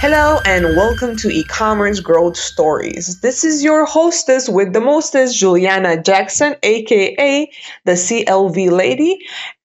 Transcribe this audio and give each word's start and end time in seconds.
Hello 0.00 0.38
and 0.44 0.76
welcome 0.76 1.16
to 1.16 1.28
e-commerce 1.28 1.98
growth 1.98 2.36
stories. 2.36 3.20
This 3.20 3.42
is 3.42 3.64
your 3.64 3.84
hostess 3.84 4.48
with 4.48 4.72
the 4.72 4.80
mostest, 4.80 5.36
Juliana 5.36 6.00
Jackson, 6.00 6.54
aka 6.62 7.50
the 7.84 7.92
CLV 7.92 8.70
lady, 8.70 9.18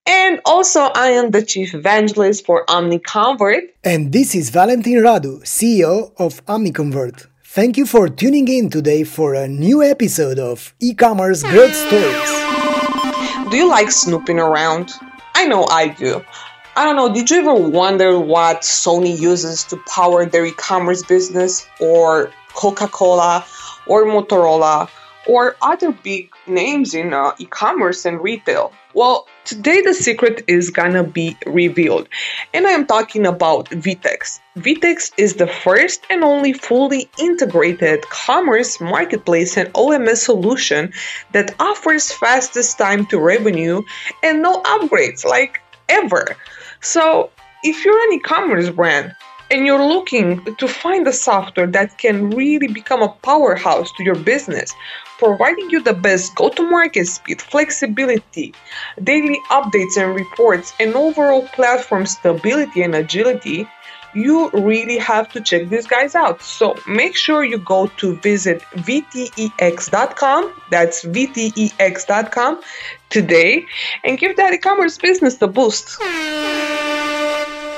and 0.06 0.40
also 0.44 0.80
I 0.80 1.10
am 1.10 1.30
the 1.30 1.42
chief 1.42 1.72
evangelist 1.72 2.44
for 2.44 2.66
OmniConvert. 2.66 3.62
And 3.84 4.12
this 4.12 4.34
is 4.34 4.50
Valentin 4.50 4.94
Radu, 4.94 5.42
CEO 5.44 6.12
of 6.18 6.44
OmniConvert. 6.46 7.28
Thank 7.44 7.76
you 7.76 7.86
for 7.86 8.08
tuning 8.08 8.48
in 8.48 8.70
today 8.70 9.04
for 9.04 9.34
a 9.34 9.46
new 9.46 9.84
episode 9.84 10.40
of 10.40 10.74
e-commerce 10.80 11.44
growth 11.44 11.76
stories. 11.76 13.50
Do 13.52 13.56
you 13.56 13.68
like 13.68 13.92
snooping 13.92 14.40
around? 14.40 14.90
I 15.36 15.46
know 15.46 15.64
I 15.70 15.88
do. 15.88 16.24
I 16.76 16.84
don't 16.84 16.96
know, 16.96 17.14
did 17.14 17.30
you 17.30 17.38
ever 17.38 17.54
wonder 17.54 18.18
what 18.18 18.62
Sony 18.62 19.16
uses 19.16 19.62
to 19.64 19.76
power 19.86 20.26
their 20.26 20.44
e 20.44 20.50
commerce 20.50 21.04
business, 21.04 21.68
or 21.80 22.32
Coca 22.52 22.88
Cola, 22.88 23.46
or 23.86 24.04
Motorola, 24.06 24.88
or 25.28 25.54
other 25.62 25.92
big 25.92 26.30
names 26.48 26.92
in 26.92 27.14
uh, 27.14 27.30
e 27.38 27.44
commerce 27.46 28.04
and 28.04 28.20
retail? 28.20 28.72
Well, 28.92 29.28
today 29.44 29.82
the 29.82 29.94
secret 29.94 30.42
is 30.48 30.70
gonna 30.70 31.04
be 31.04 31.36
revealed, 31.46 32.08
and 32.52 32.66
I 32.66 32.72
am 32.72 32.86
talking 32.88 33.24
about 33.24 33.70
Vtex. 33.70 34.40
Vtex 34.56 35.12
is 35.16 35.34
the 35.34 35.46
first 35.46 36.04
and 36.10 36.24
only 36.24 36.52
fully 36.52 37.08
integrated 37.20 38.02
commerce 38.08 38.80
marketplace 38.80 39.56
and 39.56 39.72
OMS 39.74 40.24
solution 40.24 40.92
that 41.30 41.54
offers 41.60 42.10
fastest 42.10 42.78
time 42.78 43.06
to 43.06 43.20
revenue 43.20 43.82
and 44.24 44.42
no 44.42 44.60
upgrades 44.62 45.24
like 45.24 45.60
ever. 45.88 46.36
So, 46.84 47.30
if 47.62 47.82
you're 47.82 47.98
an 48.08 48.12
e 48.12 48.18
commerce 48.18 48.68
brand 48.68 49.14
and 49.50 49.64
you're 49.64 49.88
looking 49.88 50.44
to 50.56 50.68
find 50.68 51.08
a 51.08 51.14
software 51.14 51.66
that 51.68 51.96
can 51.96 52.28
really 52.28 52.68
become 52.68 53.00
a 53.00 53.08
powerhouse 53.08 53.90
to 53.92 54.04
your 54.04 54.16
business, 54.16 54.70
providing 55.16 55.70
you 55.70 55.80
the 55.82 55.94
best 55.94 56.34
go 56.34 56.50
to 56.50 56.62
market 56.62 57.06
speed, 57.06 57.40
flexibility, 57.40 58.52
daily 59.02 59.40
updates 59.50 59.96
and 59.96 60.14
reports, 60.14 60.74
and 60.78 60.94
overall 60.94 61.48
platform 61.56 62.04
stability 62.04 62.82
and 62.82 62.94
agility, 62.94 63.66
you 64.14 64.50
really 64.50 64.98
have 64.98 65.28
to 65.32 65.40
check 65.40 65.68
these 65.68 65.86
guys 65.86 66.14
out. 66.14 66.42
So 66.42 66.76
make 66.86 67.16
sure 67.16 67.44
you 67.44 67.58
go 67.58 67.88
to 67.98 68.16
visit 68.16 68.60
vtex.com, 68.72 70.52
that's 70.70 71.04
vtex.com 71.04 72.60
today, 73.10 73.66
and 74.02 74.18
give 74.18 74.36
that 74.36 74.54
e 74.54 74.58
commerce 74.58 74.98
business 74.98 75.40
a 75.42 75.46
boost. 75.46 76.00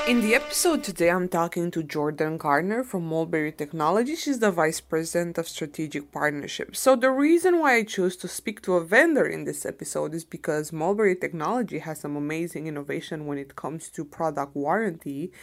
In 0.07 0.21
the 0.21 0.35
episode 0.35 0.85
today, 0.85 1.09
I'm 1.09 1.27
talking 1.27 1.69
to 1.71 1.83
Jordan 1.83 2.37
Gardner 2.37 2.81
from 2.85 3.05
Mulberry 3.09 3.51
Technology. 3.51 4.15
She's 4.15 4.39
the 4.39 4.51
Vice 4.51 4.79
President 4.79 5.37
of 5.37 5.49
Strategic 5.49 6.13
Partnerships. 6.13 6.79
So, 6.79 6.95
the 6.95 7.11
reason 7.11 7.59
why 7.59 7.75
I 7.75 7.83
chose 7.83 8.15
to 8.23 8.29
speak 8.29 8.61
to 8.61 8.75
a 8.75 8.85
vendor 8.85 9.25
in 9.27 9.43
this 9.43 9.65
episode 9.65 10.13
is 10.13 10.23
because 10.23 10.71
Mulberry 10.71 11.17
Technology 11.17 11.79
has 11.79 11.99
some 11.99 12.15
amazing 12.15 12.67
innovation 12.67 13.25
when 13.25 13.37
it 13.37 13.57
comes 13.57 13.89
to 13.89 14.05
product 14.05 14.55
warranty, 14.55 15.33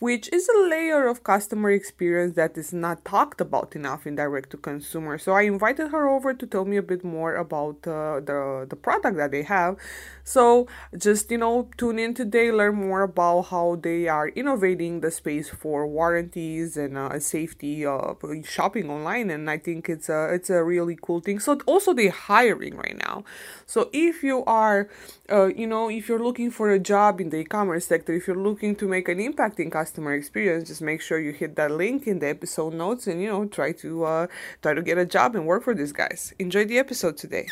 which 0.00 0.32
is 0.32 0.48
a 0.48 0.58
layer 0.58 1.06
of 1.06 1.22
customer 1.22 1.70
experience 1.70 2.34
that 2.34 2.56
is 2.56 2.72
not 2.72 3.04
talked 3.04 3.38
about 3.40 3.76
enough 3.76 4.06
in 4.06 4.16
direct 4.16 4.48
to 4.50 4.56
consumer. 4.56 5.18
So 5.18 5.32
I 5.32 5.42
invited 5.42 5.90
her 5.90 6.08
over 6.08 6.32
to 6.32 6.46
tell 6.46 6.64
me 6.64 6.78
a 6.78 6.82
bit 6.82 7.04
more 7.04 7.36
about 7.36 7.86
uh, 7.86 8.20
the 8.20 8.66
the 8.68 8.76
product 8.76 9.18
that 9.18 9.30
they 9.30 9.42
have. 9.42 9.76
So 10.24 10.66
just 10.96 11.30
you 11.30 11.36
know 11.36 11.68
tune 11.76 11.98
in 11.98 12.14
today, 12.14 12.50
learn 12.50 12.76
more 12.76 13.02
about 13.02 13.42
how 13.52 13.76
they 13.80 14.08
are 14.08 14.28
innovating 14.28 15.00
the 15.00 15.10
space 15.10 15.50
for 15.50 15.86
warranties 15.86 16.78
and 16.78 16.96
uh, 16.96 17.20
safety 17.20 17.84
uh, 17.84 18.14
shopping 18.42 18.88
online. 18.90 19.28
And 19.28 19.50
I 19.50 19.58
think 19.58 19.90
it's 19.90 20.08
a 20.08 20.32
it's 20.32 20.48
a 20.48 20.64
really 20.64 20.96
cool 21.00 21.20
thing. 21.20 21.40
So 21.40 21.60
also 21.66 21.92
they're 21.92 22.10
hiring 22.10 22.74
right 22.76 22.96
now. 22.96 23.24
So 23.66 23.90
if 23.92 24.22
you 24.22 24.44
are 24.46 24.88
uh, 25.30 25.46
you 25.46 25.66
know 25.66 25.88
if 25.88 26.08
you're 26.08 26.22
looking 26.22 26.50
for 26.50 26.70
a 26.70 26.78
job 26.78 27.20
in 27.20 27.30
the 27.30 27.38
e-commerce 27.38 27.86
sector, 27.86 28.12
if 28.12 28.26
you're 28.26 28.36
looking 28.36 28.74
to 28.76 28.88
make 28.88 29.08
an 29.08 29.20
impact 29.20 29.60
in 29.60 29.70
customer 29.70 30.14
experience, 30.14 30.68
just 30.68 30.82
make 30.82 31.00
sure 31.00 31.20
you 31.20 31.32
hit 31.32 31.56
that 31.56 31.70
link 31.70 32.06
in 32.06 32.18
the 32.18 32.28
episode 32.28 32.74
notes 32.74 33.06
and 33.06 33.22
you 33.22 33.28
know 33.28 33.46
try 33.46 33.72
to 33.72 34.04
uh, 34.04 34.26
try 34.62 34.74
to 34.74 34.82
get 34.82 34.98
a 34.98 35.06
job 35.06 35.36
and 35.36 35.46
work 35.46 35.62
for 35.62 35.74
these 35.74 35.92
guys. 35.92 36.34
Enjoy 36.38 36.64
the 36.64 36.78
episode 36.78 37.16
today. 37.16 37.46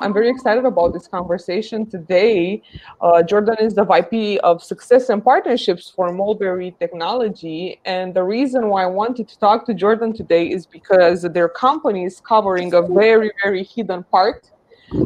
I'm 0.00 0.12
very 0.12 0.28
excited 0.28 0.64
about 0.64 0.92
this 0.92 1.06
conversation 1.06 1.86
today. 1.86 2.60
Uh, 3.00 3.22
Jordan 3.22 3.54
is 3.60 3.74
the 3.74 3.84
VP 3.84 4.40
of 4.40 4.60
Success 4.60 5.08
and 5.10 5.22
Partnerships 5.22 5.88
for 5.88 6.12
Mulberry 6.12 6.74
Technology. 6.80 7.78
And 7.84 8.12
the 8.12 8.24
reason 8.24 8.66
why 8.66 8.82
I 8.82 8.86
wanted 8.86 9.28
to 9.28 9.38
talk 9.38 9.64
to 9.66 9.74
Jordan 9.74 10.12
today 10.12 10.48
is 10.48 10.66
because 10.66 11.22
their 11.22 11.48
company 11.48 12.04
is 12.04 12.20
covering 12.20 12.74
a 12.74 12.82
very, 12.82 13.30
very 13.44 13.62
hidden 13.62 14.02
part 14.02 14.50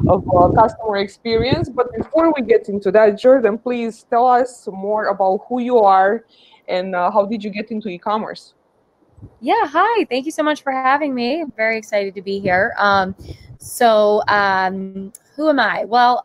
of 0.09 0.25
uh, 0.35 0.49
customer 0.51 0.99
experience. 0.99 1.69
But 1.69 1.95
before 1.97 2.33
we 2.35 2.43
get 2.43 2.69
into 2.69 2.91
that, 2.93 3.19
Jordan, 3.19 3.59
please 3.59 4.05
tell 4.09 4.27
us 4.27 4.69
more 4.73 5.07
about 5.07 5.47
who 5.49 5.61
you 5.61 5.79
are 5.79 6.25
and 6.69 6.95
uh, 6.95 7.11
how 7.11 7.27
did 7.27 7.45
you 7.45 7.51
get 7.51 7.71
into 7.71 7.89
e-commerce? 7.89 8.55
Yeah, 9.41 9.67
hi. 9.67 10.05
Thank 10.05 10.27
you 10.27 10.33
so 10.33 10.43
much 10.43 10.63
for 10.63 10.73
having 10.73 11.15
me. 11.15 11.41
I'm 11.41 11.53
very 11.53 11.79
excited 11.79 12.15
to 12.15 12.23
be 12.23 12.39
here. 12.39 12.75
Um, 12.79 13.15
so, 13.59 14.23
um, 14.29 15.13
who 15.35 15.49
am 15.49 15.61
I? 15.61 15.85
Well, 15.85 16.23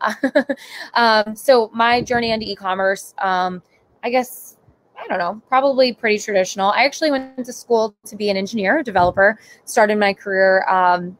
um, 0.94 1.34
so 1.34 1.70
my 1.72 2.02
journey 2.02 2.32
into 2.32 2.50
e-commerce, 2.50 3.14
um, 3.18 3.62
I 4.02 4.10
guess 4.10 4.56
I 5.02 5.08
don't 5.08 5.18
know, 5.18 5.42
probably 5.48 5.92
pretty 5.92 6.18
traditional. 6.18 6.70
I 6.70 6.84
actually 6.84 7.10
went 7.10 7.44
to 7.44 7.52
school 7.52 7.94
to 8.06 8.16
be 8.16 8.30
an 8.30 8.36
engineer, 8.36 8.78
a 8.78 8.84
developer. 8.84 9.38
Started 9.64 9.98
my 9.98 10.14
career 10.14 10.64
um, 10.68 11.18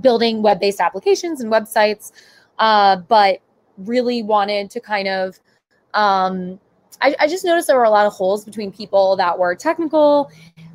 building 0.00 0.42
web 0.42 0.60
based 0.60 0.80
applications 0.80 1.40
and 1.40 1.52
websites, 1.52 2.12
uh, 2.58 2.96
but 2.96 3.40
really 3.78 4.22
wanted 4.22 4.70
to 4.70 4.80
kind 4.80 5.08
of. 5.08 5.38
Um, 5.94 6.60
I, 7.02 7.14
I, 7.20 7.26
just 7.26 7.44
noticed 7.44 7.66
there 7.66 7.76
were 7.76 7.84
a 7.84 7.90
lot 7.90 8.06
of 8.06 8.12
holes 8.12 8.44
between 8.44 8.72
people 8.72 9.16
that 9.16 9.38
were 9.38 9.54
technical 9.54 10.30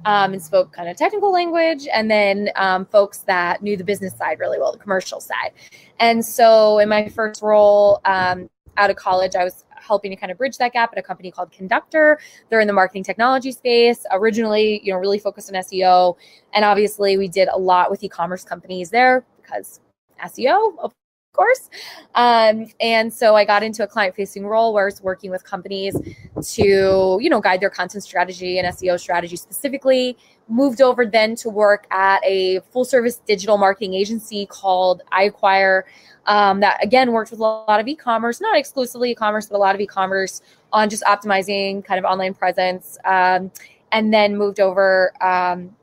um, 0.06 0.34
and 0.34 0.41
spoke 0.41 0.72
kind 0.72 0.88
of 0.88 0.97
technical 0.97 1.31
language, 1.31 1.88
and 1.91 2.09
then 2.09 2.50
um, 2.56 2.85
folks 2.85 3.19
that 3.19 3.62
knew 3.62 3.78
the 3.78 3.84
business 3.84 4.16
side 4.17 4.39
really 4.39 4.59
well, 4.59 4.72
the 4.72 4.78
commercial 4.78 5.19
side. 5.19 5.51
And 6.00 6.23
so, 6.25 6.79
in 6.79 6.89
my 6.89 7.09
first 7.09 7.41
role 7.41 8.01
um, 8.06 8.50
out 8.78 8.89
of 8.89 8.95
college, 8.95 9.35
I 9.35 9.44
was 9.44 9.63
helping 9.81 10.12
to 10.12 10.16
kind 10.16 10.31
of 10.31 10.38
bridge 10.38 10.58
that 10.58 10.74
gap 10.74 10.92
at 10.92 10.97
a 10.97 11.03
company 11.03 11.31
called 11.31 11.52
Conductor. 11.52 12.19
They're 12.50 12.59
in 12.59 12.68
the 12.68 12.74
marketing 12.74 13.03
technology 13.03 13.52
space. 13.52 14.06
Originally, 14.12 14.81
you 14.84 14.94
know, 14.94 15.00
really 15.00 15.19
focused 15.19 15.53
on 15.53 15.62
SEO, 15.62 16.16
and 16.53 16.64
obviously 16.66 17.18
we 17.18 17.28
did 17.28 17.47
a 17.50 17.58
lot 17.58 17.90
with 17.90 18.03
e-commerce 18.03 18.44
companies 18.44 18.90
there 18.90 19.25
because 19.42 19.80
SEO, 20.24 20.78
of 20.80 20.94
course. 21.34 21.69
Um, 22.16 22.68
and 22.80 23.14
so 23.14 23.36
I 23.36 23.46
got 23.46 23.64
into 23.64 23.84
a 23.84 23.88
client-facing 23.88 24.46
role 24.46 24.74
where 24.74 24.84
I 24.84 24.86
was 24.86 25.02
working 25.02 25.31
with 25.31 25.44
companies 25.44 25.96
to, 26.41 27.18
you 27.22 27.29
know, 27.29 27.41
guide 27.41 27.62
their 27.62 27.69
content 27.69 28.03
strategy 28.03 28.59
and 28.59 28.68
SEO 28.75 29.00
strategy 29.00 29.35
specifically. 29.35 30.18
Moved 30.47 30.81
over 30.81 31.06
then 31.06 31.35
to 31.38 31.50
work 31.50 31.88
at 31.91 32.19
a 32.25 32.59
full-service 32.72 33.22
digital 33.25 33.57
marketing 33.57 33.94
agency 33.94 34.46
called 34.46 35.01
iAcquire 35.13 35.84
um, 36.25 36.59
that 36.59 36.84
again 36.84 37.12
worked 37.12 37.31
with 37.31 37.40
a 37.40 37.44
lot 37.44 37.80
of 37.80 37.88
e-commerce, 37.88 38.41
not 38.41 38.57
exclusively 38.57 39.12
e-commerce, 39.12 39.47
but 39.47 39.56
a 39.56 39.57
lot 39.57 39.75
of 39.75 39.81
e-commerce 39.81 40.41
on 40.74 40.90
just 40.90 41.03
optimizing 41.03 41.84
kind 41.84 41.97
of 41.97 42.06
online 42.06 42.34
presence. 42.34 42.97
Um, 43.06 43.51
and 43.91 44.13
then 44.13 44.38
moved 44.38 44.59
over 44.59 45.12
um, 45.22 45.75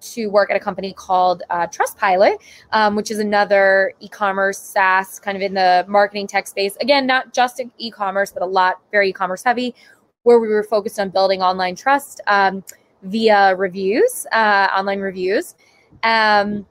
to 0.00 0.28
work 0.28 0.50
at 0.50 0.56
a 0.56 0.60
company 0.60 0.92
called 0.92 1.42
uh, 1.50 1.66
Trustpilot, 1.66 2.38
um, 2.72 2.96
which 2.96 3.10
is 3.10 3.18
another 3.18 3.92
e-commerce 4.00 4.58
SaaS 4.58 5.18
kind 5.18 5.36
of 5.36 5.42
in 5.42 5.54
the 5.54 5.84
marketing 5.88 6.26
tech 6.26 6.46
space. 6.46 6.76
Again, 6.80 7.06
not 7.06 7.32
just 7.32 7.60
e-commerce, 7.78 8.32
but 8.32 8.42
a 8.42 8.46
lot 8.46 8.80
very 8.90 9.10
e-commerce 9.10 9.42
heavy, 9.42 9.74
where 10.22 10.38
we 10.38 10.48
were 10.48 10.64
focused 10.64 10.98
on 10.98 11.10
building 11.10 11.42
online 11.42 11.74
trust 11.74 12.20
um, 12.26 12.62
via 13.02 13.54
reviews, 13.56 14.26
uh, 14.32 14.68
online 14.76 15.00
reviews. 15.00 15.54
Um, 16.02 16.66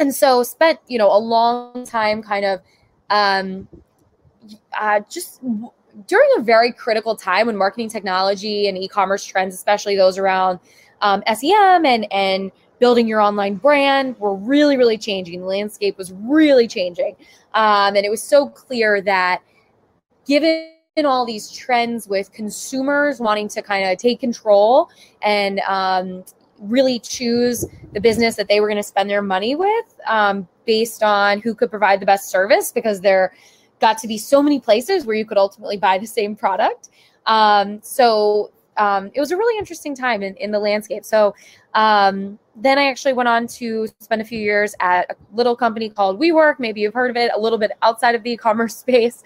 and 0.00 0.14
so 0.14 0.42
spent 0.42 0.80
you 0.88 0.98
know 0.98 1.14
a 1.14 1.18
long 1.18 1.84
time 1.84 2.22
kind 2.22 2.44
of 2.44 2.60
um, 3.10 3.68
uh, 4.78 5.00
just 5.10 5.40
w- 5.42 5.70
during 6.06 6.28
a 6.38 6.42
very 6.42 6.72
critical 6.72 7.14
time 7.14 7.46
when 7.46 7.56
marketing 7.56 7.88
technology 7.88 8.66
and 8.68 8.78
e-commerce 8.78 9.24
trends 9.24 9.54
especially 9.54 9.94
those 9.96 10.18
around 10.18 10.58
um, 11.02 11.22
sem 11.34 11.84
and 11.84 12.10
and 12.10 12.50
building 12.78 13.06
your 13.06 13.20
online 13.20 13.54
brand 13.56 14.18
were 14.18 14.34
really 14.34 14.76
really 14.76 14.96
changing 14.96 15.40
the 15.40 15.46
landscape 15.46 15.96
was 15.98 16.12
really 16.12 16.66
changing 16.66 17.14
um, 17.54 17.94
and 17.94 18.06
it 18.06 18.10
was 18.10 18.22
so 18.22 18.48
clear 18.48 19.00
that 19.02 19.42
given 20.26 20.72
all 20.98 21.24
these 21.24 21.50
trends 21.50 22.08
with 22.08 22.32
consumers 22.32 23.20
wanting 23.20 23.48
to 23.48 23.62
kind 23.62 23.88
of 23.88 23.96
take 23.96 24.20
control 24.20 24.90
and 25.22 25.60
um, 25.60 26.24
really 26.58 26.98
choose 26.98 27.64
the 27.92 28.00
business 28.00 28.34
that 28.36 28.48
they 28.48 28.60
were 28.60 28.66
going 28.66 28.76
to 28.76 28.82
spend 28.82 29.08
their 29.08 29.22
money 29.22 29.54
with 29.54 29.84
um, 30.06 30.48
based 30.66 31.02
on 31.02 31.40
who 31.40 31.54
could 31.54 31.70
provide 31.70 32.00
the 32.00 32.06
best 32.06 32.28
service 32.28 32.72
because 32.72 33.00
there 33.00 33.32
got 33.80 33.98
to 33.98 34.08
be 34.08 34.18
so 34.18 34.42
many 34.42 34.58
places 34.58 35.06
where 35.06 35.16
you 35.16 35.24
could 35.24 35.38
ultimately 35.38 35.76
buy 35.76 35.96
the 35.96 36.06
same 36.06 36.34
product. 36.34 36.88
Um, 37.26 37.80
so 37.82 38.50
um, 38.80 39.10
it 39.12 39.20
was 39.20 39.30
a 39.30 39.36
really 39.36 39.58
interesting 39.58 39.94
time 39.94 40.22
in, 40.22 40.34
in 40.36 40.50
the 40.50 40.58
landscape. 40.58 41.04
So 41.04 41.34
um, 41.74 42.38
then 42.56 42.78
I 42.78 42.86
actually 42.86 43.12
went 43.12 43.28
on 43.28 43.46
to 43.48 43.86
spend 44.00 44.22
a 44.22 44.24
few 44.24 44.38
years 44.38 44.74
at 44.80 45.10
a 45.10 45.16
little 45.36 45.54
company 45.54 45.90
called 45.90 46.18
WeWork. 46.18 46.58
Maybe 46.58 46.80
you've 46.80 46.94
heard 46.94 47.10
of 47.10 47.16
it, 47.16 47.30
a 47.34 47.38
little 47.38 47.58
bit 47.58 47.72
outside 47.82 48.14
of 48.14 48.22
the 48.22 48.30
e-commerce 48.32 48.74
space, 48.74 49.22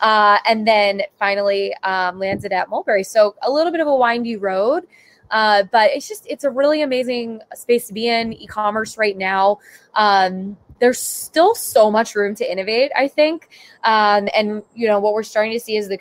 uh, 0.00 0.38
and 0.48 0.66
then 0.66 1.02
finally 1.18 1.74
um, 1.82 2.18
landed 2.18 2.52
at 2.52 2.70
Mulberry. 2.70 3.04
So 3.04 3.36
a 3.42 3.50
little 3.50 3.70
bit 3.70 3.82
of 3.82 3.86
a 3.86 3.94
windy 3.94 4.36
road. 4.36 4.86
Uh, 5.30 5.64
but 5.72 5.90
it's 5.90 6.06
just 6.06 6.26
it's 6.28 6.44
a 6.44 6.50
really 6.50 6.82
amazing 6.82 7.40
space 7.54 7.88
to 7.88 7.94
be 7.94 8.08
in 8.08 8.34
e-commerce 8.34 8.98
right 8.98 9.16
now 9.16 9.58
um, 9.94 10.54
there's 10.80 10.98
still 10.98 11.54
so 11.54 11.90
much 11.90 12.14
room 12.14 12.34
to 12.34 12.48
innovate 12.48 12.92
i 12.94 13.08
think 13.08 13.48
um, 13.84 14.28
and 14.36 14.62
you 14.74 14.86
know 14.86 15.00
what 15.00 15.14
we're 15.14 15.22
starting 15.22 15.50
to 15.50 15.58
see 15.58 15.76
is 15.78 15.88
the 15.88 15.96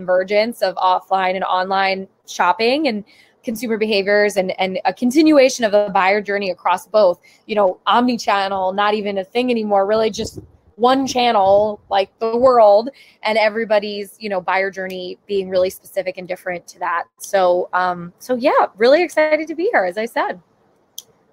convergence 0.00 0.62
of 0.62 0.74
offline 0.76 1.34
and 1.34 1.44
online 1.44 2.08
shopping 2.26 2.88
and 2.88 3.04
consumer 3.44 3.76
behaviors 3.76 4.36
and, 4.36 4.58
and 4.58 4.78
a 4.84 4.94
continuation 4.94 5.64
of 5.64 5.72
the 5.72 5.90
buyer 5.92 6.20
journey 6.20 6.50
across 6.50 6.86
both, 6.86 7.20
you 7.46 7.54
know, 7.54 7.78
omni-channel, 7.86 8.72
not 8.72 8.94
even 8.94 9.18
a 9.18 9.24
thing 9.24 9.50
anymore, 9.50 9.86
really 9.86 10.10
just 10.10 10.38
one 10.76 11.06
channel 11.06 11.78
like 11.90 12.10
the 12.20 12.34
world 12.34 12.88
and 13.22 13.36
everybody's 13.36 14.16
you 14.18 14.30
know 14.30 14.40
buyer 14.40 14.70
journey 14.70 15.18
being 15.26 15.50
really 15.50 15.68
specific 15.68 16.16
and 16.16 16.26
different 16.26 16.66
to 16.66 16.78
that. 16.78 17.04
So 17.18 17.68
um 17.74 18.14
so 18.18 18.34
yeah 18.34 18.66
really 18.78 19.02
excited 19.02 19.46
to 19.46 19.54
be 19.54 19.68
here 19.72 19.84
as 19.84 19.98
i 19.98 20.06
said 20.06 20.40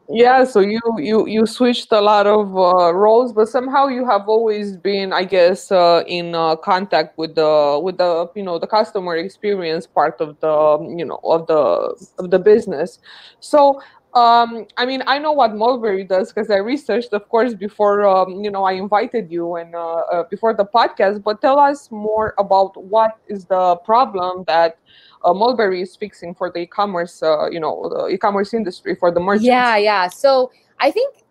yeah 0.10 0.46
so 0.46 0.62
you 0.62 0.80
you 0.98 1.28
you 1.28 1.46
switched 1.46 1.92
a 1.92 2.00
lot 2.00 2.26
of 2.26 2.56
uh, 2.56 2.94
roles 2.94 3.34
but 3.34 3.50
somehow 3.50 3.88
you 3.88 4.06
have 4.06 4.30
always 4.30 4.78
been 4.78 5.12
i 5.12 5.22
guess 5.24 5.70
uh, 5.70 6.02
in 6.08 6.34
uh, 6.34 6.56
contact 6.56 7.18
with 7.18 7.36
the 7.36 7.80
with 7.84 7.98
the 7.98 8.26
you 8.34 8.42
know 8.44 8.58
the 8.58 8.68
customer 8.68 9.18
experience 9.18 9.86
part 9.86 10.16
of 10.22 10.40
the 10.40 10.94
you 10.98 11.04
know 11.04 11.20
of 11.26 11.46
the 11.48 11.96
of 12.20 12.32
the 12.32 12.40
business. 12.40 13.00
So 13.42 13.82
um, 14.14 14.66
I 14.78 14.86
mean, 14.86 15.04
I 15.06 15.20
know 15.20 15.32
what 15.32 15.56
Mulberry 15.56 16.04
does 16.04 16.32
because 16.32 16.50
I 16.50 16.58
researched, 16.58 17.14
of 17.14 17.28
course, 17.30 17.54
before 17.54 18.08
um, 18.08 18.44
you 18.44 18.50
know 18.50 18.64
I 18.64 18.74
invited 18.74 19.32
you 19.32 19.56
and 19.56 19.76
uh, 19.76 20.02
uh, 20.12 20.24
before 20.30 20.54
the 20.54 20.66
podcast. 20.66 21.24
But 21.24 21.42
tell 21.42 21.60
us 21.60 21.92
more 21.92 22.34
about 22.38 22.82
what 22.82 23.20
is 23.28 23.46
the 23.46 23.76
problem 23.78 24.44
that 24.48 24.80
uh, 25.24 25.34
Mulberry 25.34 25.82
is 25.82 25.96
fixing 25.96 26.34
for 26.34 26.50
the 26.50 26.60
e-commerce, 26.60 27.22
uh, 27.22 27.50
you 27.50 27.60
know, 27.60 27.90
the 27.90 28.08
e-commerce 28.08 28.54
industry 28.54 28.96
for 28.96 29.12
the 29.12 29.20
merchants. 29.20 29.46
Yeah, 29.46 29.76
yeah. 29.78 30.08
So 30.08 30.52
I 30.80 30.90
think 30.90 31.24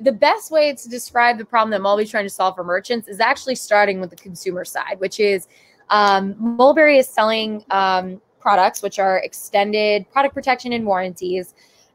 the 0.00 0.12
best 0.12 0.50
way 0.50 0.74
to 0.74 0.88
describe 0.88 1.38
the 1.38 1.44
problem 1.44 1.70
that 1.70 1.80
Mulberry 1.80 2.04
is 2.04 2.10
trying 2.10 2.26
to 2.26 2.30
solve 2.30 2.56
for 2.56 2.64
merchants 2.64 3.08
is 3.08 3.20
actually 3.20 3.54
starting 3.54 4.00
with 4.00 4.10
the 4.10 4.16
consumer 4.16 4.64
side, 4.64 4.98
which 4.98 5.20
is 5.20 5.46
um, 5.90 6.34
Mulberry 6.38 6.98
is 6.98 7.08
selling 7.08 7.64
um, 7.70 8.20
products 8.40 8.82
which 8.82 8.98
are 8.98 9.18
extended 9.18 10.10
product 10.10 10.34
protection 10.34 10.72
and 10.72 10.84
warranties. 10.84 11.54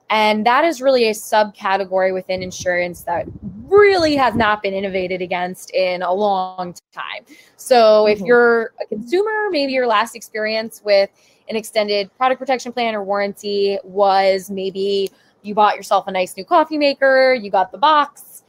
And 0.09 0.45
that 0.45 0.65
is 0.65 0.81
really 0.81 1.07
a 1.07 1.11
subcategory 1.11 2.13
within 2.13 2.41
insurance 2.41 3.03
that 3.03 3.27
really 3.67 4.15
has 4.15 4.35
not 4.35 4.63
been 4.63 4.73
innovated 4.73 5.21
against 5.21 5.71
in 5.73 6.01
a 6.01 6.11
long 6.11 6.75
time. 6.91 7.25
So, 7.57 8.07
if 8.07 8.17
mm-hmm. 8.17 8.25
you're 8.27 8.73
a 8.81 8.85
consumer, 8.87 9.49
maybe 9.51 9.73
your 9.73 9.87
last 9.87 10.15
experience 10.15 10.81
with 10.83 11.09
an 11.49 11.55
extended 11.55 12.15
product 12.17 12.39
protection 12.39 12.71
plan 12.71 12.95
or 12.95 13.03
warranty 13.03 13.77
was 13.83 14.49
maybe 14.49 15.11
you 15.41 15.53
bought 15.53 15.75
yourself 15.75 16.07
a 16.07 16.11
nice 16.11 16.35
new 16.37 16.45
coffee 16.45 16.77
maker, 16.77 17.33
you 17.33 17.49
got 17.49 17.71
the 17.71 17.77
box, 17.77 18.43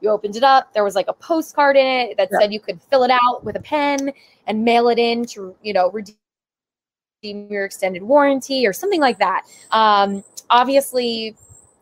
you 0.00 0.10
opened 0.10 0.36
it 0.36 0.44
up, 0.44 0.72
there 0.72 0.84
was 0.84 0.94
like 0.94 1.08
a 1.08 1.12
postcard 1.12 1.76
in 1.76 1.86
it 1.86 2.16
that 2.16 2.28
yeah. 2.30 2.38
said 2.40 2.52
you 2.52 2.60
could 2.60 2.80
fill 2.90 3.04
it 3.04 3.10
out 3.10 3.44
with 3.44 3.56
a 3.56 3.60
pen 3.60 4.12
and 4.46 4.64
mail 4.64 4.88
it 4.88 4.98
in 4.98 5.24
to, 5.26 5.54
you 5.62 5.72
know, 5.72 5.90
redeem 5.90 6.16
your 7.22 7.64
extended 7.64 8.02
warranty 8.02 8.66
or 8.66 8.72
something 8.72 9.00
like 9.00 9.18
that. 9.18 9.42
Um, 9.70 10.22
obviously, 10.50 11.36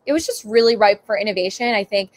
it 0.06 0.12
was 0.12 0.26
just 0.26 0.44
really 0.44 0.76
ripe 0.76 1.05
for 1.06 1.17
innovation. 1.17 1.75
I 1.75 1.85
think 1.85 2.11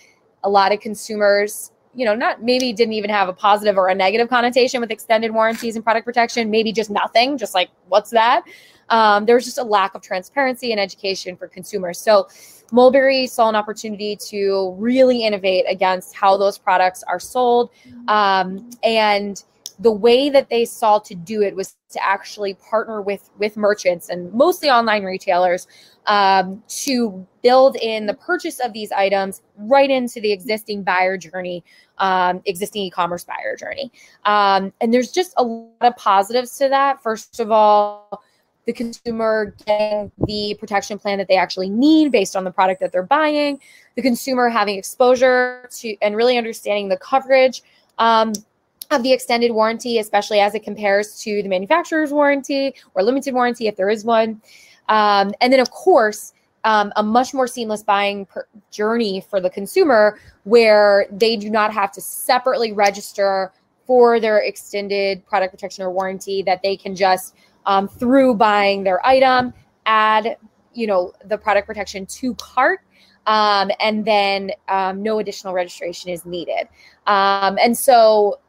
a 0.43 0.49
lot 0.49 0.71
of 0.71 0.79
consumers 0.79 1.71
you 1.95 2.05
know, 2.05 2.13
not 2.13 2.43
maybe 2.43 2.73
didn't 2.73 2.93
even 2.93 3.09
have 3.09 3.29
a 3.29 3.33
positive 3.33 3.77
or 3.77 3.87
a 3.87 3.95
negative 3.95 4.29
connotation 4.29 4.81
with 4.81 4.91
extended 4.91 5.33
warranties 5.33 5.75
and 5.75 5.83
product 5.83 6.05
protection, 6.05 6.51
maybe 6.51 6.71
just 6.73 6.89
nothing, 6.89 7.37
just 7.37 7.53
like, 7.53 7.69
what's 7.87 8.09
that? 8.11 8.43
Um, 8.89 9.25
there 9.25 9.35
was 9.35 9.45
just 9.45 9.57
a 9.57 9.63
lack 9.63 9.95
of 9.95 10.01
transparency 10.01 10.71
and 10.71 10.79
education 10.79 11.35
for 11.37 11.47
consumers. 11.47 11.97
So, 11.97 12.27
Mulberry 12.71 13.27
saw 13.27 13.47
an 13.47 13.55
opportunity 13.55 14.15
to 14.27 14.75
really 14.77 15.23
innovate 15.23 15.65
against 15.69 16.15
how 16.15 16.35
those 16.35 16.57
products 16.57 17.03
are 17.03 17.19
sold. 17.19 17.69
Um, 18.07 18.69
and 18.83 19.43
the 19.79 19.91
way 19.91 20.29
that 20.29 20.49
they 20.49 20.65
saw 20.65 20.99
to 20.99 21.15
do 21.15 21.41
it 21.41 21.55
was 21.55 21.75
to 21.89 22.03
actually 22.03 22.53
partner 22.55 23.01
with 23.01 23.29
with 23.37 23.57
merchants 23.57 24.09
and 24.09 24.31
mostly 24.33 24.69
online 24.69 25.03
retailers 25.03 25.67
um, 26.07 26.61
to 26.67 27.25
build 27.41 27.75
in 27.77 28.05
the 28.05 28.13
purchase 28.13 28.59
of 28.59 28.73
these 28.73 28.91
items 28.91 29.41
right 29.57 29.89
into 29.89 30.21
the 30.21 30.31
existing 30.31 30.83
buyer 30.83 31.17
journey 31.17 31.63
um, 31.97 32.41
existing 32.45 32.83
e-commerce 32.83 33.23
buyer 33.23 33.55
journey. 33.57 33.91
Um, 34.25 34.73
and 34.81 34.93
there's 34.93 35.11
just 35.11 35.33
a 35.37 35.43
lot 35.43 35.71
of 35.81 35.95
positives 35.97 36.57
to 36.57 36.69
that. 36.69 37.01
First 37.01 37.39
of 37.39 37.51
all 37.51 38.23
the 38.65 38.73
consumer 38.73 39.55
getting 39.65 40.11
the 40.25 40.55
protection 40.59 40.97
plan 40.97 41.17
that 41.19 41.27
they 41.27 41.37
actually 41.37 41.69
need 41.69 42.11
based 42.11 42.35
on 42.35 42.43
the 42.43 42.51
product 42.51 42.81
that 42.81 42.91
they're 42.91 43.03
buying 43.03 43.59
the 43.95 44.01
consumer 44.01 44.49
having 44.49 44.77
exposure 44.77 45.67
to 45.71 45.95
and 46.01 46.15
really 46.15 46.37
understanding 46.37 46.89
the 46.89 46.97
coverage 46.97 47.61
um, 47.99 48.33
the 49.03 49.11
extended 49.11 49.51
warranty, 49.51 49.99
especially 49.99 50.39
as 50.39 50.55
it 50.55 50.63
compares 50.63 51.19
to 51.21 51.41
the 51.41 51.49
manufacturer's 51.49 52.11
warranty 52.11 52.75
or 52.93 53.03
limited 53.03 53.33
warranty 53.33 53.67
if 53.67 53.75
there 53.75 53.89
is 53.89 54.03
one. 54.03 54.41
Um, 54.89 55.33
and 55.41 55.51
then, 55.51 55.59
of 55.59 55.71
course, 55.71 56.33
um, 56.63 56.91
a 56.95 57.03
much 57.03 57.33
more 57.33 57.47
seamless 57.47 57.83
buying 57.83 58.25
per- 58.25 58.47
journey 58.71 59.21
for 59.29 59.39
the 59.39 59.49
consumer 59.49 60.19
where 60.43 61.05
they 61.11 61.35
do 61.35 61.49
not 61.49 61.73
have 61.73 61.91
to 61.93 62.01
separately 62.01 62.71
register 62.71 63.51
for 63.85 64.19
their 64.19 64.39
extended 64.39 65.25
product 65.27 65.53
protection 65.53 65.83
or 65.83 65.91
warranty, 65.91 66.41
that 66.41 66.61
they 66.63 66.75
can 66.75 66.95
just, 66.95 67.35
um, 67.67 67.87
through 67.87 68.33
buying 68.33 68.83
their 68.83 69.05
item, 69.05 69.53
add 69.85 70.37
you 70.73 70.87
know 70.87 71.13
the 71.25 71.37
product 71.37 71.65
protection 71.65 72.05
to 72.05 72.33
cart 72.35 72.81
um, 73.27 73.71
and 73.79 74.05
then 74.05 74.51
um, 74.67 75.01
no 75.01 75.19
additional 75.19 75.53
registration 75.53 76.09
is 76.09 76.25
needed. 76.25 76.67
Um, 77.07 77.57
and 77.61 77.75
so 77.75 78.39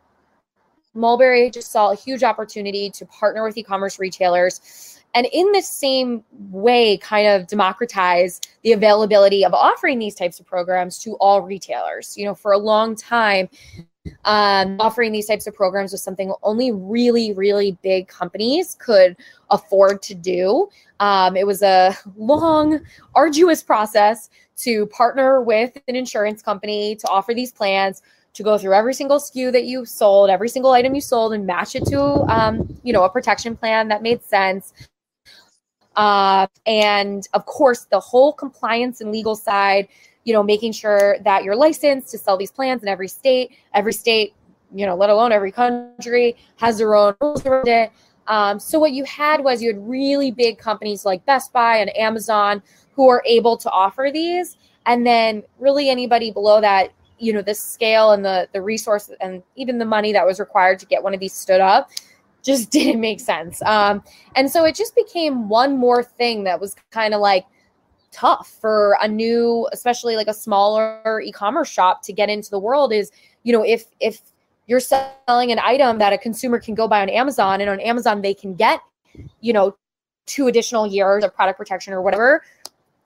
Mulberry 0.96 1.50
just 1.50 1.70
saw 1.70 1.90
a 1.90 1.96
huge 1.96 2.22
opportunity 2.22 2.90
to 2.90 3.06
partner 3.06 3.44
with 3.44 3.56
e-commerce 3.56 3.98
retailers 3.98 4.96
and 5.14 5.26
in 5.32 5.50
the 5.52 5.62
same 5.62 6.22
way 6.50 6.98
kind 6.98 7.26
of 7.26 7.46
democratize 7.46 8.40
the 8.62 8.72
availability 8.72 9.44
of 9.44 9.54
offering 9.54 9.98
these 9.98 10.14
types 10.14 10.38
of 10.38 10.46
programs 10.46 10.98
to 10.98 11.14
all 11.14 11.42
retailers. 11.42 12.16
You 12.16 12.26
know 12.26 12.34
for 12.34 12.52
a 12.52 12.58
long 12.58 12.96
time 12.96 13.48
um, 14.24 14.76
offering 14.78 15.10
these 15.10 15.26
types 15.26 15.46
of 15.46 15.54
programs 15.54 15.90
was 15.92 16.02
something 16.02 16.32
only 16.42 16.70
really 16.72 17.32
really 17.32 17.76
big 17.82 18.08
companies 18.08 18.76
could 18.78 19.16
afford 19.50 20.02
to 20.02 20.14
do. 20.14 20.68
Um, 21.00 21.36
it 21.36 21.46
was 21.46 21.62
a 21.62 21.96
long 22.16 22.80
arduous 23.14 23.62
process 23.62 24.30
to 24.58 24.86
partner 24.86 25.42
with 25.42 25.76
an 25.88 25.96
insurance 25.96 26.42
company 26.42 26.96
to 26.96 27.08
offer 27.08 27.34
these 27.34 27.52
plans 27.52 28.02
to 28.36 28.42
go 28.42 28.58
through 28.58 28.74
every 28.74 28.92
single 28.92 29.18
SKU 29.18 29.50
that 29.52 29.64
you 29.64 29.86
sold, 29.86 30.28
every 30.28 30.50
single 30.50 30.72
item 30.72 30.94
you 30.94 31.00
sold, 31.00 31.32
and 31.32 31.46
match 31.46 31.74
it 31.74 31.86
to, 31.86 32.00
um, 32.00 32.68
you 32.82 32.92
know, 32.92 33.02
a 33.02 33.08
protection 33.08 33.56
plan 33.56 33.88
that 33.88 34.02
made 34.02 34.22
sense. 34.22 34.74
Uh, 35.96 36.46
and 36.66 37.26
of 37.32 37.46
course, 37.46 37.86
the 37.90 37.98
whole 37.98 38.34
compliance 38.34 39.00
and 39.00 39.10
legal 39.10 39.34
side, 39.34 39.88
you 40.24 40.34
know, 40.34 40.42
making 40.42 40.72
sure 40.72 41.16
that 41.24 41.44
you're 41.44 41.56
licensed 41.56 42.10
to 42.10 42.18
sell 42.18 42.36
these 42.36 42.52
plans 42.52 42.82
in 42.82 42.88
every 42.88 43.08
state. 43.08 43.52
Every 43.72 43.94
state, 43.94 44.34
you 44.74 44.84
know, 44.84 44.94
let 44.94 45.08
alone 45.08 45.32
every 45.32 45.50
country, 45.50 46.36
has 46.56 46.76
their 46.76 46.94
own 46.94 47.14
rules 47.22 47.46
around 47.46 47.68
it. 47.68 47.90
Um, 48.26 48.60
so 48.60 48.78
what 48.78 48.92
you 48.92 49.04
had 49.04 49.42
was 49.42 49.62
you 49.62 49.72
had 49.72 49.88
really 49.88 50.30
big 50.30 50.58
companies 50.58 51.06
like 51.06 51.24
Best 51.24 51.54
Buy 51.54 51.78
and 51.78 51.96
Amazon 51.96 52.62
who 52.94 53.08
are 53.08 53.22
able 53.24 53.56
to 53.56 53.70
offer 53.70 54.10
these, 54.12 54.58
and 54.84 55.06
then 55.06 55.42
really 55.58 55.88
anybody 55.88 56.30
below 56.30 56.60
that 56.60 56.90
you 57.18 57.32
know 57.32 57.42
the 57.42 57.54
scale 57.54 58.12
and 58.12 58.24
the 58.24 58.48
the 58.52 58.60
resource 58.60 59.10
and 59.20 59.42
even 59.56 59.78
the 59.78 59.84
money 59.84 60.12
that 60.12 60.26
was 60.26 60.38
required 60.38 60.78
to 60.78 60.86
get 60.86 61.02
one 61.02 61.14
of 61.14 61.20
these 61.20 61.32
stood 61.32 61.60
up 61.60 61.90
just 62.42 62.70
didn't 62.76 63.00
make 63.00 63.20
sense. 63.20 63.62
Um 63.62 64.02
and 64.34 64.50
so 64.50 64.64
it 64.64 64.74
just 64.74 64.94
became 64.94 65.48
one 65.48 65.76
more 65.76 66.02
thing 66.02 66.44
that 66.44 66.60
was 66.60 66.76
kind 66.90 67.14
of 67.14 67.20
like 67.20 67.46
tough 68.12 68.56
for 68.60 68.96
a 69.02 69.08
new 69.08 69.68
especially 69.72 70.16
like 70.16 70.28
a 70.28 70.34
smaller 70.34 71.20
e-commerce 71.20 71.68
shop 71.68 72.02
to 72.02 72.12
get 72.12 72.30
into 72.30 72.48
the 72.48 72.58
world 72.58 72.92
is 72.92 73.10
you 73.42 73.52
know 73.52 73.62
if 73.62 73.86
if 74.00 74.20
you're 74.66 74.80
selling 74.80 75.52
an 75.52 75.58
item 75.58 75.98
that 75.98 76.12
a 76.12 76.18
consumer 76.18 76.58
can 76.58 76.74
go 76.74 76.88
buy 76.88 77.02
on 77.02 77.08
Amazon 77.10 77.60
and 77.60 77.68
on 77.68 77.78
Amazon 77.80 78.22
they 78.22 78.32
can 78.32 78.54
get 78.54 78.80
you 79.40 79.52
know 79.52 79.76
two 80.26 80.46
additional 80.46 80.86
years 80.86 81.24
of 81.24 81.34
product 81.34 81.58
protection 81.58 81.92
or 81.92 82.00
whatever 82.02 82.42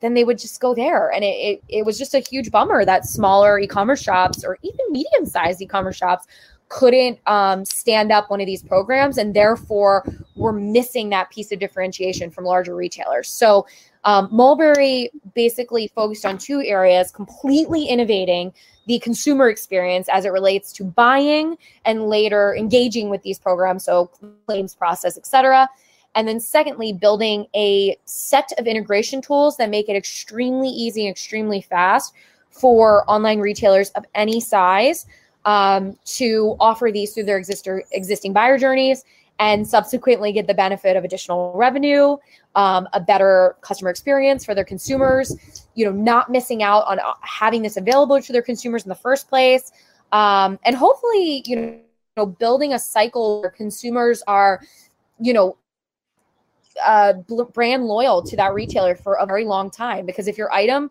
then 0.00 0.14
they 0.14 0.24
would 0.24 0.38
just 0.38 0.60
go 0.60 0.74
there. 0.74 1.10
And 1.12 1.22
it, 1.24 1.26
it, 1.26 1.64
it 1.68 1.86
was 1.86 1.98
just 1.98 2.14
a 2.14 2.20
huge 2.20 2.50
bummer 2.50 2.84
that 2.84 3.04
smaller 3.04 3.58
e 3.58 3.66
commerce 3.66 4.02
shops 4.02 4.44
or 4.44 4.58
even 4.62 4.86
medium 4.90 5.26
sized 5.26 5.60
e 5.60 5.66
commerce 5.66 5.96
shops 5.96 6.26
couldn't 6.68 7.18
um, 7.26 7.64
stand 7.64 8.12
up 8.12 8.30
one 8.30 8.40
of 8.40 8.46
these 8.46 8.62
programs 8.62 9.18
and 9.18 9.34
therefore 9.34 10.04
we're 10.36 10.52
missing 10.52 11.10
that 11.10 11.28
piece 11.30 11.50
of 11.50 11.58
differentiation 11.58 12.30
from 12.30 12.44
larger 12.44 12.76
retailers. 12.76 13.28
So 13.28 13.66
um, 14.04 14.28
Mulberry 14.30 15.10
basically 15.34 15.88
focused 15.88 16.24
on 16.24 16.38
two 16.38 16.62
areas, 16.62 17.10
completely 17.10 17.86
innovating 17.86 18.52
the 18.86 18.98
consumer 19.00 19.48
experience 19.48 20.08
as 20.10 20.24
it 20.24 20.30
relates 20.30 20.72
to 20.74 20.84
buying 20.84 21.58
and 21.84 22.06
later 22.06 22.54
engaging 22.56 23.10
with 23.10 23.22
these 23.22 23.38
programs, 23.38 23.84
so 23.84 24.10
claims 24.46 24.74
process, 24.74 25.18
et 25.18 25.26
cetera. 25.26 25.68
And 26.14 26.26
then, 26.26 26.40
secondly, 26.40 26.92
building 26.92 27.46
a 27.54 27.96
set 28.04 28.50
of 28.58 28.66
integration 28.66 29.22
tools 29.22 29.56
that 29.58 29.70
make 29.70 29.88
it 29.88 29.96
extremely 29.96 30.68
easy 30.68 31.06
and 31.06 31.10
extremely 31.10 31.60
fast 31.60 32.14
for 32.50 33.08
online 33.08 33.38
retailers 33.38 33.90
of 33.90 34.04
any 34.14 34.40
size 34.40 35.06
um, 35.44 35.96
to 36.04 36.56
offer 36.60 36.90
these 36.92 37.14
through 37.14 37.24
their 37.24 37.40
exister, 37.40 37.82
existing 37.92 38.32
buyer 38.32 38.58
journeys 38.58 39.04
and 39.38 39.66
subsequently 39.66 40.32
get 40.32 40.46
the 40.46 40.54
benefit 40.54 40.96
of 40.96 41.04
additional 41.04 41.52
revenue, 41.54 42.16
um, 42.56 42.86
a 42.92 43.00
better 43.00 43.56
customer 43.62 43.90
experience 43.90 44.44
for 44.44 44.54
their 44.54 44.64
consumers, 44.64 45.64
you 45.74 45.84
know, 45.86 45.92
not 45.92 46.30
missing 46.30 46.62
out 46.62 46.84
on 46.86 46.98
uh, 47.00 47.14
having 47.22 47.62
this 47.62 47.78
available 47.78 48.20
to 48.20 48.32
their 48.32 48.42
consumers 48.42 48.84
in 48.84 48.90
the 48.90 48.94
first 48.94 49.28
place, 49.30 49.72
um, 50.12 50.58
and 50.64 50.76
hopefully, 50.76 51.42
you 51.46 51.80
know, 52.16 52.26
building 52.26 52.74
a 52.74 52.78
cycle 52.78 53.40
where 53.40 53.50
consumers 53.50 54.22
are, 54.26 54.60
you 55.18 55.32
know, 55.32 55.56
uh, 56.84 57.12
brand 57.52 57.84
loyal 57.84 58.22
to 58.22 58.36
that 58.36 58.54
retailer 58.54 58.94
for 58.94 59.14
a 59.14 59.26
very 59.26 59.44
long 59.44 59.70
time. 59.70 60.06
Because 60.06 60.28
if 60.28 60.38
your 60.38 60.52
item 60.52 60.90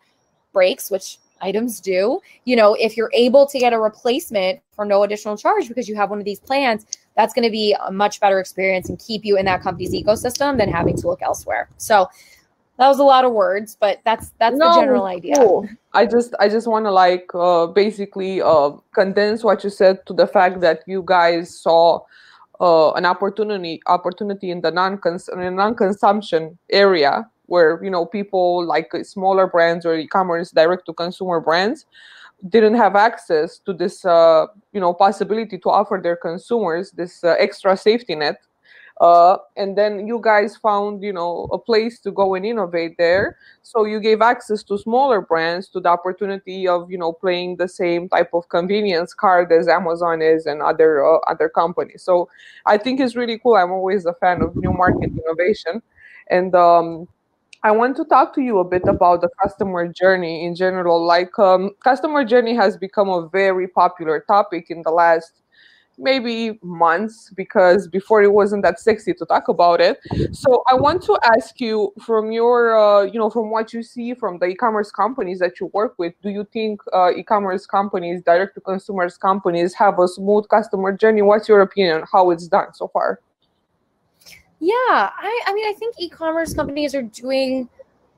breaks, 0.53 0.89
which 0.89 1.17
items 1.41 1.79
do, 1.79 2.19
you 2.45 2.55
know, 2.55 2.73
if 2.73 2.97
you're 2.97 3.11
able 3.13 3.45
to 3.47 3.59
get 3.59 3.73
a 3.73 3.79
replacement 3.79 4.59
for 4.75 4.85
no 4.85 5.03
additional 5.03 5.37
charge 5.37 5.67
because 5.67 5.87
you 5.87 5.95
have 5.95 6.09
one 6.09 6.19
of 6.19 6.25
these 6.25 6.39
plans, 6.39 6.85
that's 7.15 7.33
going 7.33 7.43
to 7.43 7.51
be 7.51 7.75
a 7.87 7.91
much 7.91 8.19
better 8.19 8.39
experience 8.39 8.89
and 8.89 8.99
keep 8.99 9.25
you 9.25 9.37
in 9.37 9.45
that 9.45 9.61
company's 9.61 9.93
ecosystem 9.93 10.57
than 10.57 10.69
having 10.69 10.95
to 10.97 11.07
look 11.07 11.21
elsewhere. 11.21 11.69
So 11.77 12.09
that 12.77 12.87
was 12.87 12.99
a 12.99 13.03
lot 13.03 13.25
of 13.25 13.33
words, 13.33 13.75
but 13.77 13.99
that's 14.05 14.31
that's 14.39 14.55
no, 14.55 14.73
the 14.73 14.79
general 14.79 15.05
idea. 15.05 15.35
Cool. 15.35 15.67
I 15.93 16.05
just 16.05 16.33
I 16.39 16.47
just 16.47 16.65
want 16.65 16.85
to 16.85 16.91
like 16.91 17.29
uh, 17.33 17.67
basically 17.67 18.41
uh, 18.41 18.71
condense 18.93 19.43
what 19.43 19.65
you 19.65 19.69
said 19.69 20.05
to 20.05 20.13
the 20.13 20.25
fact 20.25 20.61
that 20.61 20.83
you 20.87 21.03
guys 21.05 21.59
saw 21.59 21.99
uh, 22.59 22.91
an 22.91 23.05
opportunity 23.05 23.81
opportunity 23.87 24.51
in 24.51 24.61
the 24.61 24.71
non 24.71 24.99
non 25.35 25.75
consumption 25.75 26.57
area 26.71 27.25
where 27.45 27.83
you 27.83 27.89
know 27.89 28.05
people 28.05 28.65
like 28.65 28.91
smaller 29.03 29.47
brands 29.47 29.85
or 29.85 29.95
e-commerce 29.95 30.51
direct 30.51 30.85
to 30.85 30.93
consumer 30.93 31.39
brands 31.39 31.85
didn't 32.47 32.75
have 32.75 32.95
access 32.95 33.59
to 33.59 33.73
this 33.73 34.05
uh, 34.05 34.45
you 34.71 34.79
know 34.79 34.93
possibility 34.93 35.57
to 35.57 35.69
offer 35.69 35.99
their 36.01 36.15
consumers 36.15 36.91
this 36.91 37.23
uh, 37.23 37.35
extra 37.39 37.75
safety 37.75 38.15
net 38.15 38.37
uh, 38.99 39.37
and 39.55 39.77
then 39.77 40.05
you 40.07 40.19
guys 40.21 40.55
found 40.57 41.01
you 41.03 41.13
know 41.13 41.47
a 41.51 41.57
place 41.57 41.99
to 42.01 42.11
go 42.11 42.35
and 42.35 42.45
innovate 42.45 42.95
there. 42.97 43.37
So 43.63 43.85
you 43.85 43.99
gave 43.99 44.21
access 44.21 44.63
to 44.63 44.77
smaller 44.77 45.21
brands 45.21 45.69
to 45.69 45.79
the 45.79 45.89
opportunity 45.89 46.67
of 46.67 46.91
you 46.91 46.97
know 46.97 47.13
playing 47.13 47.57
the 47.57 47.67
same 47.67 48.09
type 48.09 48.31
of 48.33 48.49
convenience 48.49 49.13
card 49.13 49.51
as 49.51 49.67
amazon 49.67 50.21
is 50.21 50.45
and 50.45 50.61
other 50.61 51.05
uh, 51.05 51.19
other 51.27 51.49
companies. 51.49 52.03
So 52.03 52.29
i 52.65 52.77
think 52.77 52.99
it's 52.99 53.15
really 53.15 53.39
cool. 53.39 53.55
I'm 53.55 53.71
always 53.71 54.05
a 54.05 54.13
fan 54.13 54.41
of 54.41 54.55
new 54.55 54.73
market 54.73 55.11
innovation. 55.11 55.81
And 56.29 56.53
um, 56.55 57.07
I 57.63 57.71
want 57.71 57.97
to 57.97 58.05
talk 58.05 58.33
to 58.35 58.41
you 58.41 58.59
a 58.59 58.63
bit 58.63 58.83
about 58.87 59.21
the 59.21 59.29
customer 59.41 59.87
journey 59.87 60.45
in 60.45 60.55
general. 60.55 61.05
Like, 61.05 61.37
um, 61.39 61.71
customer 61.83 62.23
journey 62.23 62.55
has 62.55 62.77
become 62.77 63.09
a 63.09 63.27
very 63.27 63.67
popular 63.67 64.21
topic 64.27 64.67
in 64.69 64.81
the 64.83 64.91
last 64.91 65.33
maybe 65.99 66.57
months 66.63 67.31
because 67.35 67.87
before 67.87 68.23
it 68.23 68.31
wasn't 68.31 68.63
that 68.63 68.79
sexy 68.79 69.13
to 69.13 69.25
talk 69.25 69.47
about 69.47 69.81
it. 69.81 69.99
So 70.31 70.63
I 70.69 70.75
want 70.75 71.03
to 71.03 71.19
ask 71.35 71.59
you 71.59 71.93
from 72.01 72.31
your, 72.31 72.77
uh, 72.77 73.03
you 73.03 73.19
know, 73.19 73.29
from 73.29 73.51
what 73.51 73.73
you 73.73 73.83
see 73.83 74.13
from 74.13 74.39
the 74.39 74.47
e-commerce 74.47 74.91
companies 74.91 75.39
that 75.39 75.59
you 75.59 75.69
work 75.73 75.95
with, 75.97 76.13
do 76.21 76.29
you 76.29 76.47
think 76.51 76.81
uh, 76.93 77.11
e-commerce 77.15 77.65
companies, 77.65 78.21
direct 78.23 78.55
to 78.55 78.61
consumers 78.61 79.17
companies, 79.17 79.73
have 79.73 79.99
a 79.99 80.07
smooth 80.07 80.47
customer 80.49 80.91
journey? 80.93 81.21
What's 81.21 81.49
your 81.49 81.61
opinion? 81.61 82.03
How 82.11 82.31
it's 82.31 82.47
done 82.47 82.73
so 82.73 82.87
far? 82.87 83.19
Yeah, 84.59 84.73
I, 84.77 85.43
I 85.47 85.53
mean, 85.53 85.67
I 85.69 85.73
think 85.77 85.95
e-commerce 85.99 86.53
companies 86.53 86.93
are 86.93 87.01
doing 87.01 87.69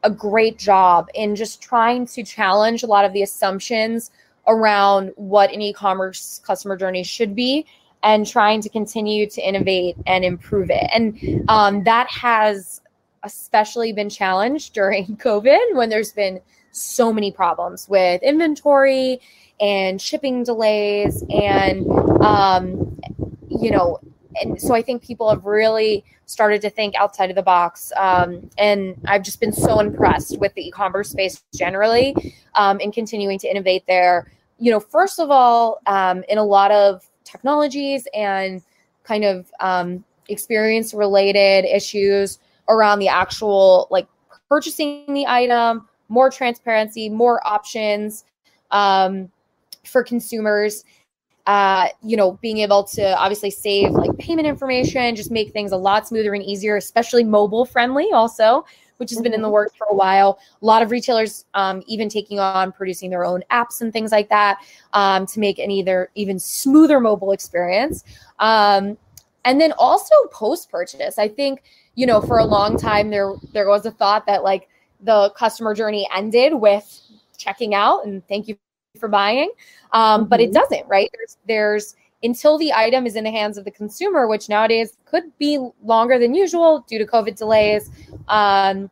a 0.03 0.09
great 0.09 0.57
job 0.57 1.09
in 1.13 1.35
just 1.35 1.61
trying 1.61 2.07
to 2.07 2.23
challenge 2.23 2.81
a 2.81 2.87
lot 2.87 3.05
of 3.05 3.13
the 3.13 3.21
assumptions 3.21 4.11
around 4.47 5.11
what 5.15 5.51
an 5.51 5.61
e-commerce 5.61 6.41
customer 6.45 6.75
journey 6.75 7.03
should 7.03 7.35
be 7.35 7.65
and 8.03 8.25
trying 8.25 8.61
to 8.61 8.69
continue 8.69 9.29
to 9.29 9.41
innovate 9.41 9.95
and 10.07 10.25
improve 10.25 10.69
it. 10.69 10.89
And 10.93 11.45
um, 11.49 11.83
that 11.83 12.09
has 12.09 12.81
especially 13.23 13.93
been 13.93 14.09
challenged 14.09 14.73
during 14.73 15.17
COVID 15.17 15.75
when 15.75 15.89
there's 15.89 16.11
been 16.11 16.41
so 16.71 17.11
many 17.11 17.31
problems 17.31 17.87
with 17.89 18.23
inventory 18.23 19.19
and 19.59 20.01
shipping 20.01 20.43
delays 20.43 21.23
and 21.29 21.85
um, 22.21 22.99
you 23.49 23.69
know 23.69 23.99
and 24.41 24.59
so 24.61 24.73
I 24.73 24.81
think 24.81 25.03
people 25.03 25.29
have 25.29 25.45
really 25.45 26.03
started 26.25 26.61
to 26.61 26.69
think 26.69 26.95
outside 26.95 27.29
of 27.29 27.35
the 27.35 27.43
box. 27.43 27.91
Um, 27.97 28.49
and 28.57 28.95
I've 29.05 29.23
just 29.23 29.39
been 29.39 29.51
so 29.51 29.79
impressed 29.79 30.37
with 30.39 30.53
the 30.53 30.67
e-commerce 30.67 31.09
space 31.09 31.43
generally, 31.53 32.15
um, 32.55 32.79
and 32.81 32.93
continuing 32.93 33.37
to 33.39 33.49
innovate 33.49 33.83
there. 33.87 34.31
You 34.57 34.71
know, 34.71 34.79
first 34.79 35.19
of 35.19 35.29
all, 35.29 35.81
um, 35.87 36.23
in 36.29 36.37
a 36.37 36.43
lot 36.43 36.71
of 36.71 37.09
technologies 37.23 38.07
and 38.13 38.61
kind 39.03 39.25
of 39.25 39.51
um, 39.59 40.03
experience 40.29 40.93
related 40.93 41.65
issues 41.65 42.39
around 42.69 42.99
the 42.99 43.07
actual 43.07 43.87
like 43.91 44.07
purchasing 44.47 45.13
the 45.13 45.25
item, 45.27 45.87
more 46.09 46.29
transparency, 46.29 47.09
more 47.09 47.45
options 47.45 48.25
um, 48.71 49.29
for 49.83 50.03
consumers 50.03 50.83
uh, 51.47 51.87
you 52.03 52.15
know, 52.15 52.33
being 52.41 52.59
able 52.59 52.83
to 52.83 53.17
obviously 53.17 53.49
save 53.49 53.91
like 53.91 54.15
payment 54.17 54.47
information, 54.47 55.15
just 55.15 55.31
make 55.31 55.51
things 55.51 55.71
a 55.71 55.77
lot 55.77 56.07
smoother 56.07 56.33
and 56.33 56.43
easier, 56.43 56.75
especially 56.75 57.23
mobile 57.23 57.65
friendly, 57.65 58.11
also, 58.11 58.65
which 58.97 59.09
has 59.09 59.21
been 59.21 59.33
in 59.33 59.41
the 59.41 59.47
mm-hmm. 59.47 59.53
works 59.53 59.75
for 59.75 59.87
a 59.89 59.95
while. 59.95 60.39
A 60.61 60.65
lot 60.65 60.83
of 60.83 60.91
retailers 60.91 61.45
um, 61.53 61.81
even 61.87 62.09
taking 62.09 62.39
on 62.39 62.71
producing 62.71 63.09
their 63.09 63.25
own 63.25 63.43
apps 63.49 63.81
and 63.81 63.91
things 63.91 64.11
like 64.11 64.29
that 64.29 64.59
um, 64.93 65.25
to 65.27 65.39
make 65.39 65.57
an 65.57 65.71
either 65.71 66.09
even 66.15 66.39
smoother 66.39 66.99
mobile 66.99 67.31
experience. 67.31 68.03
Um, 68.39 68.97
and 69.43 69.59
then 69.59 69.73
also 69.79 70.13
post 70.31 70.69
purchase, 70.69 71.17
I 71.17 71.27
think 71.27 71.63
you 71.95 72.05
know 72.05 72.21
for 72.21 72.37
a 72.37 72.45
long 72.45 72.77
time 72.77 73.09
there 73.09 73.33
there 73.53 73.67
was 73.67 73.85
a 73.85 73.91
thought 73.91 74.25
that 74.25 74.43
like 74.43 74.69
the 75.01 75.31
customer 75.35 75.73
journey 75.73 76.07
ended 76.15 76.53
with 76.53 77.01
checking 77.37 77.73
out 77.73 78.05
and 78.05 78.25
thank 78.27 78.47
you 78.47 78.57
for 78.99 79.07
buying 79.09 79.49
um, 79.93 80.21
mm-hmm. 80.21 80.29
but 80.29 80.39
it 80.39 80.45
mm-hmm. 80.45 80.53
doesn't 80.53 80.87
right 80.87 81.09
there's 81.13 81.37
there's 81.47 81.95
until 82.23 82.57
the 82.57 82.71
item 82.71 83.07
is 83.07 83.15
in 83.15 83.23
the 83.23 83.31
hands 83.31 83.57
of 83.57 83.65
the 83.65 83.71
consumer 83.71 84.27
which 84.27 84.49
nowadays 84.49 84.97
could 85.05 85.23
be 85.39 85.57
longer 85.83 86.19
than 86.19 86.33
usual 86.33 86.85
due 86.87 86.97
to 86.97 87.05
covid 87.05 87.35
delays 87.35 87.89
um, 88.27 88.89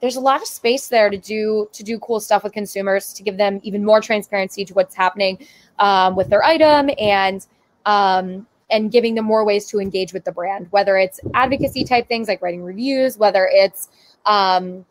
there's 0.00 0.16
a 0.16 0.20
lot 0.20 0.40
of 0.40 0.46
space 0.46 0.88
there 0.88 1.10
to 1.10 1.16
do 1.16 1.68
to 1.72 1.82
do 1.82 1.98
cool 2.00 2.20
stuff 2.20 2.42
with 2.44 2.52
consumers 2.52 3.12
to 3.12 3.22
give 3.22 3.36
them 3.36 3.60
even 3.62 3.84
more 3.84 4.00
transparency 4.00 4.64
to 4.64 4.74
what's 4.74 4.94
happening 4.94 5.38
um, 5.78 6.16
with 6.16 6.28
their 6.28 6.42
item 6.44 6.90
and 6.98 7.46
um, 7.86 8.46
and 8.70 8.92
giving 8.92 9.14
them 9.14 9.24
more 9.24 9.44
ways 9.44 9.66
to 9.66 9.80
engage 9.80 10.12
with 10.12 10.24
the 10.24 10.32
brand 10.32 10.66
whether 10.70 10.96
it's 10.96 11.20
advocacy 11.34 11.84
type 11.84 12.08
things 12.08 12.28
like 12.28 12.42
writing 12.42 12.62
reviews 12.62 13.16
whether 13.16 13.48
it's 13.50 13.88
um, 14.26 14.84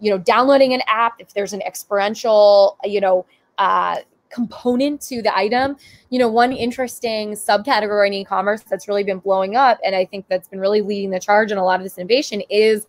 you 0.00 0.10
know 0.10 0.18
downloading 0.18 0.74
an 0.74 0.82
app 0.86 1.14
if 1.18 1.32
there's 1.34 1.52
an 1.52 1.62
experiential 1.62 2.76
you 2.84 3.00
know 3.00 3.24
uh, 3.58 3.96
component 4.34 5.00
to 5.00 5.22
the 5.22 5.34
item. 5.34 5.76
You 6.10 6.18
know, 6.18 6.28
one 6.28 6.52
interesting 6.52 7.32
subcategory 7.32 8.08
in 8.08 8.14
e-commerce 8.14 8.62
that's 8.62 8.88
really 8.88 9.04
been 9.04 9.18
blowing 9.18 9.56
up, 9.56 9.78
and 9.84 9.94
I 9.94 10.04
think 10.04 10.26
that's 10.28 10.48
been 10.48 10.60
really 10.60 10.82
leading 10.82 11.10
the 11.10 11.20
charge 11.20 11.52
in 11.52 11.58
a 11.58 11.64
lot 11.64 11.80
of 11.80 11.84
this 11.84 11.96
innovation 11.96 12.42
is 12.50 12.86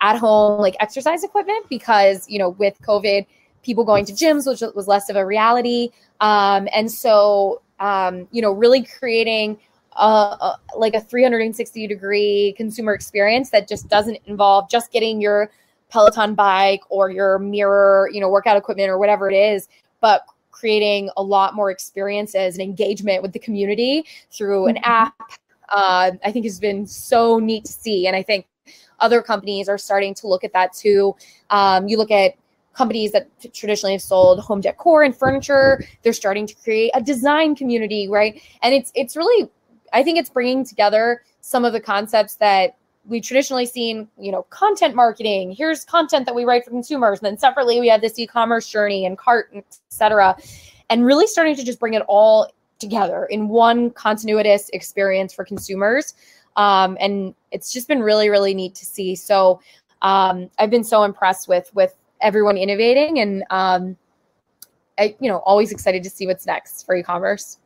at 0.00 0.18
home 0.18 0.60
like 0.60 0.74
exercise 0.80 1.22
equipment 1.22 1.64
because 1.68 2.28
you 2.28 2.38
know 2.38 2.50
with 2.50 2.76
COVID, 2.82 3.24
people 3.62 3.84
going 3.84 4.04
to 4.06 4.12
gyms, 4.12 4.46
which 4.46 4.62
was 4.74 4.88
less 4.88 5.08
of 5.08 5.16
a 5.16 5.24
reality, 5.24 5.90
um, 6.20 6.68
and 6.74 6.90
so 6.90 7.62
um, 7.80 8.26
you 8.32 8.42
know 8.42 8.52
really 8.52 8.84
creating. 8.84 9.58
Uh, 9.94 10.56
like 10.74 10.94
a 10.94 11.02
360 11.02 11.86
degree 11.86 12.54
consumer 12.56 12.94
experience 12.94 13.50
that 13.50 13.68
just 13.68 13.90
doesn't 13.90 14.16
involve 14.24 14.66
just 14.70 14.90
getting 14.90 15.20
your 15.20 15.50
Peloton 15.90 16.34
bike 16.34 16.80
or 16.88 17.10
your 17.10 17.38
mirror, 17.38 18.08
you 18.10 18.18
know, 18.18 18.30
workout 18.30 18.56
equipment 18.56 18.88
or 18.88 18.96
whatever 18.96 19.30
it 19.30 19.34
is, 19.34 19.68
but 20.02 20.26
creating 20.50 21.08
a 21.16 21.22
lot 21.22 21.54
more 21.54 21.70
experiences 21.70 22.54
and 22.54 22.62
engagement 22.62 23.22
with 23.22 23.32
the 23.32 23.38
community 23.38 24.04
through 24.30 24.66
an 24.66 24.76
mm-hmm. 24.76 24.90
app. 24.90 25.32
Uh, 25.70 26.10
I 26.22 26.30
think 26.30 26.44
has 26.44 26.60
been 26.60 26.86
so 26.86 27.38
neat 27.38 27.64
to 27.64 27.72
see, 27.72 28.06
and 28.06 28.14
I 28.14 28.22
think 28.22 28.46
other 29.00 29.22
companies 29.22 29.68
are 29.70 29.78
starting 29.78 30.14
to 30.16 30.28
look 30.28 30.44
at 30.44 30.52
that 30.52 30.74
too. 30.74 31.16
Um, 31.48 31.88
you 31.88 31.96
look 31.96 32.10
at 32.10 32.34
companies 32.74 33.12
that 33.12 33.28
traditionally 33.54 33.94
have 33.94 34.02
sold 34.02 34.40
home 34.40 34.60
decor 34.60 35.02
and 35.02 35.16
furniture; 35.16 35.82
they're 36.02 36.12
starting 36.12 36.46
to 36.46 36.54
create 36.56 36.90
a 36.92 37.00
design 37.00 37.56
community, 37.56 38.06
right? 38.06 38.42
And 38.62 38.74
it's 38.74 38.92
it's 38.94 39.16
really, 39.16 39.48
I 39.94 40.02
think 40.02 40.18
it's 40.18 40.28
bringing 40.28 40.62
together 40.64 41.22
some 41.40 41.64
of 41.64 41.72
the 41.72 41.80
concepts 41.80 42.34
that 42.36 42.76
we 43.04 43.20
traditionally 43.20 43.66
seen, 43.66 44.08
you 44.18 44.30
know, 44.30 44.42
content 44.50 44.94
marketing. 44.94 45.52
Here's 45.52 45.84
content 45.84 46.26
that 46.26 46.34
we 46.34 46.44
write 46.44 46.64
for 46.64 46.70
consumers. 46.70 47.18
And 47.18 47.26
then 47.26 47.38
separately, 47.38 47.80
we 47.80 47.88
have 47.88 48.00
this 48.00 48.18
e-commerce 48.18 48.68
journey 48.68 49.04
and 49.06 49.18
cart, 49.18 49.52
etc. 49.90 50.36
And 50.88 51.04
really 51.04 51.26
starting 51.26 51.56
to 51.56 51.64
just 51.64 51.80
bring 51.80 51.94
it 51.94 52.02
all 52.08 52.52
together 52.78 53.26
in 53.26 53.48
one 53.48 53.90
continuous 53.90 54.68
experience 54.72 55.32
for 55.32 55.44
consumers. 55.44 56.14
Um, 56.56 56.96
and 57.00 57.34
it's 57.50 57.72
just 57.72 57.88
been 57.88 58.02
really, 58.02 58.28
really 58.28 58.54
neat 58.54 58.74
to 58.76 58.84
see. 58.84 59.14
So 59.16 59.60
um, 60.02 60.50
I've 60.58 60.70
been 60.70 60.84
so 60.84 61.04
impressed 61.04 61.48
with 61.48 61.70
with 61.74 61.94
everyone 62.20 62.56
innovating, 62.56 63.18
and 63.18 63.44
um, 63.50 63.96
I, 64.98 65.16
you 65.20 65.28
know, 65.28 65.38
always 65.38 65.72
excited 65.72 66.02
to 66.04 66.10
see 66.10 66.26
what's 66.26 66.46
next 66.46 66.84
for 66.84 66.94
e-commerce. 66.94 67.58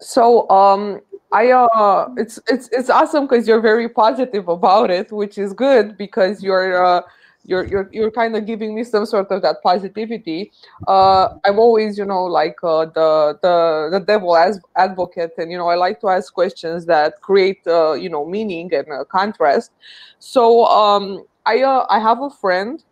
So 0.00 0.48
um, 0.50 1.00
I 1.32 1.50
uh, 1.50 2.08
it's 2.16 2.38
it's 2.48 2.68
it's 2.72 2.90
awesome 2.90 3.26
because 3.26 3.48
you're 3.48 3.60
very 3.60 3.88
positive 3.88 4.48
about 4.48 4.90
it, 4.90 5.10
which 5.12 5.38
is 5.38 5.52
good 5.52 5.96
because 5.96 6.42
you're. 6.42 6.84
Uh, 6.84 7.02
you're 7.46 7.66
you're 7.66 7.90
you're 7.92 8.10
kind 8.10 8.34
of 8.36 8.46
giving 8.46 8.74
me 8.74 8.82
some 8.84 9.04
sort 9.04 9.30
of 9.30 9.42
that 9.42 9.56
positivity. 9.62 10.50
Uh, 10.88 11.28
I'm 11.44 11.58
always, 11.58 11.98
you 11.98 12.04
know, 12.06 12.24
like 12.24 12.56
uh, 12.62 12.86
the 12.86 13.38
the 13.42 13.98
the 13.98 14.00
devil 14.00 14.34
as 14.36 14.60
advocate, 14.76 15.32
and 15.36 15.50
you 15.52 15.58
know, 15.58 15.68
I 15.68 15.74
like 15.74 16.00
to 16.00 16.08
ask 16.08 16.32
questions 16.32 16.86
that 16.86 17.20
create, 17.20 17.60
uh, 17.66 17.92
you 17.92 18.08
know, 18.08 18.24
meaning 18.24 18.72
and 18.72 18.86
contrast. 19.08 19.72
So 20.18 20.64
um, 20.64 21.24
I 21.44 21.62
uh, 21.62 21.84
I 21.90 21.98
have 22.00 22.22
a 22.22 22.30
friend 22.30 22.82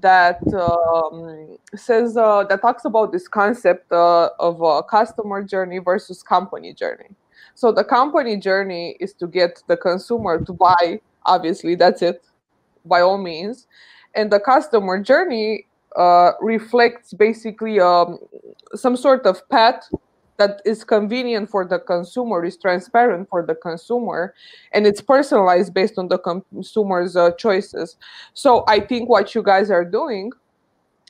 that 0.00 0.40
um, 0.54 1.56
says 1.74 2.16
uh, 2.16 2.44
that 2.44 2.60
talks 2.60 2.84
about 2.84 3.12
this 3.12 3.28
concept 3.28 3.90
uh, 3.92 4.30
of 4.40 4.60
a 4.60 4.82
customer 4.82 5.42
journey 5.42 5.78
versus 5.78 6.22
company 6.22 6.72
journey. 6.72 7.10
So 7.54 7.70
the 7.70 7.84
company 7.84 8.36
journey 8.36 8.96
is 8.98 9.14
to 9.14 9.28
get 9.28 9.62
the 9.68 9.76
consumer 9.76 10.44
to 10.44 10.52
buy. 10.52 11.00
Obviously, 11.24 11.76
that's 11.76 12.02
it, 12.02 12.24
by 12.84 13.00
all 13.00 13.18
means, 13.18 13.66
and 14.14 14.30
the 14.30 14.40
customer 14.40 15.00
journey 15.00 15.66
uh, 15.96 16.32
reflects 16.40 17.14
basically 17.14 17.78
um, 17.78 18.18
some 18.74 18.96
sort 18.96 19.24
of 19.26 19.48
path 19.48 19.88
that 20.36 20.60
is 20.64 20.84
convenient 20.84 21.50
for 21.50 21.64
the 21.64 21.78
consumer, 21.78 22.44
is 22.44 22.56
transparent 22.56 23.28
for 23.28 23.44
the 23.44 23.54
consumer, 23.54 24.34
and 24.72 24.86
it's 24.86 25.00
personalized 25.00 25.72
based 25.74 25.98
on 25.98 26.08
the 26.08 26.18
consumer's 26.18 27.16
uh, 27.16 27.30
choices. 27.32 27.96
So 28.34 28.64
I 28.66 28.80
think 28.80 29.08
what 29.08 29.34
you 29.34 29.42
guys 29.42 29.70
are 29.70 29.84
doing 29.84 30.32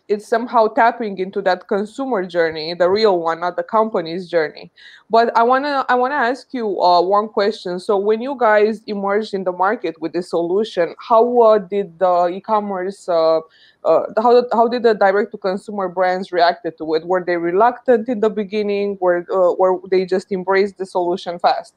it's 0.09 0.29
somehow 0.29 0.69
tapping 0.69 1.17
into 1.19 1.41
that 1.41 1.67
consumer 1.67 2.27
journey 2.27 2.75
the 2.75 2.89
real 2.89 3.19
one 3.21 3.41
not 3.41 3.57
the 3.57 3.63
company's 3.63 4.29
journey. 4.29 4.71
But 5.09 5.37
i 5.37 5.43
want 5.43 5.65
to 5.65 5.87
i 5.89 5.95
want 5.95 6.13
to 6.13 6.17
ask 6.17 6.53
you 6.53 6.81
uh, 6.81 7.01
one 7.01 7.29
question. 7.29 7.81
So 7.81 7.97
when 7.97 8.21
you 8.21 8.37
guys 8.39 8.83
emerged 8.87 9.33
in 9.35 9.45
the 9.45 9.53
market 9.53 10.01
with 10.01 10.13
this 10.13 10.31
solution 10.31 10.95
how 10.99 11.41
uh, 11.41 11.59
did 11.59 11.99
the 11.99 12.29
e-commerce 12.29 13.09
uh, 13.09 13.41
uh 13.85 14.03
how, 14.19 14.45
how 14.53 14.69
did 14.69 14.83
the 14.83 14.95
direct 14.95 15.33
to 15.33 15.39
consumer 15.39 15.89
brands 15.89 16.33
reacted 16.33 16.77
to 16.79 16.95
it? 16.95 17.07
Were 17.07 17.25
they 17.25 17.37
reluctant 17.37 18.09
in 18.09 18.21
the 18.21 18.31
beginning? 18.31 18.99
Were 19.01 19.25
uh, 19.33 19.55
were 19.55 19.81
they 19.91 20.05
just 20.05 20.33
embraced 20.33 20.77
the 20.77 20.87
solution 20.87 21.39
fast? 21.39 21.75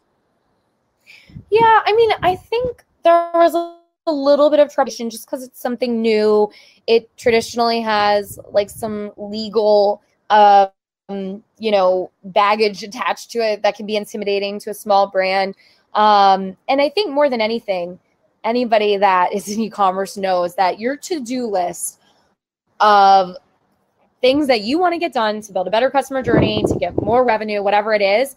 Yeah 1.49 1.81
i 1.85 1.93
mean 1.95 2.11
i 2.21 2.35
think 2.35 2.83
there 3.03 3.31
was 3.33 3.55
a 3.55 3.86
a 4.07 4.11
little 4.11 4.49
bit 4.49 4.59
of 4.59 4.73
trouble 4.73 4.91
just 4.91 5.25
because 5.25 5.43
it's 5.43 5.61
something 5.61 6.01
new. 6.01 6.49
It 6.87 7.15
traditionally 7.17 7.81
has 7.81 8.39
like 8.49 8.69
some 8.69 9.11
legal, 9.17 10.01
um, 10.29 10.71
you 11.09 11.71
know, 11.71 12.11
baggage 12.23 12.83
attached 12.83 13.31
to 13.31 13.39
it 13.39 13.61
that 13.63 13.75
can 13.75 13.85
be 13.85 13.95
intimidating 13.95 14.59
to 14.61 14.69
a 14.71 14.73
small 14.73 15.07
brand. 15.07 15.55
Um, 15.93 16.57
and 16.67 16.81
I 16.81 16.89
think 16.89 17.11
more 17.11 17.29
than 17.29 17.41
anything, 17.41 17.99
anybody 18.43 18.97
that 18.97 19.33
is 19.33 19.47
in 19.49 19.59
e-commerce 19.61 20.17
knows 20.17 20.55
that 20.55 20.79
your 20.79 20.95
to-do 20.97 21.47
list 21.47 21.99
of 22.79 23.35
things 24.21 24.47
that 24.47 24.61
you 24.61 24.79
want 24.79 24.93
to 24.93 24.99
get 24.99 25.13
done 25.13 25.41
to 25.41 25.53
build 25.53 25.67
a 25.67 25.71
better 25.71 25.89
customer 25.89 26.23
journey, 26.23 26.63
to 26.67 26.75
get 26.75 26.99
more 27.01 27.23
revenue, 27.23 27.61
whatever 27.61 27.93
it 27.93 28.01
is, 28.01 28.35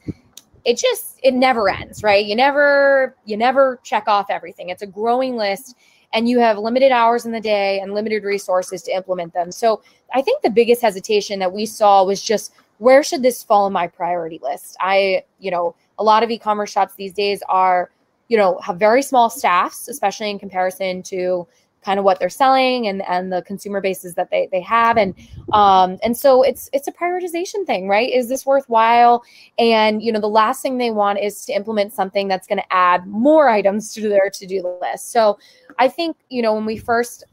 it 0.70 0.78
just 0.78 1.18
it 1.22 1.34
never 1.34 1.68
ends 1.68 2.02
right? 2.04 2.24
You 2.24 2.36
never 2.36 3.16
you 3.24 3.36
never 3.36 3.80
check 3.82 4.04
off 4.06 4.30
everything. 4.30 4.68
It's 4.68 4.82
a 4.82 4.86
growing 4.86 5.36
list 5.36 5.76
and 6.12 6.28
you 6.28 6.38
have 6.38 6.58
limited 6.58 6.92
hours 6.92 7.26
in 7.26 7.32
the 7.32 7.40
day 7.40 7.80
and 7.80 7.92
limited 7.94 8.24
resources 8.24 8.82
to 8.82 8.92
implement 8.94 9.32
them. 9.34 9.50
So 9.50 9.82
i 10.14 10.22
think 10.22 10.42
the 10.42 10.50
biggest 10.50 10.82
hesitation 10.82 11.38
that 11.40 11.52
we 11.52 11.66
saw 11.66 12.04
was 12.04 12.22
just 12.22 12.52
where 12.78 13.02
should 13.02 13.22
this 13.22 13.42
fall 13.42 13.66
in 13.66 13.72
my 13.72 13.86
priority 13.86 14.40
list? 14.42 14.76
I 14.80 15.24
you 15.40 15.50
know 15.50 15.74
a 15.98 16.04
lot 16.04 16.22
of 16.22 16.30
e-commerce 16.30 16.70
shops 16.70 16.94
these 16.94 17.12
days 17.12 17.42
are 17.48 17.90
you 18.28 18.36
know 18.36 18.58
have 18.60 18.78
very 18.78 19.02
small 19.02 19.28
staffs 19.28 19.88
especially 19.88 20.30
in 20.30 20.38
comparison 20.38 21.02
to 21.14 21.46
kind 21.84 21.98
of 21.98 22.04
what 22.04 22.18
they're 22.18 22.28
selling 22.28 22.86
and 22.86 23.02
and 23.08 23.32
the 23.32 23.42
consumer 23.42 23.80
bases 23.80 24.14
that 24.14 24.30
they 24.30 24.48
they 24.52 24.60
have. 24.60 24.96
And 24.96 25.14
um 25.52 25.98
and 26.02 26.16
so 26.16 26.42
it's 26.42 26.68
it's 26.72 26.88
a 26.88 26.92
prioritization 26.92 27.66
thing 27.66 27.88
right? 27.88 28.10
Is 28.10 28.28
this 28.28 28.46
worthwhile? 28.46 29.22
And 29.58 30.02
you 30.02 30.12
know 30.12 30.20
the 30.20 30.28
last 30.28 30.62
thing 30.62 30.78
they 30.78 30.90
want 30.90 31.18
is 31.18 31.44
to 31.46 31.52
implement 31.52 31.92
something 31.92 32.28
that's 32.28 32.46
going 32.46 32.58
to 32.58 32.72
add 32.72 33.06
more 33.06 33.48
items 33.48 33.92
to 33.94 34.08
their 34.08 34.30
to-do 34.30 34.78
list. 34.80 35.12
So 35.12 35.38
i 35.78 35.88
think 35.88 36.16
you 36.28 36.42
know 36.42 36.52
when 36.54 36.66
we 36.66 36.76
first 36.76 37.24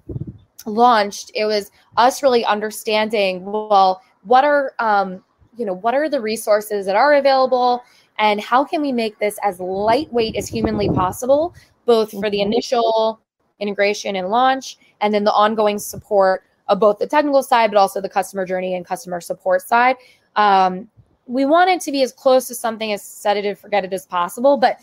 launched 0.65 1.31
it 1.33 1.45
was 1.45 1.71
us 1.97 2.21
really 2.21 2.45
understanding 2.45 3.43
well 3.43 4.01
what 4.23 4.43
are 4.43 4.73
um 4.79 5.23
you 5.57 5.65
know 5.65 5.73
what 5.73 5.93
are 5.93 6.07
the 6.09 6.21
resources 6.21 6.85
that 6.85 6.95
are 6.95 7.15
available? 7.15 7.83
And 8.19 8.41
how 8.41 8.63
can 8.63 8.81
we 8.81 8.91
make 8.91 9.19
this 9.19 9.37
as 9.43 9.59
lightweight 9.59 10.35
as 10.35 10.47
humanly 10.47 10.89
possible 10.89 11.53
both 11.85 12.11
for 12.11 12.29
the 12.29 12.39
mm-hmm. 12.39 12.51
initial 12.51 13.19
integration 13.59 14.15
and 14.15 14.29
launch, 14.29 14.77
and 15.01 15.13
then 15.13 15.23
the 15.23 15.33
ongoing 15.33 15.79
support 15.79 16.43
of 16.67 16.79
both 16.79 16.99
the 16.99 17.07
technical 17.07 17.43
side, 17.43 17.71
but 17.71 17.77
also 17.77 18.01
the 18.01 18.09
customer 18.09 18.45
journey 18.45 18.75
and 18.75 18.85
customer 18.85 19.21
support 19.21 19.61
side. 19.61 19.95
Um, 20.35 20.89
we 21.25 21.45
wanted 21.45 21.81
to 21.81 21.91
be 21.91 22.03
as 22.03 22.11
close 22.11 22.47
to 22.47 22.55
something 22.55 22.91
as 22.93 23.03
set 23.03 23.37
it 23.37 23.45
and 23.45 23.57
forget 23.57 23.83
it 23.83 23.93
as 23.93 24.05
possible, 24.05 24.57
but 24.57 24.79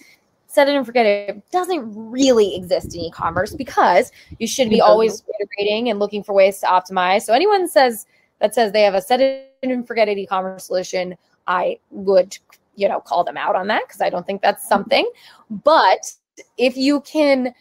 set 0.47 0.69
it 0.69 0.75
and 0.75 0.87
forget 0.87 1.07
it 1.07 1.51
doesn't 1.51 1.83
really 1.95 2.55
exist 2.55 2.95
in 2.95 3.01
e-commerce 3.01 3.55
because 3.55 4.13
you 4.39 4.47
should 4.47 4.71
be 4.71 4.81
always 4.81 5.25
iterating 5.41 5.91
and 5.91 5.99
looking 5.99 6.23
for 6.23 6.33
ways 6.33 6.61
to 6.61 6.67
optimize. 6.67 7.23
So 7.23 7.33
anyone 7.33 7.69
says 7.69 8.07
that 8.41 8.55
says 8.55 8.73
they 8.73 8.83
have 8.83 8.95
a 8.95 9.01
set 9.01 9.21
it 9.21 9.53
and 9.63 9.87
forget 9.87 10.09
it 10.09 10.19
e-commerce 10.19 10.65
solution, 10.65 11.17
I 11.47 11.79
would, 11.91 12.39
you 12.77 12.89
know, 12.89 13.01
call 13.01 13.25
them 13.25 13.37
out 13.37 13.57
on 13.57 13.67
that 13.69 13.83
because 13.87 14.01
I 14.01 14.11
don't 14.11 14.27
think 14.27 14.43
that's 14.43 14.69
something. 14.69 15.11
But 15.51 16.13
if 16.59 16.77
you 16.77 17.01
can 17.01 17.55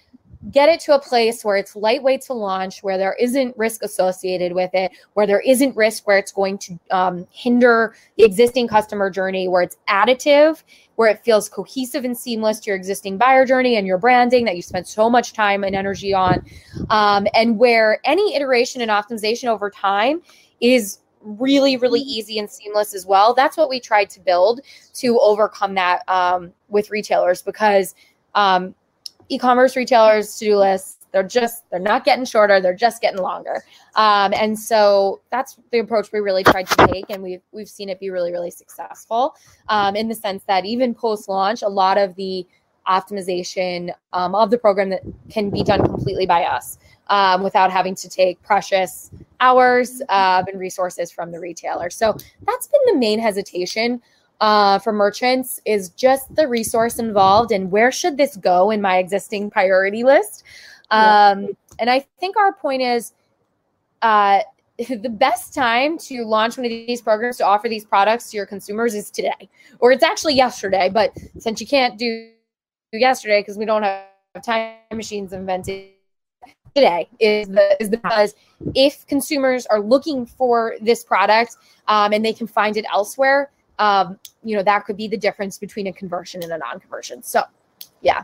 get 0.51 0.69
it 0.69 0.79
to 0.81 0.93
a 0.93 0.99
place 0.99 1.43
where 1.43 1.55
it's 1.57 1.75
lightweight 1.75 2.21
to 2.21 2.33
launch, 2.33 2.83
where 2.83 2.97
there 2.97 3.15
isn't 3.19 3.55
risk 3.57 3.83
associated 3.83 4.53
with 4.53 4.71
it, 4.73 4.91
where 5.13 5.25
there 5.25 5.39
isn't 5.41 5.75
risk 5.75 6.05
where 6.07 6.17
it's 6.17 6.31
going 6.31 6.57
to 6.57 6.79
um, 6.91 7.27
hinder 7.31 7.95
the 8.17 8.23
existing 8.23 8.67
customer 8.67 9.09
journey, 9.09 9.47
where 9.47 9.61
it's 9.61 9.77
additive, 9.87 10.63
where 10.95 11.09
it 11.09 11.23
feels 11.23 11.47
cohesive 11.49 12.05
and 12.05 12.17
seamless 12.17 12.59
to 12.59 12.67
your 12.67 12.75
existing 12.75 13.17
buyer 13.17 13.45
journey 13.45 13.77
and 13.77 13.87
your 13.87 13.97
branding 13.97 14.45
that 14.45 14.55
you 14.55 14.61
spent 14.61 14.87
so 14.87 15.09
much 15.09 15.33
time 15.33 15.63
and 15.63 15.75
energy 15.75 16.13
on, 16.13 16.45
um, 16.89 17.27
and 17.33 17.57
where 17.57 17.99
any 18.03 18.35
iteration 18.35 18.81
and 18.81 18.91
optimization 18.91 19.47
over 19.47 19.69
time 19.69 20.21
is 20.61 20.99
really 21.21 21.77
really 21.77 22.01
easy 22.01 22.37
and 22.37 22.49
seamless 22.49 22.93
as 22.93 23.05
well. 23.05 23.33
That's 23.33 23.55
what 23.55 23.69
we 23.69 23.79
tried 23.79 24.09
to 24.09 24.19
build 24.19 24.59
to 24.95 25.17
overcome 25.21 25.73
that 25.75 26.07
um, 26.09 26.51
with 26.67 26.91
retailers 26.91 27.41
because 27.41 27.95
um, 28.35 28.75
e-commerce 29.29 29.75
retailers 29.75 30.37
to-do 30.37 30.57
lists 30.57 31.03
they're 31.13 31.23
just 31.23 31.63
they're 31.69 31.79
not 31.79 32.03
getting 32.03 32.25
shorter 32.25 32.59
they're 32.59 32.73
just 32.73 33.01
getting 33.01 33.21
longer. 33.21 33.63
Um, 33.95 34.33
and 34.33 34.59
so 34.59 35.21
that's 35.31 35.57
the 35.71 35.79
approach 35.79 36.11
we 36.11 36.19
really 36.19 36.43
tried 36.43 36.67
to 36.67 36.87
take 36.87 37.05
and 37.09 37.23
we've 37.23 37.41
we've 37.51 37.69
seen 37.69 37.87
it 37.87 37.99
be 37.99 38.09
really 38.09 38.31
really 38.31 38.51
successful 38.51 39.35
um, 39.69 39.95
in 39.95 40.09
the 40.09 40.15
sense 40.15 40.43
that 40.47 40.65
even 40.65 40.93
post 40.93 41.29
launch 41.29 41.61
a 41.61 41.69
lot 41.69 41.97
of 41.97 42.15
the 42.15 42.45
optimization 42.87 43.93
um, 44.11 44.35
of 44.35 44.49
the 44.49 44.57
program 44.57 44.89
that 44.89 45.03
can 45.29 45.49
be 45.49 45.63
done 45.63 45.81
completely 45.83 46.25
by 46.25 46.43
us 46.43 46.77
um, 47.07 47.43
without 47.43 47.71
having 47.71 47.95
to 47.95 48.09
take 48.09 48.41
precious 48.41 49.11
hours 49.39 50.01
uh, 50.09 50.43
and 50.47 50.59
resources 50.59 51.11
from 51.11 51.31
the 51.31 51.39
retailer. 51.39 51.89
So 51.89 52.15
that's 52.45 52.67
been 52.67 52.81
the 52.93 52.97
main 52.97 53.19
hesitation 53.19 54.01
uh, 54.43 54.77
for 54.77 54.91
merchants 54.91 55.61
is 55.63 55.87
just 55.91 56.35
the 56.35 56.45
resource 56.45 56.99
involved 56.99 57.53
and 57.53 57.71
where 57.71 57.93
should 57.93 58.17
this 58.17 58.35
go 58.35 58.71
in 58.71 58.81
my 58.81 58.97
existing 58.97 59.49
priority 59.49 60.03
list. 60.03 60.43
Um, 60.91 61.43
yeah. 61.43 61.47
And 61.79 61.89
I 61.89 62.05
think 62.19 62.35
our 62.35 62.51
point 62.51 62.81
is 62.81 63.13
uh, 64.01 64.41
the 64.77 65.09
best 65.09 65.53
time 65.53 65.97
to 65.99 66.25
launch 66.25 66.57
one 66.57 66.65
of 66.65 66.69
these 66.69 67.01
programs 67.01 67.37
to 67.37 67.45
offer 67.45 67.69
these 67.69 67.85
products 67.85 68.31
to 68.31 68.37
your 68.37 68.45
consumers 68.45 68.93
is 68.95 69.09
today, 69.09 69.49
or 69.79 69.93
it's 69.93 70.03
actually 70.03 70.33
yesterday. 70.33 70.89
But 70.89 71.17
since 71.39 71.61
you 71.61 71.67
can't 71.67 71.97
do 71.97 72.29
yesterday 72.91 73.39
because 73.39 73.57
we 73.57 73.63
don't 73.63 73.83
have 73.83 74.03
time 74.45 74.75
machines 74.91 75.31
invented 75.31 75.91
today 76.75 77.07
is 77.19 77.47
the 77.47 77.81
is 77.81 77.89
the 77.91 77.97
because 77.97 78.35
if 78.75 79.07
consumers 79.07 79.65
are 79.67 79.79
looking 79.79 80.25
for 80.25 80.75
this 80.81 81.01
product 81.01 81.55
um, 81.87 82.11
and 82.11 82.25
they 82.25 82.33
can 82.33 82.45
find 82.45 82.75
it 82.75 82.85
elsewhere 82.91 83.49
um, 83.79 84.19
you 84.43 84.55
know, 84.55 84.63
that 84.63 84.85
could 84.85 84.97
be 84.97 85.07
the 85.07 85.17
difference 85.17 85.57
between 85.57 85.87
a 85.87 85.93
conversion 85.93 86.43
and 86.43 86.51
a 86.51 86.57
non-conversion. 86.57 87.23
So 87.23 87.43
yeah. 88.01 88.23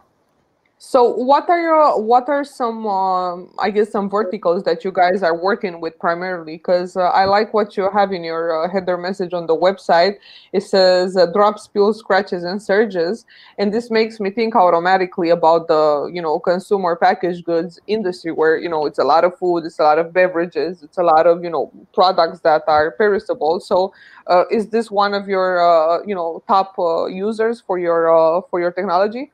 So 0.82 1.04
what 1.14 1.50
are 1.50 1.60
your 1.60 2.02
what 2.02 2.30
are 2.30 2.46
some 2.46 2.88
um, 2.88 3.54
I 3.60 3.70
guess 3.70 3.92
some 3.92 4.10
verticals 4.10 4.64
that 4.64 4.86
you 4.86 4.94
guys 4.94 5.22
are 5.24 5.36
working 5.38 5.82
with 5.82 6.00
primarily? 6.00 6.56
Because 6.56 6.96
uh, 6.96 7.10
I 7.10 7.26
like 7.26 7.54
what 7.54 7.76
you 7.76 7.90
have 7.92 8.14
in 8.14 8.24
your 8.24 8.64
uh, 8.64 8.70
header 8.72 8.98
message 8.98 9.34
on 9.34 9.46
the 9.46 9.58
website. 9.58 10.16
It 10.54 10.62
says 10.62 11.18
uh, 11.18 11.26
drop, 11.34 11.60
spill, 11.60 11.94
scratches, 11.94 12.46
and 12.46 12.62
surges, 12.62 13.26
and 13.58 13.74
this 13.74 13.92
makes 13.92 14.22
me 14.22 14.30
think 14.30 14.56
automatically 14.56 15.32
about 15.32 15.68
the 15.68 16.10
you 16.14 16.22
know 16.22 16.40
consumer 16.40 16.96
packaged 16.96 17.44
goods 17.44 17.78
industry, 17.88 18.32
where 18.32 18.58
you 18.58 18.70
know 18.70 18.86
it's 18.86 19.00
a 19.00 19.04
lot 19.04 19.26
of 19.26 19.38
food, 19.38 19.66
it's 19.66 19.80
a 19.80 19.84
lot 19.84 20.00
of 20.00 20.14
beverages, 20.14 20.82
it's 20.82 20.98
a 20.98 21.04
lot 21.04 21.28
of 21.28 21.44
you 21.44 21.50
know 21.50 21.70
products 21.94 22.40
that 22.42 22.64
are 22.68 22.92
perishable. 22.92 23.60
So 23.60 23.94
uh, 24.28 24.46
is 24.50 24.70
this 24.70 24.90
one 24.90 25.14
of 25.14 25.28
your 25.28 25.60
uh, 25.60 26.04
you 26.06 26.16
know 26.16 26.42
top 26.48 26.80
uh, 26.80 27.08
users 27.08 27.60
for 27.60 27.78
your 27.78 28.46
for 28.50 28.62
your 28.62 28.72
technology? 28.72 29.30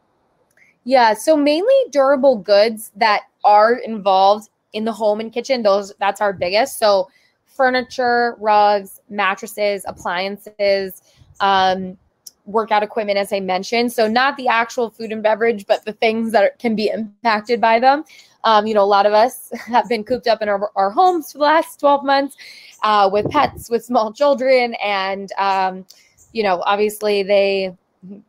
Yeah, 0.85 1.13
so 1.13 1.35
mainly 1.35 1.73
durable 1.89 2.37
goods 2.37 2.91
that 2.95 3.23
are 3.43 3.73
involved 3.73 4.49
in 4.73 4.85
the 4.85 4.91
home 4.91 5.19
and 5.19 5.33
kitchen. 5.33 5.63
Those 5.63 5.93
that's 5.99 6.21
our 6.21 6.31
biggest. 6.31 6.77
So 6.77 7.09
furniture, 7.47 8.35
rugs, 8.39 9.01
mattresses, 9.09 9.83
appliances, 9.87 11.01
um, 11.39 11.97
workout 12.45 12.83
equipment, 12.83 13.17
as 13.17 13.33
I 13.33 13.39
mentioned. 13.39 13.91
So 13.93 14.07
not 14.07 14.37
the 14.37 14.47
actual 14.47 14.91
food 14.91 15.11
and 15.11 15.23
beverage, 15.23 15.65
but 15.65 15.83
the 15.85 15.93
things 15.93 16.31
that 16.33 16.43
are, 16.43 16.51
can 16.59 16.75
be 16.75 16.89
impacted 16.89 17.59
by 17.59 17.79
them. 17.79 18.03
Um, 18.43 18.67
you 18.67 18.75
know, 18.75 18.83
a 18.83 18.85
lot 18.85 19.07
of 19.07 19.13
us 19.13 19.51
have 19.65 19.89
been 19.89 20.03
cooped 20.03 20.27
up 20.27 20.41
in 20.41 20.49
our, 20.49 20.69
our 20.75 20.91
homes 20.91 21.31
for 21.31 21.39
the 21.39 21.45
last 21.45 21.79
12 21.79 22.03
months 22.03 22.37
uh, 22.83 23.09
with 23.11 23.29
pets, 23.31 23.69
with 23.69 23.83
small 23.83 24.13
children, 24.13 24.75
and 24.83 25.31
um, 25.39 25.85
you 26.31 26.43
know, 26.43 26.61
obviously 26.65 27.23
they 27.23 27.75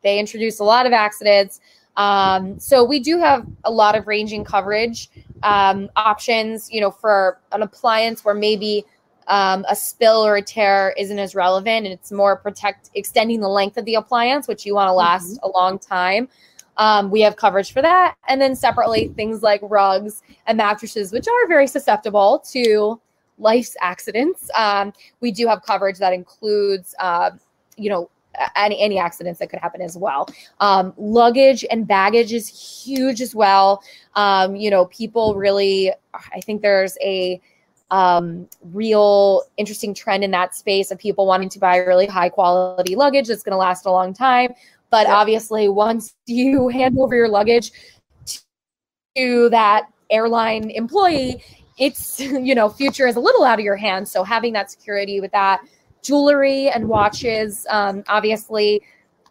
they 0.02 0.18
introduce 0.18 0.58
a 0.58 0.64
lot 0.64 0.86
of 0.86 0.92
accidents. 0.92 1.60
Um, 1.96 2.58
so 2.58 2.84
we 2.84 3.00
do 3.00 3.18
have 3.18 3.46
a 3.64 3.70
lot 3.70 3.96
of 3.96 4.06
ranging 4.06 4.44
coverage 4.44 5.08
um, 5.42 5.88
options, 5.96 6.70
you 6.70 6.80
know, 6.80 6.90
for 6.90 7.40
an 7.52 7.62
appliance 7.62 8.24
where 8.24 8.34
maybe 8.34 8.84
um, 9.28 9.64
a 9.68 9.74
spill 9.74 10.24
or 10.24 10.36
a 10.36 10.42
tear 10.42 10.94
isn't 10.98 11.18
as 11.18 11.34
relevant 11.34 11.86
and 11.86 11.92
it's 11.92 12.12
more 12.12 12.36
protect 12.36 12.90
extending 12.94 13.40
the 13.40 13.48
length 13.48 13.76
of 13.76 13.84
the 13.84 13.94
appliance, 13.94 14.46
which 14.46 14.64
you 14.64 14.74
want 14.74 14.88
to 14.88 14.92
last 14.92 15.36
mm-hmm. 15.36 15.46
a 15.46 15.48
long 15.48 15.78
time. 15.78 16.28
Um, 16.78 17.10
we 17.10 17.22
have 17.22 17.36
coverage 17.36 17.72
for 17.72 17.80
that. 17.82 18.16
And 18.28 18.40
then 18.40 18.54
separately, 18.54 19.08
things 19.16 19.42
like 19.42 19.60
rugs 19.62 20.22
and 20.46 20.58
mattresses, 20.58 21.10
which 21.10 21.26
are 21.26 21.48
very 21.48 21.66
susceptible 21.66 22.44
to 22.50 23.00
life's 23.38 23.76
accidents. 23.80 24.50
Um, 24.56 24.92
we 25.20 25.32
do 25.32 25.46
have 25.46 25.62
coverage 25.62 25.98
that 25.98 26.12
includes, 26.12 26.94
uh, 26.98 27.30
you 27.76 27.88
know, 27.90 28.10
any, 28.56 28.80
any 28.80 28.98
accidents 28.98 29.40
that 29.40 29.50
could 29.50 29.60
happen 29.60 29.80
as 29.80 29.96
well. 29.96 30.28
Um, 30.60 30.92
luggage 30.96 31.64
and 31.70 31.86
baggage 31.86 32.32
is 32.32 32.48
huge 32.48 33.20
as 33.20 33.34
well. 33.34 33.82
Um, 34.14 34.56
you 34.56 34.70
know, 34.70 34.86
people 34.86 35.34
really, 35.34 35.92
I 36.14 36.40
think 36.40 36.62
there's 36.62 36.96
a 37.02 37.40
um, 37.90 38.48
real 38.72 39.42
interesting 39.56 39.94
trend 39.94 40.24
in 40.24 40.30
that 40.32 40.54
space 40.54 40.90
of 40.90 40.98
people 40.98 41.26
wanting 41.26 41.48
to 41.50 41.58
buy 41.58 41.76
really 41.76 42.06
high 42.06 42.28
quality 42.28 42.96
luggage 42.96 43.28
that's 43.28 43.42
going 43.42 43.52
to 43.52 43.58
last 43.58 43.86
a 43.86 43.90
long 43.90 44.12
time. 44.12 44.52
But 44.90 45.06
obviously, 45.06 45.68
once 45.68 46.14
you 46.26 46.68
hand 46.68 46.96
over 46.98 47.14
your 47.14 47.28
luggage 47.28 47.72
to 49.16 49.48
that 49.50 49.88
airline 50.10 50.70
employee, 50.70 51.42
it's 51.78 52.20
you 52.20 52.54
know 52.54 52.68
future 52.68 53.06
is 53.06 53.16
a 53.16 53.20
little 53.20 53.44
out 53.44 53.58
of 53.58 53.64
your 53.64 53.76
hands. 53.76 54.10
So 54.10 54.24
having 54.24 54.52
that 54.54 54.70
security 54.70 55.20
with 55.20 55.32
that 55.32 55.60
jewelry 56.06 56.68
and 56.68 56.88
watches. 56.88 57.66
Um, 57.68 58.04
obviously, 58.08 58.82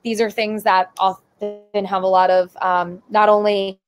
these 0.03 0.19
are 0.19 0.29
things 0.29 0.63
that 0.63 0.91
often 0.99 1.85
have 1.85 2.03
a 2.03 2.07
lot 2.07 2.29
of 2.29 2.55
um, 2.61 3.01
not 3.09 3.29
only 3.29 3.79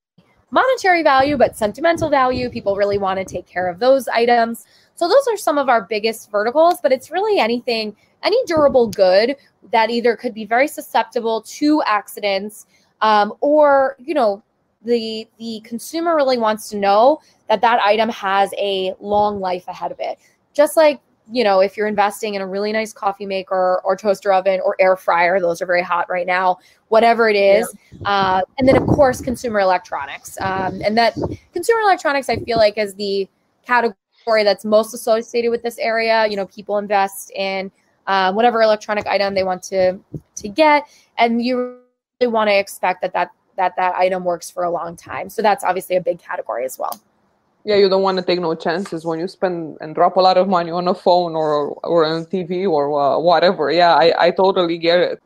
monetary 0.51 1.03
value, 1.03 1.35
but 1.35 1.57
sentimental 1.57 2.09
value. 2.09 2.49
People 2.49 2.75
really 2.75 2.97
want 2.97 3.19
to 3.19 3.25
take 3.25 3.45
care 3.45 3.67
of 3.67 3.79
those 3.79 4.07
items. 4.07 4.65
So, 4.95 5.07
those 5.07 5.27
are 5.29 5.37
some 5.37 5.57
of 5.57 5.67
our 5.67 5.81
biggest 5.83 6.31
verticals, 6.31 6.79
but 6.81 6.91
it's 6.91 7.11
really 7.11 7.39
anything, 7.39 7.95
any 8.23 8.43
durable 8.45 8.87
good 8.87 9.35
that 9.71 9.89
either 9.89 10.15
could 10.15 10.33
be 10.33 10.45
very 10.45 10.67
susceptible 10.67 11.41
to 11.41 11.81
accidents 11.85 12.67
um, 13.01 13.33
or, 13.41 13.97
you 13.99 14.13
know, 14.13 14.41
the 14.85 15.27
the 15.37 15.59
consumer 15.65 16.15
really 16.15 16.37
wants 16.37 16.69
to 16.69 16.77
know 16.77 17.19
that 17.49 17.61
that 17.61 17.81
item 17.81 18.09
has 18.09 18.53
a 18.57 18.93
long 18.99 19.39
life 19.39 19.67
ahead 19.67 19.91
of 19.91 19.99
it 19.99 20.19
just 20.53 20.77
like 20.77 20.99
you 21.31 21.43
know, 21.43 21.59
if 21.59 21.75
you're 21.75 21.87
investing 21.87 22.35
in 22.35 22.41
a 22.41 22.47
really 22.47 22.71
nice 22.71 22.93
coffee 22.93 23.25
maker 23.25 23.81
or 23.83 23.95
toaster 23.95 24.31
oven 24.31 24.61
or 24.63 24.75
air 24.79 24.95
fryer, 24.95 25.39
those 25.39 25.61
are 25.61 25.65
very 25.65 25.81
hot 25.81 26.09
right 26.09 26.25
now, 26.25 26.57
whatever 26.87 27.29
it 27.29 27.35
is. 27.35 27.73
Yeah. 27.91 28.09
Uh, 28.09 28.41
and 28.57 28.67
then, 28.67 28.77
of 28.77 28.87
course, 28.87 29.21
consumer 29.21 29.59
electronics. 29.59 30.37
Um, 30.39 30.81
and 30.83 30.97
that 30.97 31.15
consumer 31.53 31.81
electronics, 31.81 32.29
I 32.29 32.37
feel 32.37 32.57
like, 32.57 32.77
is 32.77 32.95
the 32.95 33.27
category 33.65 34.43
that's 34.43 34.65
most 34.65 34.93
associated 34.93 35.51
with 35.51 35.63
this 35.63 35.77
area. 35.79 36.27
You 36.27 36.37
know, 36.37 36.45
people 36.45 36.77
invest 36.77 37.31
in 37.35 37.71
uh, 38.07 38.31
whatever 38.31 38.61
electronic 38.61 39.05
item 39.07 39.33
they 39.33 39.43
want 39.43 39.63
to 39.63 39.99
to 40.35 40.47
get, 40.47 40.87
and 41.17 41.43
you 41.43 41.79
really 42.21 42.31
want 42.31 42.49
to 42.49 42.57
expect 42.57 43.01
that 43.01 43.13
that 43.13 43.31
that 43.57 43.75
that 43.75 43.95
item 43.95 44.23
works 44.23 44.49
for 44.49 44.63
a 44.63 44.69
long 44.69 44.95
time. 44.95 45.29
So 45.29 45.41
that's 45.41 45.63
obviously 45.63 45.97
a 45.97 46.01
big 46.01 46.19
category 46.19 46.63
as 46.63 46.77
well 46.79 47.01
yeah 47.67 47.75
you 47.75 47.89
don't 47.89 48.01
want 48.01 48.17
to 48.17 48.23
take 48.23 48.39
no 48.39 48.55
chances 48.55 49.05
when 49.05 49.19
you 49.19 49.27
spend 49.27 49.77
and 49.81 49.93
drop 49.93 50.15
a 50.15 50.21
lot 50.21 50.37
of 50.37 50.47
money 50.47 50.71
on 50.71 50.87
a 50.87 50.93
phone 50.93 51.35
or 51.35 51.75
or 51.83 52.05
on 52.05 52.25
tv 52.25 52.65
or 52.65 52.83
uh, 52.99 53.19
whatever. 53.19 53.69
Yeah 53.69 53.93
I, 53.93 54.27
I 54.27 54.31
totally 54.31 54.77
get 54.77 54.99
it. 54.99 55.21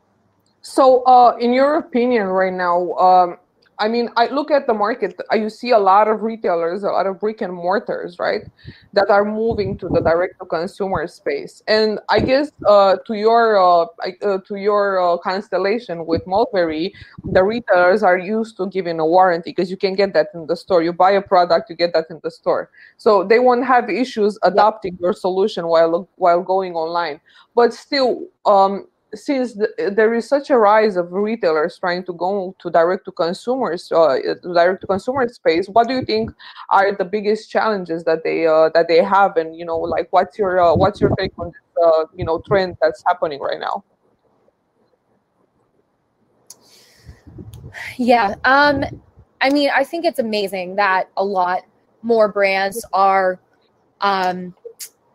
So 0.60 1.04
uh, 1.04 1.36
in 1.38 1.52
your 1.52 1.76
opinion 1.76 2.26
right 2.26 2.52
now 2.52 2.92
um, 2.94 3.38
I 3.82 3.88
mean, 3.88 4.10
I 4.16 4.28
look 4.28 4.52
at 4.52 4.68
the 4.68 4.74
market. 4.74 5.20
You 5.32 5.50
see 5.50 5.72
a 5.72 5.78
lot 5.78 6.06
of 6.06 6.22
retailers, 6.22 6.84
a 6.84 6.90
lot 6.90 7.08
of 7.08 7.18
brick 7.18 7.40
and 7.40 7.52
mortars, 7.52 8.16
right, 8.16 8.42
that 8.92 9.10
are 9.10 9.24
moving 9.24 9.76
to 9.78 9.88
the 9.88 10.00
direct 10.00 10.38
to 10.38 10.46
consumer 10.46 11.08
space. 11.08 11.64
And 11.66 11.98
I 12.08 12.20
guess 12.20 12.52
uh, 12.64 12.98
to 13.08 13.14
your 13.14 13.58
uh, 13.58 13.86
uh, 14.22 14.38
to 14.46 14.54
your 14.54 15.00
uh, 15.02 15.18
constellation 15.18 16.06
with 16.06 16.24
Mulberry, 16.28 16.94
the 17.24 17.42
retailers 17.42 18.04
are 18.04 18.16
used 18.16 18.56
to 18.58 18.68
giving 18.68 19.00
a 19.00 19.06
warranty 19.06 19.50
because 19.50 19.68
you 19.68 19.76
can 19.76 19.96
get 19.96 20.14
that 20.14 20.28
in 20.32 20.46
the 20.46 20.54
store. 20.54 20.84
You 20.84 20.92
buy 20.92 21.10
a 21.10 21.20
product, 21.20 21.68
you 21.68 21.74
get 21.74 21.92
that 21.94 22.06
in 22.08 22.20
the 22.22 22.30
store, 22.30 22.70
so 22.98 23.24
they 23.24 23.40
won't 23.40 23.66
have 23.66 23.90
issues 23.90 24.38
adopting 24.44 24.96
your 25.00 25.12
solution 25.12 25.66
while 25.66 26.08
while 26.14 26.40
going 26.40 26.74
online. 26.74 27.20
But 27.56 27.74
still, 27.74 28.28
um, 28.46 28.86
since 29.14 29.54
the, 29.54 29.92
there 29.94 30.14
is 30.14 30.28
such 30.28 30.50
a 30.50 30.56
rise 30.56 30.96
of 30.96 31.12
retailers 31.12 31.78
trying 31.78 32.04
to 32.04 32.12
go 32.14 32.54
to 32.58 32.70
direct 32.70 33.04
to 33.04 33.12
consumers 33.12 33.90
uh, 33.92 34.16
direct 34.54 34.80
to 34.80 34.86
consumer 34.86 35.28
space 35.28 35.68
what 35.68 35.86
do 35.86 35.94
you 35.94 36.04
think 36.04 36.30
are 36.70 36.94
the 36.96 37.04
biggest 37.04 37.50
challenges 37.50 38.04
that 38.04 38.24
they 38.24 38.46
uh, 38.46 38.70
that 38.74 38.88
they 38.88 39.02
have? 39.02 39.36
And 39.36 39.56
you 39.56 39.64
know 39.64 39.78
like 39.78 40.08
what's 40.10 40.38
your 40.38 40.60
uh, 40.60 40.74
what's 40.74 41.00
your 41.00 41.14
take 41.18 41.38
on 41.38 41.48
this 41.48 41.84
uh, 41.84 42.04
you 42.14 42.24
know 42.24 42.42
trend 42.46 42.76
that's 42.80 43.02
happening 43.06 43.40
right 43.40 43.60
now? 43.60 43.84
Yeah 47.96 48.34
um 48.44 48.84
i 49.40 49.50
mean 49.50 49.70
i 49.74 49.82
think 49.82 50.04
it's 50.04 50.18
amazing 50.18 50.76
that 50.76 51.08
a 51.16 51.24
lot 51.24 51.62
more 52.02 52.28
brands 52.28 52.84
are 52.92 53.40
um 54.00 54.54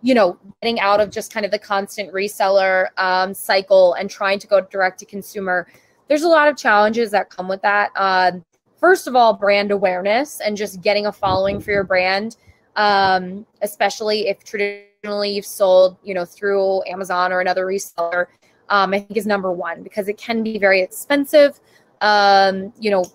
you 0.02 0.14
know, 0.14 0.38
getting 0.62 0.80
out 0.80 1.00
of 1.00 1.10
just 1.10 1.34
kind 1.34 1.46
of 1.46 1.52
the 1.52 1.60
constant 1.60 2.14
reseller 2.14 2.88
um, 2.98 3.34
cycle 3.34 3.94
and 3.94 4.10
trying 4.10 4.40
to 4.40 4.48
go 4.48 4.62
direct 4.62 5.00
to 5.00 5.06
consumer. 5.06 5.68
There's 6.08 6.24
a 6.24 6.28
lot 6.28 6.48
of 6.48 6.56
challenges 6.56 7.12
that 7.12 7.30
come 7.30 7.48
with 7.48 7.62
that. 7.64 7.92
Um, 7.96 8.46
first 8.80 9.08
of 9.08 9.16
all, 9.16 9.34
brand 9.34 9.72
awareness 9.72 10.40
and 10.40 10.56
just 10.56 10.82
getting 10.82 11.08
a 11.08 11.12
following 11.12 11.60
for 11.60 11.72
your 11.72 11.84
brand, 11.84 12.38
um, 12.76 13.46
especially 13.62 14.28
if 14.28 14.44
traditionally 14.44 15.32
you've 15.32 15.46
sold, 15.46 15.98
you 16.04 16.14
know, 16.14 16.26
through 16.26 16.84
Amazon 16.86 17.34
or 17.34 17.42
another 17.42 17.66
reseller. 17.66 18.28
Um, 18.70 18.94
I 18.94 19.00
think 19.00 19.18
is 19.18 19.26
number 19.26 19.52
one 19.52 19.82
because 19.82 20.10
it 20.10 20.18
can 20.18 20.44
be 20.44 20.58
very 20.58 20.82
expensive, 20.82 21.60
um, 22.02 22.74
you 22.78 22.92
know, 22.92 23.06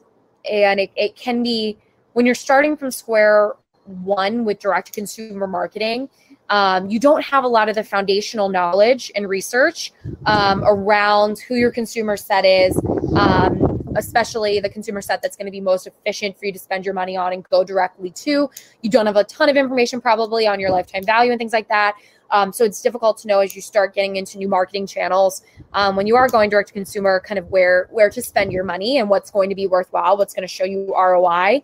and 0.51 0.81
it, 0.81 0.91
it 0.97 1.15
can 1.15 1.43
be 1.43 1.77
when 2.15 2.25
you're 2.25 2.35
starting 2.35 2.75
from 2.75 2.91
square 2.91 3.53
one 3.85 4.45
with 4.45 4.59
direct 4.59 4.87
to 4.89 4.93
consumer 4.93 5.47
marketing 5.47 6.09
um, 6.53 6.91
you 6.91 7.01
don't 7.01 7.25
have 7.25 7.45
a 7.45 7.49
lot 7.49 7.71
of 7.71 7.77
the 7.77 7.83
foundational 7.83 8.51
knowledge 8.51 9.11
and 9.17 9.27
research 9.27 9.91
um, 10.27 10.63
around 10.65 11.39
who 11.39 11.55
your 11.55 11.71
consumer 11.71 12.15
set 12.15 12.45
is, 12.45 12.79
um, 13.17 13.83
especially 13.97 14.61
the 14.61 14.69
consumer 14.69 15.01
set 15.01 15.23
that's 15.23 15.35
going 15.35 15.47
to 15.47 15.51
be 15.51 15.63
most 15.63 15.87
efficient 15.87 16.39
for 16.39 16.45
you 16.45 16.53
to 16.53 16.59
spend 16.59 16.85
your 16.85 16.93
money 16.93 17.17
on 17.17 17.33
and 17.33 17.43
go 17.49 17.65
directly 17.65 18.11
to. 18.11 18.51
You 18.83 18.91
don't 18.91 19.07
have 19.07 19.17
a 19.17 19.25
ton 19.25 19.49
of 19.49 19.57
information 19.57 20.03
probably 20.03 20.47
on 20.47 20.61
your 20.61 20.71
lifetime 20.71 21.05
value 21.05 21.33
and 21.33 21.39
things 21.39 21.55
like 21.55 21.69
that. 21.69 21.95
Um, 22.31 22.53
so 22.53 22.65
it's 22.65 22.83
difficult 22.83 23.17
to 23.19 23.29
know 23.29 23.41
as 23.41 23.57
you 23.57 23.63
start 23.63 23.95
getting 23.95 24.17
into 24.17 24.37
new 24.37 24.49
marketing 24.49 24.87
channels 24.87 25.43
um, 25.73 25.97
when 25.97 26.07
you 26.07 26.17
are 26.17 26.29
going 26.29 26.51
direct 26.51 26.69
to 26.69 26.75
consumer, 26.75 27.23
kind 27.27 27.39
of 27.39 27.49
where 27.49 27.89
where 27.91 28.11
to 28.11 28.21
spend 28.21 28.53
your 28.53 28.65
money 28.65 28.99
and 28.99 29.09
what's 29.09 29.31
going 29.31 29.49
to 29.49 29.55
be 29.55 29.67
worthwhile, 29.67 30.19
what's 30.19 30.35
going 30.35 30.47
to 30.47 30.53
show 30.53 30.65
you 30.65 30.95
ROI 30.95 31.63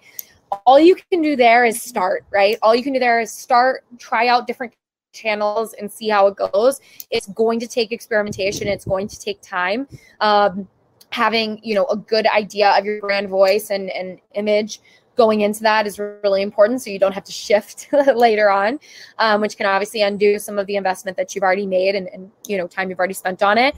all 0.66 0.80
you 0.80 0.96
can 1.10 1.22
do 1.22 1.36
there 1.36 1.64
is 1.64 1.80
start, 1.80 2.24
right? 2.30 2.58
All 2.62 2.74
you 2.74 2.82
can 2.82 2.92
do 2.92 2.98
there 2.98 3.20
is 3.20 3.32
start, 3.32 3.84
try 3.98 4.28
out 4.28 4.46
different 4.46 4.74
channels 5.12 5.74
and 5.74 5.90
see 5.90 6.08
how 6.08 6.26
it 6.28 6.36
goes. 6.36 6.80
It's 7.10 7.26
going 7.28 7.60
to 7.60 7.66
take 7.66 7.92
experimentation. 7.92 8.68
It's 8.68 8.84
going 8.84 9.08
to 9.08 9.18
take 9.18 9.40
time. 9.42 9.88
Um, 10.20 10.68
having 11.10 11.58
you 11.62 11.74
know 11.74 11.86
a 11.86 11.96
good 11.96 12.26
idea 12.26 12.70
of 12.76 12.84
your 12.84 13.00
brand 13.00 13.28
voice 13.28 13.70
and 13.70 13.90
and 13.90 14.20
image 14.34 14.80
going 15.16 15.40
into 15.40 15.62
that 15.62 15.86
is 15.86 15.98
really 15.98 16.42
important 16.42 16.80
so 16.80 16.90
you 16.90 16.98
don't 16.98 17.12
have 17.12 17.24
to 17.24 17.32
shift 17.32 17.88
later 18.14 18.50
on 18.50 18.78
um, 19.18 19.40
which 19.40 19.56
can 19.56 19.66
obviously 19.66 20.02
undo 20.02 20.38
some 20.38 20.58
of 20.58 20.66
the 20.66 20.76
investment 20.76 21.16
that 21.16 21.34
you've 21.34 21.42
already 21.42 21.66
made 21.66 21.94
and, 21.94 22.08
and 22.08 22.30
you 22.46 22.56
know 22.56 22.66
time 22.66 22.90
you've 22.90 22.98
already 22.98 23.14
spent 23.14 23.42
on 23.42 23.56
it 23.56 23.74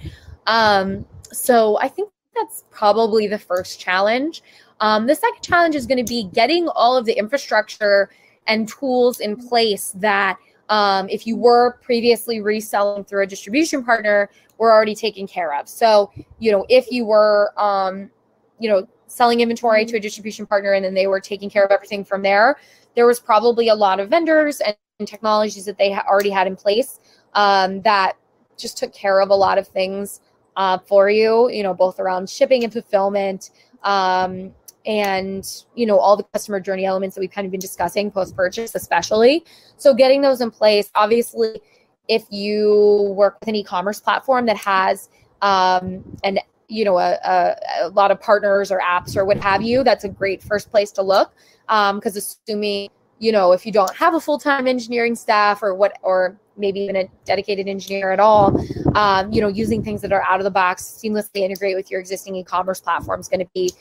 um, 0.46 1.06
so 1.32 1.78
i 1.78 1.88
think 1.88 2.10
that's 2.34 2.64
probably 2.70 3.26
the 3.26 3.38
first 3.38 3.78
challenge 3.78 4.42
um, 4.80 5.06
the 5.06 5.14
second 5.14 5.42
challenge 5.42 5.74
is 5.74 5.86
going 5.86 6.04
to 6.04 6.08
be 6.08 6.24
getting 6.32 6.68
all 6.68 6.96
of 6.96 7.04
the 7.04 7.12
infrastructure 7.12 8.10
and 8.46 8.68
tools 8.68 9.20
in 9.20 9.36
place 9.36 9.92
that 9.96 10.38
um, 10.68 11.08
if 11.08 11.26
you 11.26 11.36
were 11.36 11.78
previously 11.82 12.40
reselling 12.40 13.04
through 13.04 13.22
a 13.22 13.26
distribution 13.26 13.84
partner 13.84 14.30
were 14.58 14.72
already 14.72 14.94
taken 14.94 15.26
care 15.26 15.54
of. 15.54 15.68
So 15.68 16.10
you 16.38 16.50
know 16.52 16.64
if 16.68 16.90
you 16.90 17.04
were 17.04 17.52
um, 17.56 18.10
you 18.58 18.68
know 18.68 18.86
selling 19.06 19.40
inventory 19.40 19.84
to 19.84 19.96
a 19.96 20.00
distribution 20.00 20.46
partner 20.46 20.72
and 20.72 20.84
then 20.84 20.94
they 20.94 21.06
were 21.08 21.20
taking 21.20 21.50
care 21.50 21.64
of 21.64 21.70
everything 21.72 22.04
from 22.04 22.22
there 22.22 22.56
there 22.94 23.06
was 23.06 23.20
probably 23.20 23.68
a 23.68 23.74
lot 23.74 24.00
of 24.00 24.08
vendors 24.08 24.60
and, 24.60 24.76
technologies 25.06 25.64
that 25.64 25.78
they 25.78 25.90
ha- 25.90 26.04
already 26.06 26.28
had 26.28 26.46
in 26.46 26.54
place 26.54 27.00
um, 27.32 27.80
that 27.80 28.18
just 28.58 28.76
took 28.76 28.92
care 28.92 29.22
of 29.22 29.30
a 29.30 29.34
lot 29.34 29.56
of 29.56 29.66
things 29.66 30.20
uh, 30.56 30.76
for 30.76 31.08
you 31.08 31.48
you 31.48 31.62
know 31.62 31.72
both 31.72 31.98
around 31.98 32.28
shipping 32.28 32.64
and 32.64 32.72
fulfillment 32.74 33.48
um, 33.82 34.52
and 34.90 35.64
you 35.76 35.86
know 35.86 35.98
all 35.98 36.16
the 36.16 36.24
customer 36.24 36.58
journey 36.58 36.84
elements 36.84 37.14
that 37.14 37.20
we've 37.20 37.30
kind 37.30 37.44
of 37.44 37.52
been 37.52 37.60
discussing 37.60 38.10
post 38.10 38.34
purchase 38.34 38.74
especially. 38.74 39.44
So 39.76 39.94
getting 39.94 40.20
those 40.20 40.40
in 40.40 40.50
place 40.50 40.90
obviously 40.96 41.62
if 42.08 42.24
you 42.28 43.14
work 43.16 43.38
with 43.38 43.48
an 43.48 43.54
e-commerce 43.54 44.00
platform 44.00 44.46
that 44.46 44.56
has 44.56 45.08
um, 45.42 46.02
an 46.24 46.40
you 46.66 46.84
know 46.84 46.98
a, 46.98 47.12
a, 47.24 47.56
a, 47.82 47.88
lot 47.90 48.10
of 48.10 48.20
partners 48.20 48.72
or 48.72 48.80
apps 48.80 49.16
or 49.16 49.24
what 49.24 49.36
have 49.36 49.62
you 49.62 49.84
that's 49.84 50.02
a 50.04 50.08
great 50.08 50.42
first 50.42 50.70
place 50.70 50.90
to 50.90 51.02
look 51.02 51.32
Um, 51.68 51.96
because 51.96 52.16
um, 52.16 52.22
assuming 52.48 52.90
you 53.20 53.30
know 53.30 53.52
if 53.52 53.64
you 53.64 53.70
don't 53.70 53.94
have 53.94 54.14
a 54.14 54.20
full-time 54.20 54.66
engineering 54.66 55.14
staff 55.14 55.62
or 55.62 55.72
what 55.72 55.98
or 56.02 56.36
maybe 56.56 56.80
even 56.80 56.96
a 56.96 57.08
dedicated 57.24 57.68
engineer 57.68 58.10
at 58.10 58.18
all 58.18 58.58
um, 58.96 59.32
you 59.32 59.40
know 59.40 59.48
using 59.48 59.84
things 59.84 60.02
that 60.02 60.12
are 60.12 60.24
out 60.24 60.40
of 60.40 60.44
the 60.44 60.50
box 60.50 60.82
seamlessly 60.82 61.42
integrate 61.42 61.76
with 61.76 61.92
your 61.92 62.00
existing 62.00 62.34
e-commerce 62.34 62.80
platform 62.80 63.20
is 63.20 63.28
going 63.28 63.40
to 63.40 63.50
be 63.54 63.72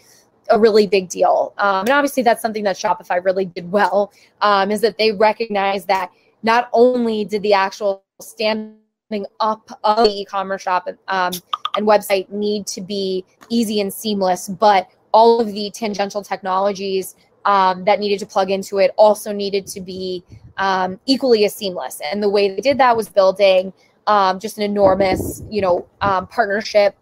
a 0.50 0.60
really 0.60 0.88
big 0.88 1.10
deal 1.10 1.54
um, 1.58 1.82
and 1.82 1.90
obviously 1.90 2.24
that's 2.24 2.42
something 2.42 2.64
that 2.64 2.76
shopify 2.76 3.24
really 3.24 3.46
did 3.46 3.72
well 3.72 4.12
um, 4.42 4.72
is 4.72 4.82
that 4.82 4.98
they 4.98 5.12
recognize 5.12 5.86
that 5.86 6.12
not 6.44 6.70
only 6.74 7.26
did 7.26 7.42
the 7.42 7.54
actual 7.54 8.04
standing 8.22 9.26
up 9.40 9.70
of 9.84 10.06
the 10.06 10.12
e-commerce 10.12 10.62
shop 10.62 10.88
um, 11.08 11.34
and 11.76 11.88
website 11.88 12.30
need 12.30 12.66
to 12.68 12.82
be 12.82 13.26
easy 13.50 13.82
and 13.82 13.94
seamless, 13.94 14.48
but 14.48 14.90
all 15.12 15.40
of 15.40 15.48
the 15.48 15.72
tangential 15.72 16.22
technologies 16.22 17.16
um, 17.46 17.84
that 17.86 18.00
needed 18.00 18.20
to 18.20 18.26
plug 18.26 18.52
into 18.52 18.78
it 18.78 18.92
also 18.96 19.32
needed 19.32 19.66
to 19.66 19.82
be 19.82 20.24
um, 20.58 21.00
equally 21.06 21.46
as 21.46 21.56
seamless. 21.56 22.02
And 22.12 22.22
the 22.22 22.30
way 22.30 22.54
they 22.54 22.62
did 22.62 22.78
that 22.78 22.96
was 22.96 23.10
building 23.10 23.74
um, 24.08 24.40
just 24.40 24.58
an 24.58 24.64
enormous, 24.64 25.42
you 25.50 25.62
know, 25.62 25.88
partnership 26.00 26.96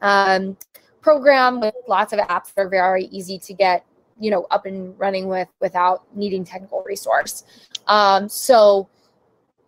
um, 0.00 0.56
program 1.00 1.60
with 1.60 1.74
lots 1.88 2.12
of 2.12 2.18
apps 2.20 2.54
that 2.54 2.62
are 2.62 2.68
very 2.68 3.04
easy 3.06 3.38
to 3.38 3.54
get, 3.54 3.84
you 4.18 4.30
know, 4.30 4.46
up 4.50 4.66
and 4.66 4.98
running 4.98 5.28
with 5.28 5.48
without 5.60 6.04
needing 6.14 6.44
technical 6.44 6.82
resource. 6.84 7.44
Um, 7.86 8.28
so 8.28 8.88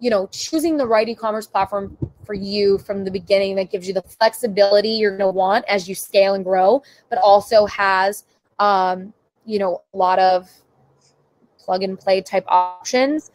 you 0.02 0.10
know, 0.10 0.26
choosing 0.32 0.76
the 0.76 0.86
right 0.86 1.08
e-commerce 1.08 1.46
platform 1.46 1.96
for 2.26 2.34
you 2.34 2.76
from 2.78 3.04
the 3.04 3.10
beginning 3.10 3.54
that 3.54 3.70
gives 3.70 3.86
you 3.86 3.94
the 3.94 4.02
flexibility 4.02 4.88
you're 4.88 5.16
going 5.16 5.32
to 5.32 5.32
want 5.32 5.64
as 5.68 5.88
you 5.88 5.94
scale 5.94 6.34
and 6.34 6.44
grow, 6.44 6.82
but 7.08 7.20
also 7.20 7.66
has, 7.66 8.24
um, 8.58 9.14
you 9.46 9.60
know, 9.60 9.80
a 9.94 9.96
lot 9.96 10.18
of 10.18 10.50
plug 11.56 11.84
and 11.84 12.00
play 12.00 12.20
type 12.20 12.44
options. 12.48 13.30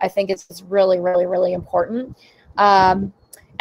I 0.00 0.06
think 0.06 0.30
it's 0.30 0.62
really, 0.68 1.00
really, 1.00 1.26
really 1.26 1.54
important. 1.54 2.16
Um, 2.56 3.12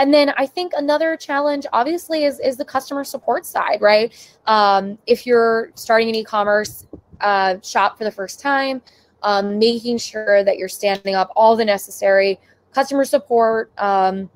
and 0.02 0.12
then 0.12 0.34
I 0.36 0.48
think 0.48 0.74
another 0.76 1.16
challenge, 1.16 1.68
obviously, 1.74 2.24
is 2.24 2.40
is 2.40 2.58
the 2.58 2.66
customer 2.66 3.04
support 3.04 3.46
side, 3.46 3.82
right? 3.82 4.12
Um, 4.48 4.98
if 5.06 5.28
you're 5.28 5.72
starting 5.76 6.10
an 6.10 6.16
e-commerce 6.16 6.88
uh, 7.20 7.58
shop 7.62 8.00
for 8.00 8.04
the 8.04 8.12
first 8.12 8.40
time, 8.40 8.82
um, 9.22 9.60
making 9.60 10.00
sure 10.00 10.44
that 10.44 10.58
you're 10.58 10.70
standing 10.70 11.14
up 11.14 11.30
all 11.36 11.56
the 11.56 11.64
necessary 11.64 12.40
customer 12.74 13.06
support 13.06 13.72
um, 13.78 14.28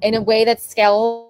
in 0.00 0.14
a 0.14 0.20
way 0.20 0.44
that's 0.44 0.74
scalable, 0.74 1.28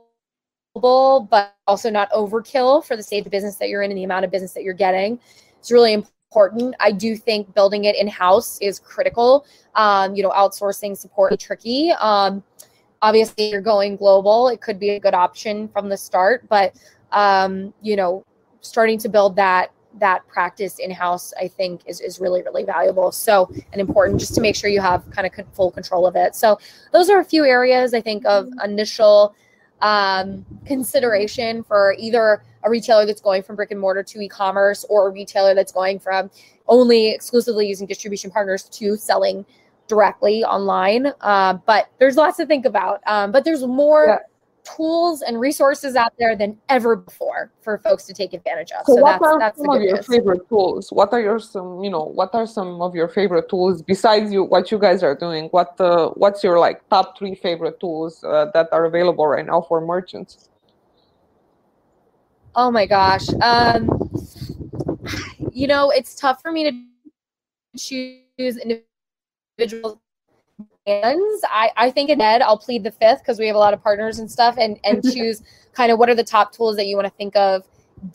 but 1.29 1.55
also 1.67 1.91
not 1.91 2.11
overkill 2.13 2.83
for 2.83 2.97
the 2.97 3.03
state 3.03 3.19
of 3.19 3.25
the 3.25 3.31
business 3.31 3.57
that 3.57 3.69
you're 3.69 3.83
in 3.83 3.91
and 3.91 3.99
the 3.99 4.05
amount 4.05 4.25
of 4.25 4.31
business 4.31 4.55
that 4.55 4.63
you're 4.63 4.73
getting. 4.73 5.21
It's 5.59 5.71
really 5.71 5.93
important. 5.93 6.75
I 6.81 6.93
do 6.93 7.15
think 7.15 7.53
building 7.55 7.85
it 7.85 7.95
in 7.97 8.09
house 8.09 8.59
is 8.63 8.79
critical. 8.79 9.45
Um, 9.75 10.17
you 10.17 10.23
know, 10.23 10.31
outsourcing 10.31 10.97
support 10.97 11.35
is 11.35 11.39
tricky. 11.41 11.93
Um, 12.01 12.43
obviously, 13.03 13.51
you're 13.51 13.61
going 13.61 13.97
global. 13.97 14.49
It 14.49 14.61
could 14.61 14.79
be 14.79 14.91
a 14.91 15.01
good 15.01 15.15
option 15.15 15.69
from 15.69 15.89
the 15.89 15.97
start, 15.97 16.49
but 16.49 16.75
um, 17.11 17.75
you 17.83 17.97
know, 17.97 18.25
starting 18.63 18.99
to 19.01 19.09
build 19.09 19.37
that 19.37 19.73
that 19.99 20.27
practice 20.27 20.79
in 20.79 20.91
house, 20.91 21.35
I 21.39 21.49
think, 21.49 21.83
is, 21.87 22.01
is 22.01 22.19
really, 22.19 22.43
really 22.43 22.65
valuable. 22.65 23.13
So, 23.13 23.51
and 23.73 23.81
important 23.81 24.19
just 24.19 24.35
to 24.37 24.41
make 24.41 24.57
sure 24.57 24.71
you 24.71 24.81
have 24.81 25.09
kind 25.11 25.27
of 25.27 25.47
full 25.55 25.71
control 25.71 26.07
of 26.07 26.17
it. 26.17 26.35
So, 26.35 26.59
those 26.93 27.11
are 27.11 27.21
a 27.21 27.25
few 27.25 27.45
areas 27.45 27.93
I 27.93 28.01
think 28.01 28.25
of 28.25 28.49
initial 28.65 29.35
um, 29.83 30.47
consideration 30.65 31.63
for 31.63 31.95
either 31.99 32.43
a 32.63 32.71
retailer 32.71 33.05
that's 33.05 33.21
going 33.21 33.43
from 33.43 33.57
brick 33.57 33.73
and 33.73 33.81
mortar 33.81 34.03
to 34.05 34.21
e 34.21 34.29
commerce 34.29 34.85
or 34.89 35.09
a 35.09 35.11
retailer 35.11 35.55
that's 35.55 35.73
going 35.73 35.99
from 35.99 36.31
only 36.69 37.11
exclusively 37.11 37.67
using 37.67 37.87
distribution 37.87 38.31
partners 38.31 38.65
to 38.65 38.97
selling 38.97 39.45
directly 39.93 40.45
online. 40.45 41.05
Uh, 41.21 41.55
but 41.71 41.89
there's 41.99 42.17
lots 42.17 42.37
to 42.39 42.47
think 42.47 42.65
about. 42.73 43.01
Um, 43.07 43.33
but 43.33 43.45
there's 43.45 43.65
more. 43.67 44.05
Yeah 44.09 44.19
tools 44.65 45.23
and 45.23 45.41
resources 45.41 45.97
out 45.97 46.13
there 46.19 46.37
than 46.37 46.57
ever 46.69 46.97
before 46.97 47.51
for 47.63 47.79
folks 47.79 48.05
to 48.05 48.13
take 48.13 48.33
advantage 48.33 48.71
of. 48.73 48.87
So, 48.87 48.95
so 48.95 49.03
what 49.03 49.23
are 49.23 49.39
that's 49.39 49.59
some 49.59 49.71
of 49.71 49.83
your 49.83 49.97
news. 49.97 50.07
favorite 50.07 50.49
tools? 50.49 50.93
What 50.93 51.13
are 51.13 51.21
your 51.21 51.39
some 51.41 51.83
you 51.83 51.91
know 51.91 52.05
what 52.05 52.35
are 52.35 52.47
some 52.47 52.81
of 52.81 52.95
your 52.95 53.09
favorite 53.09 53.49
tools 53.49 53.83
besides 53.83 54.33
you 54.33 54.45
what 54.45 54.71
you 54.71 54.79
guys 54.79 55.03
are 55.03 55.17
doing? 55.17 55.49
What 55.51 55.81
uh, 55.81 56.11
what's 56.11 56.45
your 56.45 56.59
like 56.59 56.89
top 56.89 57.19
three 57.19 57.35
favorite 57.35 57.81
tools 57.81 58.23
uh, 58.25 58.51
that 58.55 58.69
are 58.73 58.85
available 58.85 59.27
right 59.27 59.45
now 59.45 59.63
for 59.63 59.81
merchants? 59.81 60.49
Oh 62.55 62.71
my 62.71 62.87
gosh, 62.87 63.29
um, 63.41 63.89
you 65.51 65.67
know 65.67 65.91
it's 65.91 66.15
tough 66.15 66.41
for 66.41 66.53
me 66.53 66.71
to 66.71 66.73
choose 67.77 68.57
individual 68.59 68.92
hands. 70.87 71.43
I, 71.49 71.71
I 71.77 71.91
think 71.91 72.11
in 72.11 72.21
Ed, 72.21 72.43
I'll 72.43 72.59
plead 72.59 72.85
the 72.85 72.91
fifth 72.91 73.21
because 73.21 73.39
we 73.39 73.47
have 73.47 73.57
a 73.57 73.59
lot 73.59 73.75
of 73.75 73.83
partners 73.83 74.19
and 74.19 74.31
stuff 74.31 74.57
and, 74.59 74.79
and 74.85 75.03
choose 75.13 75.43
kind 75.73 75.93
of 75.93 75.99
what 75.99 76.09
are 76.09 76.15
the 76.15 76.25
top 76.25 76.53
tools 76.53 76.77
that 76.77 76.87
you 76.87 76.97
want 76.97 77.07
to 77.07 77.15
think 77.17 77.37
of 77.37 77.65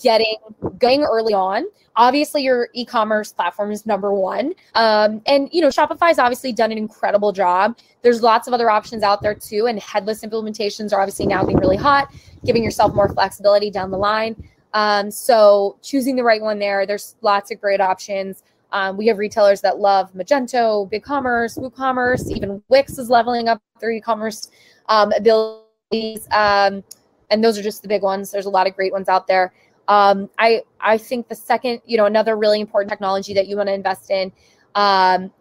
getting 0.01 0.35
going 0.79 1.03
early 1.03 1.33
on. 1.33 1.65
Obviously, 1.95 2.43
your 2.43 2.69
e-commerce 2.73 3.31
platform 3.31 3.71
is 3.71 3.85
number 3.85 4.13
one. 4.13 4.53
Um, 4.75 5.21
and 5.25 5.49
you 5.51 5.61
know, 5.61 5.69
Shopify's 5.69 6.19
obviously 6.19 6.51
done 6.51 6.71
an 6.71 6.77
incredible 6.77 7.31
job. 7.31 7.77
There's 8.03 8.21
lots 8.21 8.47
of 8.47 8.53
other 8.53 8.69
options 8.69 9.01
out 9.01 9.21
there 9.21 9.33
too, 9.33 9.65
and 9.67 9.79
headless 9.79 10.23
implementations 10.23 10.93
are 10.93 10.99
obviously 10.99 11.25
now 11.25 11.41
getting 11.41 11.57
really 11.57 11.77
hot, 11.77 12.13
giving 12.45 12.63
yourself 12.63 12.93
more 12.93 13.09
flexibility 13.09 13.71
down 13.71 13.91
the 13.91 13.97
line. 13.97 14.35
Um, 14.73 15.09
so 15.09 15.77
choosing 15.81 16.15
the 16.15 16.23
right 16.23 16.41
one 16.41 16.59
there, 16.59 16.85
there's 16.85 17.15
lots 17.21 17.49
of 17.51 17.59
great 17.59 17.81
options. 17.81 18.43
Um, 18.71 18.97
we 18.97 19.07
have 19.07 19.17
retailers 19.17 19.61
that 19.61 19.79
love 19.79 20.13
Magento, 20.13 20.91
BigCommerce, 20.91 21.57
WooCommerce, 21.57 22.29
even 22.35 22.61
Wix 22.69 22.97
is 22.97 23.09
leveling 23.09 23.47
up 23.47 23.61
their 23.79 23.91
e-commerce 23.91 24.49
um, 24.89 25.11
abilities. 25.13 26.27
Um, 26.31 26.83
and 27.29 27.43
those 27.43 27.57
are 27.57 27.63
just 27.63 27.81
the 27.81 27.87
big 27.87 28.01
ones. 28.01 28.31
There's 28.31 28.45
a 28.45 28.49
lot 28.49 28.67
of 28.67 28.75
great 28.75 28.91
ones 28.91 29.09
out 29.09 29.27
there. 29.27 29.53
Um, 29.87 30.29
I 30.37 30.63
I 30.81 30.97
think 30.97 31.29
the 31.29 31.35
second, 31.35 31.81
you 31.85 31.97
know, 31.97 32.05
another 32.05 32.35
really 32.35 32.59
important 32.59 32.89
technology 32.89 33.33
that 33.33 33.47
you 33.47 33.55
want 33.55 33.67
to 33.67 33.73
invest 33.73 34.11
in 34.11 34.31
um, 34.75 35.31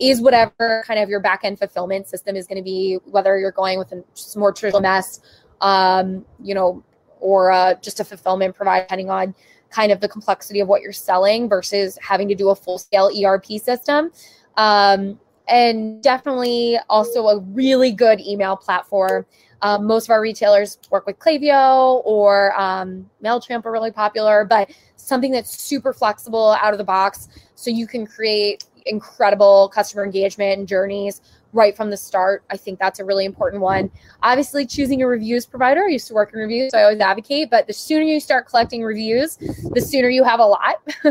is 0.00 0.20
whatever 0.20 0.82
kind 0.86 0.98
of 0.98 1.08
your 1.08 1.20
back 1.20 1.40
end 1.44 1.58
fulfillment 1.58 2.08
system 2.08 2.36
is 2.36 2.46
going 2.46 2.56
to 2.56 2.64
be, 2.64 2.98
whether 3.04 3.38
you're 3.38 3.52
going 3.52 3.78
with 3.78 3.92
a 3.92 4.02
more 4.38 4.52
traditional 4.52 4.82
OMS, 4.82 5.20
um, 5.60 6.24
you 6.42 6.54
know, 6.54 6.82
or 7.20 7.52
uh, 7.52 7.74
just 7.74 8.00
a 8.00 8.04
fulfillment 8.04 8.54
provider, 8.54 8.84
depending 8.84 9.10
on 9.10 9.34
kind 9.72 9.90
of 9.90 10.00
the 10.00 10.08
complexity 10.08 10.60
of 10.60 10.68
what 10.68 10.82
you're 10.82 10.92
selling 10.92 11.48
versus 11.48 11.98
having 12.02 12.28
to 12.28 12.34
do 12.34 12.50
a 12.50 12.54
full 12.54 12.78
scale 12.78 13.10
ERP 13.24 13.46
system. 13.60 14.10
Um, 14.56 15.18
and 15.48 16.02
definitely 16.02 16.78
also 16.88 17.26
a 17.26 17.40
really 17.40 17.90
good 17.90 18.20
email 18.20 18.56
platform. 18.56 19.26
Um, 19.60 19.86
most 19.86 20.06
of 20.06 20.10
our 20.10 20.20
retailers 20.20 20.78
work 20.90 21.06
with 21.06 21.18
Klaviyo 21.18 22.02
or 22.04 22.58
um, 22.60 23.08
MailChimp 23.22 23.64
are 23.64 23.72
really 23.72 23.92
popular, 23.92 24.44
but 24.44 24.70
something 24.96 25.30
that's 25.30 25.60
super 25.60 25.92
flexible 25.92 26.56
out 26.60 26.72
of 26.72 26.78
the 26.78 26.84
box 26.84 27.28
so 27.54 27.70
you 27.70 27.86
can 27.86 28.06
create 28.06 28.64
incredible 28.86 29.70
customer 29.72 30.04
engagement 30.04 30.58
and 30.58 30.68
journeys 30.68 31.20
right 31.52 31.76
from 31.76 31.90
the 31.90 31.96
start. 31.96 32.44
I 32.50 32.56
think 32.56 32.78
that's 32.78 32.98
a 33.00 33.04
really 33.04 33.24
important 33.24 33.62
one. 33.62 33.90
Obviously, 34.22 34.66
choosing 34.66 35.02
a 35.02 35.06
reviews 35.06 35.46
provider. 35.46 35.84
I 35.84 35.88
used 35.88 36.08
to 36.08 36.14
work 36.14 36.32
in 36.32 36.38
reviews, 36.38 36.72
so 36.72 36.78
I 36.78 36.84
always 36.84 37.00
advocate. 37.00 37.50
But 37.50 37.66
the 37.66 37.72
sooner 37.72 38.04
you 38.04 38.20
start 38.20 38.46
collecting 38.46 38.82
reviews, 38.82 39.36
the 39.36 39.80
sooner 39.80 40.08
you 40.08 40.24
have 40.24 40.40
a 40.40 40.44
lot. 40.44 40.76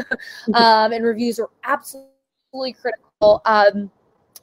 um, 0.54 0.92
and 0.92 1.06
reviews 1.06 1.40
are 1.40 1.50
absolutely 1.64 2.74
critical. 2.74 3.42
Um, 3.46 3.92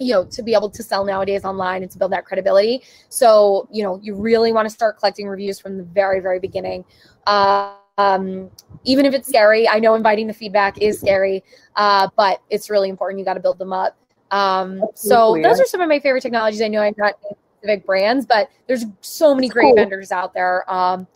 you 0.01 0.13
know, 0.13 0.25
to 0.25 0.43
be 0.45 0.55
able 0.55 0.71
to 0.71 0.83
sell 0.83 1.05
nowadays 1.05 1.45
online 1.45 1.83
and 1.83 1.91
to 1.91 1.99
build 1.99 2.13
that 2.13 2.25
credibility. 2.25 2.83
So, 3.09 3.69
you 3.73 3.83
know, 3.83 3.99
you 4.01 4.15
really 4.15 4.53
want 4.53 4.67
to 4.67 4.71
start 4.71 4.97
collecting 4.97 5.27
reviews 5.27 5.59
from 5.59 5.77
the 5.77 5.83
very, 5.83 6.21
very 6.21 6.39
beginning. 6.39 6.85
Uh, 7.27 7.75
um, 7.99 8.49
even 8.85 9.07
if 9.07 9.13
it's 9.13 9.29
scary, 9.29 9.69
I 9.69 9.81
know 9.81 9.97
inviting 9.97 10.29
the 10.29 10.33
feedback 10.33 10.79
is 10.79 11.01
scary, 11.01 11.43
uh, 11.75 12.09
but 12.17 12.41
it's 12.49 12.71
really 12.71 12.89
important. 12.89 13.19
You 13.19 13.25
got 13.25 13.35
to 13.35 13.41
build 13.41 13.59
them 13.59 13.73
up. 13.73 13.99
Um, 14.31 14.83
so 14.95 15.39
those 15.43 15.61
are 15.61 15.65
some 15.65 15.81
of 15.81 15.89
my 15.89 16.01
favorite 16.01 16.23
technologies. 16.23 16.61
I 16.63 16.69
know 16.69 16.81
I'm 16.81 16.95
not 16.99 17.15
specific 17.59 17.87
brands, 17.87 18.27
but 18.27 18.51
there's 18.67 18.85
so 19.01 19.35
many 19.35 19.49
great 19.49 19.65
cool. 19.65 19.77
vendors 19.77 20.13
out 20.13 20.35
there. 20.35 20.71
Um, 20.73 21.07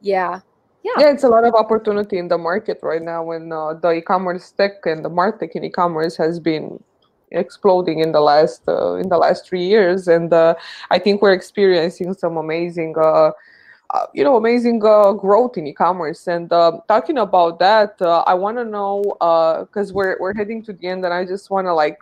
yeah. 0.00 0.40
Yeah. 0.82 0.92
yeah, 0.98 1.12
it's 1.12 1.22
a 1.22 1.28
lot 1.28 1.44
of 1.44 1.54
opportunity 1.54 2.18
in 2.18 2.26
the 2.26 2.38
market 2.38 2.80
right 2.82 3.00
now 3.00 3.22
when 3.22 3.52
uh, 3.52 3.74
the 3.74 3.92
e-commerce 3.92 4.50
tech 4.50 4.84
and 4.84 5.04
the 5.04 5.08
market 5.08 5.52
in 5.54 5.62
e-commerce 5.62 6.16
has 6.16 6.40
been 6.40 6.82
exploding 7.32 8.00
in 8.00 8.12
the 8.12 8.20
last 8.20 8.62
uh, 8.68 8.94
in 8.94 9.08
the 9.08 9.16
last 9.16 9.46
three 9.46 9.64
years 9.64 10.08
and 10.08 10.32
uh, 10.32 10.54
i 10.90 10.98
think 10.98 11.22
we're 11.22 11.32
experiencing 11.32 12.12
some 12.14 12.36
amazing 12.36 12.94
uh, 12.98 13.30
uh, 13.90 14.06
you 14.14 14.22
know 14.22 14.36
amazing 14.36 14.82
uh, 14.84 15.12
growth 15.12 15.56
in 15.56 15.66
e-commerce 15.66 16.26
and 16.26 16.50
talking 16.88 17.18
about 17.18 17.58
that 17.58 18.00
uh, 18.02 18.22
i 18.26 18.34
want 18.34 18.56
to 18.56 18.64
know 18.64 19.02
because 19.66 19.92
we're, 19.92 20.16
we're 20.20 20.34
heading 20.34 20.62
to 20.62 20.72
the 20.72 20.86
end 20.86 21.04
and 21.04 21.12
i 21.12 21.24
just 21.24 21.50
want 21.50 21.66
to 21.66 21.74
like 21.74 21.98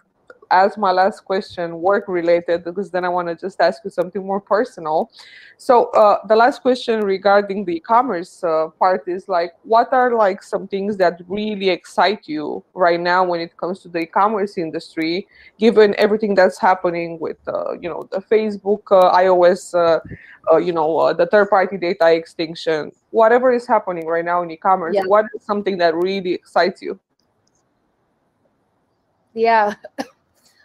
as 0.51 0.77
my 0.77 0.93
last 0.93 1.25
question 1.25 1.81
work 1.81 2.05
related 2.09 2.65
because 2.65 2.91
then 2.91 3.05
I 3.05 3.09
want 3.09 3.29
to 3.29 3.35
just 3.35 3.61
ask 3.61 3.83
you 3.85 3.91
something 3.91 4.25
more 4.25 4.41
personal. 4.41 5.11
So 5.57 5.87
uh, 5.91 6.19
the 6.27 6.37
last 6.37 6.63
question 6.63 7.01
regarding 7.03 7.65
the 7.65 7.77
e-commerce 7.77 8.43
uh, 8.43 8.69
part 8.79 9.07
is 9.07 9.29
like, 9.29 9.53
what 9.63 9.93
are 9.93 10.15
like 10.15 10.43
some 10.43 10.67
things 10.67 10.97
that 10.97 11.21
really 11.29 11.69
excite 11.69 12.27
you 12.27 12.65
right 12.75 13.01
now 13.01 13.25
when 13.25 13.41
it 13.41 13.57
comes 13.57 13.81
to 13.81 13.89
the 13.89 14.01
e-commerce 14.01 14.59
industry, 14.59 15.27
given 15.59 15.95
everything 15.99 16.35
that's 16.35 16.59
happening 16.59 17.19
with 17.19 17.39
uh, 17.47 17.73
you 17.81 17.89
know 17.89 18.09
the 18.11 18.19
Facebook, 18.19 18.83
uh, 18.91 19.15
iOS, 19.17 19.75
uh, 19.75 20.01
uh, 20.53 20.57
you 20.57 20.73
know 20.73 21.13
the 21.13 21.27
third-party 21.27 21.77
data 21.77 22.13
extinction, 22.13 22.91
whatever 23.11 23.53
is 23.53 23.67
happening 23.67 24.07
right 24.07 24.25
now 24.25 24.43
in 24.43 24.51
e-commerce, 24.51 24.95
yeah. 24.95 25.05
what 25.05 25.27
is 25.35 25.43
something 25.43 25.79
that 25.79 25.95
really 25.95 26.33
excites 26.33 26.83
you? 26.83 26.99
Yeah. 29.35 29.75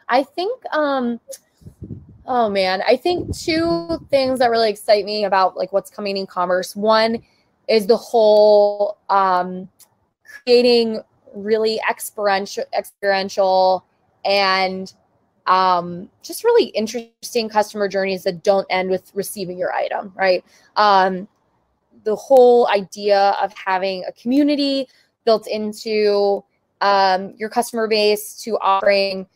I 0.08 0.24
think, 0.24 0.64
um, 0.74 1.20
oh 2.26 2.50
man, 2.50 2.82
I 2.88 2.96
think 2.96 3.36
two 3.36 4.06
things 4.10 4.40
that 4.40 4.50
really 4.50 4.70
excite 4.70 5.06
me 5.06 5.26
about 5.26 5.58
like 5.58 5.74
what's 5.74 5.90
coming 5.90 6.18
in 6.18 6.28
commerce. 6.28 6.76
One 6.76 7.24
is 7.68 7.88
the 7.88 7.98
whole 7.98 8.98
um, 9.10 9.70
creating 10.24 11.02
really 11.34 11.80
experiential, 11.90 12.64
experiential 12.74 13.86
and 14.24 14.94
um, 15.48 16.10
just 16.24 16.44
really 16.44 16.66
interesting 16.66 17.50
customer 17.50 17.88
journeys 17.88 18.24
that 18.24 18.44
don't 18.44 18.66
end 18.70 18.90
with 18.90 19.12
receiving 19.14 19.58
your 19.58 19.74
item, 19.74 20.12
right? 20.16 20.44
Um, 20.76 21.28
the 22.04 22.16
whole 22.16 22.68
idea 22.70 23.36
of 23.42 23.54
having 23.54 24.04
a 24.08 24.12
community 24.14 24.88
built 25.26 25.48
into 25.48 26.44
um, 26.82 27.34
your 27.38 27.50
customer 27.50 27.88
base 27.88 28.36
to 28.44 28.58
offering 28.60 29.28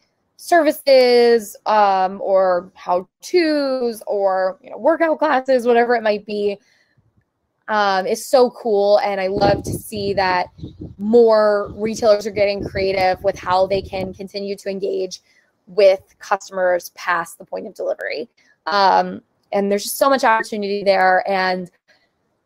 services 0.41 1.58
um, 1.65 2.21
or 2.21 2.71
how 2.73 3.06
to's 3.21 4.02
or 4.08 4.58
you 4.63 4.69
know 4.69 4.78
workout 4.78 5.19
classes 5.19 5.65
whatever 5.65 5.95
it 5.95 6.04
might 6.04 6.25
be. 6.25 6.58
Um, 7.67 8.08
is 8.08 8.25
so 8.25 8.49
cool 8.49 8.97
and 9.02 9.21
i 9.21 9.28
love 9.28 9.62
to 9.62 9.73
see 9.73 10.12
that 10.13 10.47
more 10.97 11.71
retailers 11.75 12.25
are 12.25 12.32
getting 12.32 12.63
creative 12.63 13.23
with 13.23 13.38
how 13.38 13.67
they 13.67 13.80
can 13.80 14.12
continue 14.12 14.56
to 14.56 14.69
engage 14.71 15.19
with 15.67 16.02
customers 16.17 16.89
past 16.95 17.38
the 17.38 17.45
point 17.45 17.67
of 17.67 17.75
delivery. 17.75 18.28
Um, 18.65 19.21
and 19.52 19.71
there's 19.71 19.84
just 19.84 19.99
so 19.99 20.10
much 20.10 20.23
opportunity 20.23 20.84
there 20.84 21.23
and 21.30 21.69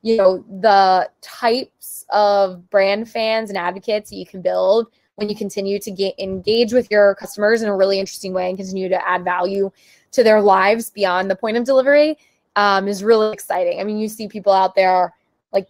you 0.02 0.18
know 0.18 0.44
the 0.62 1.10
types 1.22 2.06
of 2.10 2.70
brand 2.70 3.10
fans 3.10 3.50
and 3.50 3.58
advocates 3.58 4.12
you 4.12 4.26
can 4.26 4.42
build 4.42 4.88
when 5.16 5.30
you 5.30 5.36
continue 5.36 5.80
to 5.80 5.92
get 5.92 6.18
engage 6.20 6.74
with 6.74 6.90
your 6.90 7.16
customers 7.16 7.62
in 7.62 7.70
a 7.70 7.76
really 7.76 8.00
interesting 8.00 8.34
way 8.34 8.50
and 8.50 8.58
continue 8.58 8.90
to 8.90 9.08
add 9.08 9.24
value 9.24 9.72
to 10.12 10.24
their 10.24 10.42
lives 10.42 10.90
beyond 10.90 11.30
the 11.30 11.36
point 11.36 11.58
of 11.58 11.64
delivery 11.66 12.18
um, 12.56 12.88
is 12.88 13.04
really 13.04 13.34
exciting. 13.34 13.80
I 13.80 13.84
mean, 13.84 13.98
you 13.98 14.08
see 14.08 14.28
people 14.28 14.54
out 14.54 14.76
there 14.76 15.14
like, 15.52 15.68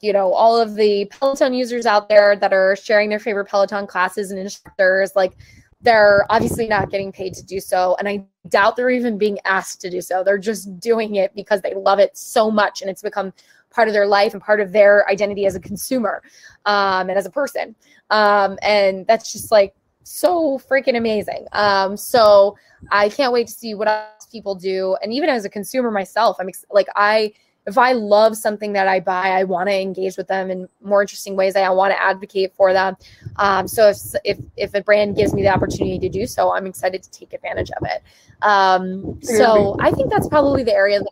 you 0.00 0.12
know, 0.12 0.32
all 0.32 0.58
of 0.58 0.74
the 0.74 1.06
Peloton 1.06 1.54
users 1.54 1.86
out 1.86 2.08
there 2.08 2.36
that 2.36 2.52
are 2.52 2.76
sharing 2.76 3.08
their 3.08 3.18
favorite 3.18 3.46
Peloton 3.46 3.86
classes 3.86 4.30
and 4.30 4.40
instructors, 4.40 5.14
like 5.14 5.34
they're 5.82 6.24
obviously 6.30 6.66
not 6.66 6.90
getting 6.90 7.12
paid 7.12 7.34
to 7.34 7.44
do 7.44 7.60
so. 7.60 7.94
And 7.98 8.08
I 8.08 8.24
doubt 8.48 8.76
they're 8.76 8.90
even 8.90 9.18
being 9.18 9.38
asked 9.44 9.82
to 9.82 9.90
do 9.90 10.00
so. 10.00 10.24
They're 10.24 10.38
just 10.38 10.80
doing 10.80 11.16
it 11.16 11.34
because 11.34 11.60
they 11.60 11.74
love 11.74 11.98
it 11.98 12.16
so 12.16 12.50
much 12.50 12.80
and 12.80 12.90
it's 12.90 13.02
become 13.02 13.34
part 13.74 13.88
of 13.88 13.94
their 13.94 14.06
life 14.06 14.32
and 14.32 14.42
part 14.42 14.60
of 14.60 14.72
their 14.72 15.08
identity 15.10 15.46
as 15.46 15.54
a 15.54 15.60
consumer 15.60 16.22
um, 16.64 17.08
and 17.08 17.18
as 17.18 17.26
a 17.26 17.30
person. 17.30 17.74
Um, 18.10 18.58
and 18.62 19.06
that's 19.06 19.32
just 19.32 19.50
like 19.50 19.74
so 20.04 20.58
freaking 20.58 20.96
amazing. 20.96 21.46
Um, 21.52 21.96
so 21.96 22.56
I 22.90 23.08
can't 23.08 23.32
wait 23.32 23.48
to 23.48 23.52
see 23.52 23.74
what 23.74 23.88
else 23.88 24.26
people 24.30 24.54
do. 24.54 24.96
And 25.02 25.12
even 25.12 25.28
as 25.28 25.44
a 25.44 25.48
consumer 25.48 25.90
myself, 25.90 26.36
I'm 26.38 26.48
ex- 26.48 26.64
like, 26.70 26.86
I, 26.94 27.32
if 27.66 27.78
I 27.78 27.92
love 27.92 28.36
something 28.36 28.74
that 28.74 28.86
I 28.86 29.00
buy, 29.00 29.30
I 29.30 29.44
want 29.44 29.70
to 29.70 29.74
engage 29.74 30.18
with 30.18 30.28
them 30.28 30.50
in 30.50 30.68
more 30.82 31.00
interesting 31.00 31.34
ways. 31.34 31.56
I 31.56 31.68
want 31.70 31.94
to 31.94 32.02
advocate 32.02 32.52
for 32.54 32.74
them. 32.74 32.94
Um, 33.36 33.66
so 33.66 33.88
if, 33.88 33.96
if, 34.22 34.38
if 34.56 34.74
a 34.74 34.82
brand 34.82 35.16
gives 35.16 35.32
me 35.32 35.40
the 35.40 35.48
opportunity 35.48 35.98
to 35.98 36.10
do 36.10 36.26
so, 36.26 36.52
I'm 36.52 36.66
excited 36.66 37.02
to 37.02 37.10
take 37.10 37.32
advantage 37.32 37.70
of 37.70 37.86
it. 37.88 38.02
Um, 38.42 39.18
so 39.22 39.76
I 39.80 39.90
think 39.90 40.10
that's 40.10 40.28
probably 40.28 40.62
the 40.62 40.74
area 40.74 40.98
that, 40.98 41.10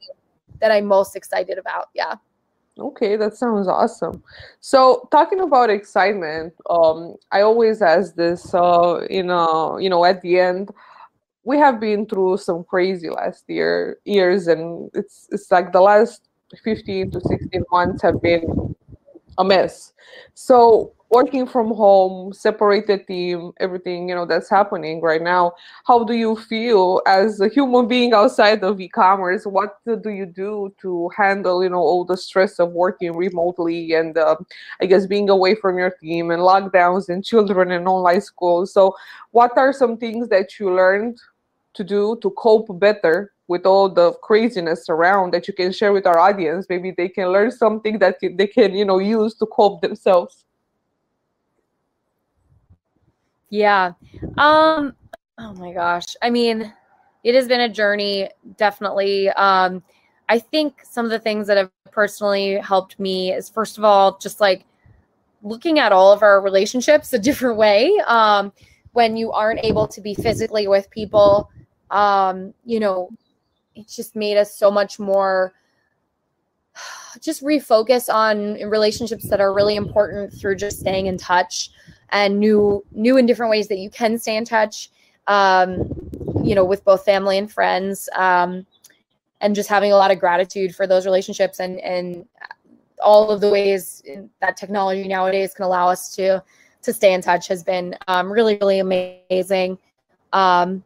that 0.60 0.70
I'm 0.70 0.84
most 0.84 1.16
excited 1.16 1.56
about. 1.56 1.88
Yeah. 1.94 2.16
Okay, 2.78 3.16
that 3.16 3.36
sounds 3.36 3.68
awesome. 3.68 4.22
So, 4.60 5.06
talking 5.10 5.40
about 5.40 5.68
excitement, 5.68 6.54
um, 6.70 7.16
I 7.30 7.42
always 7.42 7.82
ask 7.82 8.14
this. 8.14 8.54
Uh, 8.54 9.06
you 9.10 9.22
know, 9.22 9.76
you 9.76 9.90
know, 9.90 10.04
at 10.06 10.22
the 10.22 10.38
end, 10.38 10.70
we 11.44 11.58
have 11.58 11.80
been 11.80 12.06
through 12.06 12.38
some 12.38 12.64
crazy 12.64 13.10
last 13.10 13.44
year 13.48 13.98
years, 14.04 14.48
and 14.48 14.90
it's 14.94 15.28
it's 15.32 15.50
like 15.50 15.72
the 15.72 15.82
last 15.82 16.28
fifteen 16.64 17.10
to 17.12 17.20
sixteen 17.20 17.64
months 17.72 18.02
have 18.02 18.22
been 18.22 18.74
a 19.38 19.44
mess. 19.44 19.92
So, 20.34 20.92
working 21.10 21.46
from 21.46 21.74
home, 21.74 22.32
separated 22.32 23.06
team, 23.06 23.52
everything 23.60 24.08
you 24.08 24.14
know 24.14 24.24
that's 24.24 24.48
happening 24.48 25.00
right 25.00 25.22
now. 25.22 25.52
How 25.86 26.04
do 26.04 26.14
you 26.14 26.36
feel 26.36 27.02
as 27.06 27.40
a 27.40 27.48
human 27.48 27.86
being 27.86 28.14
outside 28.14 28.64
of 28.64 28.80
e-commerce? 28.80 29.44
What 29.44 29.76
do 29.84 30.10
you 30.10 30.26
do 30.26 30.74
to 30.80 31.10
handle 31.16 31.62
you 31.62 31.70
know 31.70 31.78
all 31.78 32.04
the 32.04 32.16
stress 32.16 32.58
of 32.58 32.72
working 32.72 33.14
remotely 33.14 33.92
and 33.94 34.16
uh, 34.16 34.36
I 34.80 34.86
guess 34.86 35.06
being 35.06 35.28
away 35.28 35.54
from 35.54 35.78
your 35.78 35.90
team 35.90 36.30
and 36.30 36.42
lockdowns 36.42 37.08
and 37.08 37.24
children 37.24 37.72
and 37.72 37.86
online 37.86 38.22
school? 38.22 38.66
So, 38.66 38.94
what 39.30 39.56
are 39.56 39.72
some 39.72 39.96
things 39.98 40.28
that 40.28 40.58
you 40.58 40.74
learned 40.74 41.18
to 41.74 41.84
do 41.84 42.18
to 42.22 42.30
cope 42.30 42.78
better 42.78 43.32
with 43.52 43.64
all 43.72 43.88
the 43.88 44.08
craziness 44.28 44.88
around 44.88 45.32
that 45.32 45.46
you 45.48 45.54
can 45.60 45.70
share 45.78 45.92
with 45.92 46.06
our 46.06 46.18
audience 46.18 46.66
maybe 46.68 46.90
they 47.00 47.08
can 47.08 47.28
learn 47.36 47.50
something 47.50 47.98
that 47.98 48.16
they 48.38 48.48
can 48.56 48.74
you 48.80 48.86
know 48.90 48.98
use 48.98 49.34
to 49.40 49.46
cope 49.58 49.80
themselves 49.82 50.44
yeah. 53.52 53.92
Um 54.38 54.94
oh 55.38 55.52
my 55.56 55.74
gosh. 55.74 56.06
I 56.22 56.30
mean, 56.30 56.72
it 57.22 57.34
has 57.34 57.46
been 57.46 57.60
a 57.60 57.68
journey 57.68 58.30
definitely. 58.56 59.28
Um 59.28 59.82
I 60.30 60.38
think 60.38 60.80
some 60.90 61.04
of 61.04 61.10
the 61.10 61.18
things 61.18 61.46
that 61.48 61.58
have 61.58 61.70
personally 61.90 62.54
helped 62.54 62.98
me 62.98 63.30
is 63.30 63.50
first 63.50 63.76
of 63.76 63.84
all 63.84 64.16
just 64.16 64.40
like 64.40 64.64
looking 65.42 65.78
at 65.78 65.92
all 65.92 66.12
of 66.14 66.22
our 66.22 66.40
relationships 66.40 67.12
a 67.12 67.18
different 67.18 67.58
way. 67.58 67.92
Um 68.06 68.54
when 68.92 69.18
you 69.18 69.32
aren't 69.32 69.62
able 69.62 69.86
to 69.86 70.00
be 70.00 70.14
physically 70.14 70.66
with 70.66 70.88
people, 70.88 71.50
um 71.90 72.54
you 72.64 72.80
know, 72.80 73.10
it's 73.74 73.96
just 73.96 74.16
made 74.16 74.36
us 74.36 74.56
so 74.56 74.70
much 74.70 74.98
more 74.98 75.52
just 77.20 77.42
refocus 77.42 78.12
on 78.12 78.54
relationships 78.68 79.28
that 79.28 79.40
are 79.40 79.52
really 79.52 79.76
important 79.76 80.32
through 80.32 80.56
just 80.56 80.80
staying 80.80 81.06
in 81.06 81.16
touch 81.16 81.70
and 82.10 82.38
new 82.38 82.84
new 82.92 83.16
and 83.16 83.26
different 83.26 83.50
ways 83.50 83.68
that 83.68 83.78
you 83.78 83.90
can 83.90 84.18
stay 84.18 84.36
in 84.36 84.44
touch 84.44 84.90
um, 85.26 85.90
you 86.42 86.54
know 86.54 86.64
with 86.64 86.84
both 86.84 87.04
family 87.04 87.38
and 87.38 87.50
friends 87.50 88.08
um, 88.16 88.66
and 89.40 89.54
just 89.54 89.68
having 89.68 89.92
a 89.92 89.96
lot 89.96 90.10
of 90.10 90.18
gratitude 90.18 90.74
for 90.74 90.86
those 90.86 91.04
relationships 91.04 91.60
and 91.60 91.78
and 91.80 92.26
all 93.02 93.30
of 93.30 93.40
the 93.40 93.50
ways 93.50 94.02
that 94.40 94.56
technology 94.56 95.08
nowadays 95.08 95.54
can 95.54 95.64
allow 95.64 95.88
us 95.88 96.14
to 96.14 96.42
to 96.82 96.92
stay 96.92 97.12
in 97.12 97.20
touch 97.20 97.48
has 97.48 97.62
been 97.62 97.96
um, 98.08 98.32
really 98.32 98.56
really 98.58 98.78
amazing. 98.78 99.78
Um, 100.32 100.82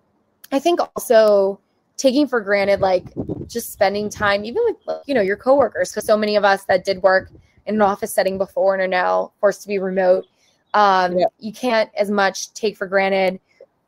I 0.52 0.58
think 0.58 0.80
also 0.80 1.58
taking 1.96 2.26
for 2.26 2.40
granted 2.40 2.80
like 2.80 3.04
just 3.46 3.72
spending 3.72 4.08
time 4.08 4.44
even 4.44 4.62
with 4.66 4.76
you 5.06 5.14
know 5.14 5.20
your 5.20 5.36
coworkers 5.36 5.90
because 5.90 6.06
so 6.06 6.16
many 6.16 6.36
of 6.36 6.44
us 6.44 6.64
that 6.64 6.84
did 6.84 7.02
work 7.02 7.30
in 7.66 7.76
an 7.76 7.82
office 7.82 8.12
setting 8.12 8.38
before 8.38 8.74
and 8.74 8.82
are 8.82 8.88
now 8.88 9.32
forced 9.40 9.62
to 9.62 9.68
be 9.68 9.78
remote 9.78 10.24
um, 10.74 11.18
yeah. 11.18 11.26
you 11.38 11.52
can't 11.52 11.90
as 11.96 12.10
much 12.10 12.52
take 12.52 12.76
for 12.76 12.86
granted 12.86 13.40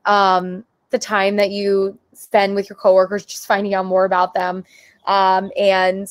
um, 0.06 0.64
the 0.90 0.98
time 0.98 1.36
that 1.36 1.50
you 1.50 1.98
spend 2.14 2.54
with 2.54 2.68
your 2.68 2.76
coworkers 2.76 3.26
just 3.26 3.46
finding 3.46 3.74
out 3.74 3.84
more 3.84 4.04
about 4.04 4.32
them 4.32 4.64
um, 5.06 5.50
and 5.58 6.08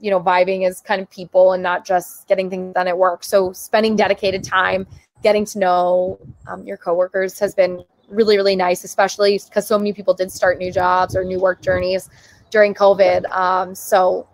you 0.00 0.10
know 0.10 0.20
vibing 0.20 0.66
as 0.66 0.80
kind 0.80 1.00
of 1.00 1.10
people 1.10 1.52
and 1.52 1.62
not 1.62 1.84
just 1.84 2.28
getting 2.28 2.50
things 2.50 2.74
done 2.74 2.88
at 2.88 2.96
work 2.96 3.24
so 3.24 3.52
spending 3.52 3.96
dedicated 3.96 4.44
time 4.44 4.86
getting 5.22 5.44
to 5.44 5.58
know 5.58 6.18
um, 6.46 6.64
your 6.64 6.76
coworkers 6.76 7.38
has 7.38 7.54
been 7.54 7.82
really 8.08 8.36
really 8.36 8.56
nice 8.56 8.84
especially 8.84 9.40
because 9.46 9.66
so 9.66 9.78
many 9.78 9.92
people 9.92 10.14
did 10.14 10.32
start 10.32 10.58
new 10.58 10.72
jobs 10.72 11.14
or 11.14 11.24
new 11.24 11.38
work 11.38 11.60
journeys 11.60 12.08
during 12.50 12.74
covid. 12.74 13.30
Um, 13.30 13.74
so 13.74 14.26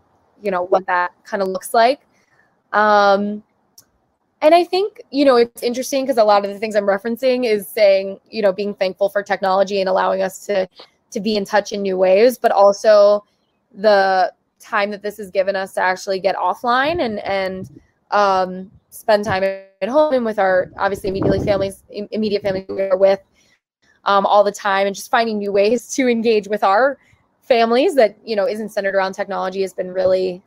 you 0.42 0.50
know 0.50 0.62
what 0.64 0.86
that 0.86 1.12
kind 1.24 1.42
of 1.42 1.48
looks 1.48 1.74
like. 1.74 2.00
Um, 2.72 3.42
and 4.44 4.54
i 4.54 4.62
think 4.62 5.00
you 5.10 5.24
know 5.24 5.36
it's 5.36 5.62
interesting 5.62 6.04
because 6.04 6.18
a 6.18 6.24
lot 6.24 6.44
of 6.44 6.52
the 6.52 6.58
things 6.58 6.76
i'm 6.76 6.84
referencing 6.84 7.46
is 7.46 7.66
saying 7.66 8.20
you 8.30 8.42
know 8.42 8.52
being 8.52 8.74
thankful 8.74 9.08
for 9.08 9.22
technology 9.22 9.80
and 9.80 9.88
allowing 9.88 10.20
us 10.20 10.44
to 10.44 10.68
to 11.10 11.20
be 11.20 11.36
in 11.36 11.44
touch 11.44 11.72
in 11.72 11.80
new 11.80 11.96
ways 11.96 12.36
but 12.36 12.52
also 12.52 13.24
the 13.74 14.32
time 14.60 14.90
that 14.90 15.02
this 15.02 15.16
has 15.16 15.30
given 15.30 15.56
us 15.56 15.72
to 15.74 15.80
actually 15.80 16.20
get 16.20 16.36
offline 16.36 17.00
and 17.00 17.18
and 17.20 17.80
um, 18.10 18.70
spend 18.90 19.24
time 19.24 19.42
at 19.42 19.88
home 19.88 20.12
and 20.14 20.24
with 20.24 20.38
our 20.38 20.70
obviously 20.76 21.08
immediately 21.08 21.40
families 21.44 21.82
immediate 21.90 22.42
families 22.42 22.66
we 22.68 22.82
are 22.82 22.98
with 22.98 23.20
um, 24.06 24.26
all 24.26 24.44
the 24.44 24.52
time 24.52 24.86
and 24.86 24.94
just 24.94 25.10
finding 25.10 25.38
new 25.38 25.52
ways 25.52 25.92
to 25.94 26.08
engage 26.08 26.48
with 26.48 26.64
our 26.64 26.98
families 27.40 27.94
that 27.94 28.16
you 28.24 28.36
know 28.36 28.48
isn't 28.48 28.70
centered 28.70 28.94
around 28.94 29.12
technology 29.12 29.60
has 29.60 29.72
been 29.72 29.92
really 29.92 30.42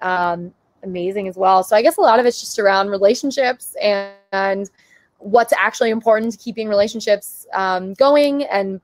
um, 0.00 0.52
amazing 0.82 1.28
as 1.28 1.36
well. 1.36 1.62
So 1.62 1.76
i 1.76 1.82
guess 1.82 1.96
a 1.96 2.00
lot 2.00 2.20
of 2.20 2.26
it's 2.26 2.40
just 2.40 2.58
around 2.58 2.88
relationships 2.88 3.76
and, 3.80 4.12
and 4.32 4.70
what's 5.18 5.52
actually 5.52 5.90
important 5.90 6.32
to 6.32 6.38
keeping 6.38 6.68
relationships 6.68 7.46
um, 7.54 7.94
going 7.94 8.44
and 8.44 8.80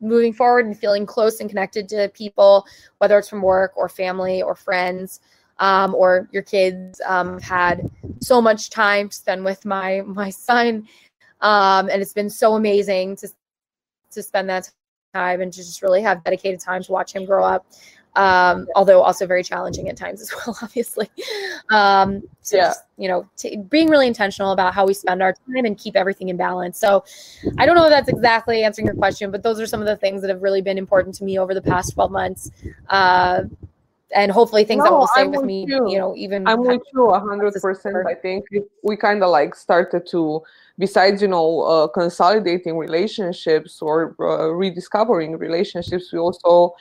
moving 0.00 0.32
forward 0.32 0.66
and 0.66 0.78
feeling 0.78 1.06
close 1.06 1.40
and 1.40 1.48
connected 1.48 1.88
to 1.88 2.08
people 2.10 2.66
whether 2.98 3.18
it's 3.18 3.28
from 3.28 3.40
work 3.40 3.72
or 3.76 3.88
family 3.88 4.42
or 4.42 4.54
friends 4.54 5.20
um, 5.58 5.94
or 5.94 6.28
your 6.32 6.42
kids. 6.42 7.00
Um, 7.06 7.40
had 7.40 7.90
so 8.20 8.40
much 8.40 8.70
time 8.70 9.08
to 9.08 9.14
spend 9.14 9.44
with 9.44 9.64
my 9.64 10.02
my 10.06 10.30
son 10.30 10.86
um, 11.40 11.88
and 11.90 12.02
it's 12.02 12.12
been 12.12 12.30
so 12.30 12.54
amazing 12.54 13.16
to 13.16 13.28
to 14.12 14.22
spend 14.22 14.48
that 14.48 14.70
time 15.14 15.40
and 15.40 15.52
to 15.52 15.58
just 15.58 15.82
really 15.82 16.02
have 16.02 16.22
dedicated 16.24 16.60
time 16.60 16.82
to 16.82 16.92
watch 16.92 17.12
him 17.14 17.24
grow 17.24 17.44
up. 17.44 17.66
Um, 18.16 18.66
although 18.74 19.02
also 19.02 19.26
very 19.26 19.44
challenging 19.44 19.90
at 19.90 19.96
times 19.96 20.22
as 20.22 20.32
well, 20.46 20.56
obviously. 20.62 21.10
Um, 21.70 22.22
so 22.40 22.56
yeah. 22.56 22.68
Just, 22.68 22.84
you 22.96 23.08
know, 23.08 23.28
t- 23.36 23.58
being 23.58 23.90
really 23.90 24.06
intentional 24.06 24.52
about 24.52 24.72
how 24.72 24.86
we 24.86 24.94
spend 24.94 25.22
our 25.22 25.34
time 25.34 25.66
and 25.66 25.76
keep 25.76 25.96
everything 25.96 26.30
in 26.30 26.38
balance. 26.38 26.78
So 26.78 27.04
I 27.58 27.66
don't 27.66 27.76
know 27.76 27.84
if 27.84 27.90
that's 27.90 28.08
exactly 28.08 28.64
answering 28.64 28.86
your 28.86 28.94
question, 28.94 29.30
but 29.30 29.42
those 29.42 29.60
are 29.60 29.66
some 29.66 29.80
of 29.80 29.86
the 29.86 29.96
things 29.96 30.22
that 30.22 30.30
have 30.30 30.42
really 30.42 30.62
been 30.62 30.78
important 30.78 31.14
to 31.16 31.24
me 31.24 31.38
over 31.38 31.52
the 31.52 31.60
past 31.60 31.92
12 31.92 32.10
months. 32.10 32.50
Uh, 32.88 33.42
and 34.14 34.30
hopefully 34.30 34.64
things 34.64 34.78
no, 34.78 34.84
that 34.84 34.92
will 34.92 35.06
stay 35.08 35.22
I'm 35.22 35.30
with, 35.32 35.44
me, 35.44 35.64
you. 35.66 35.90
you. 35.90 35.98
know, 35.98 36.14
even 36.16 36.46
I'm 36.46 36.60
with 36.62 36.82
you 36.92 37.10
hundred 37.10 37.54
percent. 37.54 37.96
I 38.06 38.14
think 38.14 38.46
we 38.82 38.96
kind 38.96 39.22
of 39.22 39.30
like 39.30 39.54
started 39.54 40.06
to, 40.10 40.42
besides 40.78 41.22
you 41.22 41.28
know, 41.28 41.62
uh, 41.62 41.88
consolidating 41.88 42.76
relationships 42.78 43.82
or 43.82 44.14
uh, 44.20 44.48
rediscovering 44.48 45.36
relationships, 45.38 46.12
we 46.12 46.18
also 46.18 46.74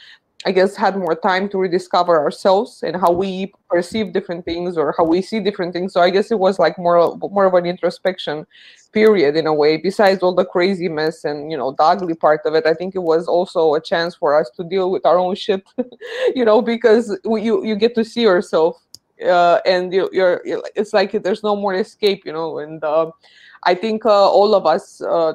I 0.45 0.51
guess 0.51 0.75
had 0.75 0.95
more 0.95 1.15
time 1.15 1.49
to 1.49 1.57
rediscover 1.57 2.19
ourselves 2.19 2.83
and 2.83 2.95
how 2.95 3.11
we 3.11 3.51
perceive 3.67 4.13
different 4.13 4.45
things 4.45 4.77
or 4.77 4.93
how 4.95 5.03
we 5.03 5.21
see 5.23 5.39
different 5.39 5.73
things. 5.73 5.91
So 5.91 6.01
I 6.01 6.11
guess 6.11 6.29
it 6.29 6.37
was 6.37 6.59
like 6.59 6.77
more 6.77 7.17
more 7.17 7.45
of 7.45 7.55
an 7.55 7.65
introspection 7.65 8.45
period 8.91 9.35
in 9.35 9.47
a 9.47 9.53
way. 9.53 9.77
Besides 9.77 10.21
all 10.21 10.35
the 10.35 10.45
crazy 10.45 10.87
mess 10.87 11.25
and 11.25 11.51
you 11.51 11.57
know 11.57 11.71
the 11.71 11.83
ugly 11.83 12.13
part 12.13 12.41
of 12.45 12.53
it, 12.53 12.67
I 12.67 12.75
think 12.75 12.93
it 12.93 13.03
was 13.03 13.27
also 13.27 13.73
a 13.73 13.81
chance 13.81 14.13
for 14.13 14.39
us 14.39 14.51
to 14.57 14.63
deal 14.63 14.91
with 14.91 15.03
our 15.05 15.17
own 15.17 15.33
shit, 15.33 15.63
you 16.35 16.45
know, 16.45 16.61
because 16.61 17.17
you 17.25 17.65
you 17.65 17.75
get 17.75 17.95
to 17.95 18.05
see 18.05 18.21
yourself 18.21 18.79
uh, 19.25 19.61
and 19.65 19.91
you, 19.91 20.09
are 20.21 20.41
it's 20.75 20.93
like 20.93 21.11
there's 21.23 21.43
no 21.43 21.55
more 21.55 21.73
escape, 21.73 22.23
you 22.25 22.33
know, 22.33 22.59
and. 22.59 22.83
Uh, 22.83 23.11
I 23.65 23.73
think 23.73 24.05
uh, 24.05 24.29
all 24.29 24.53
of 24.53 24.65
us 24.67 25.01
uh, 25.01 25.33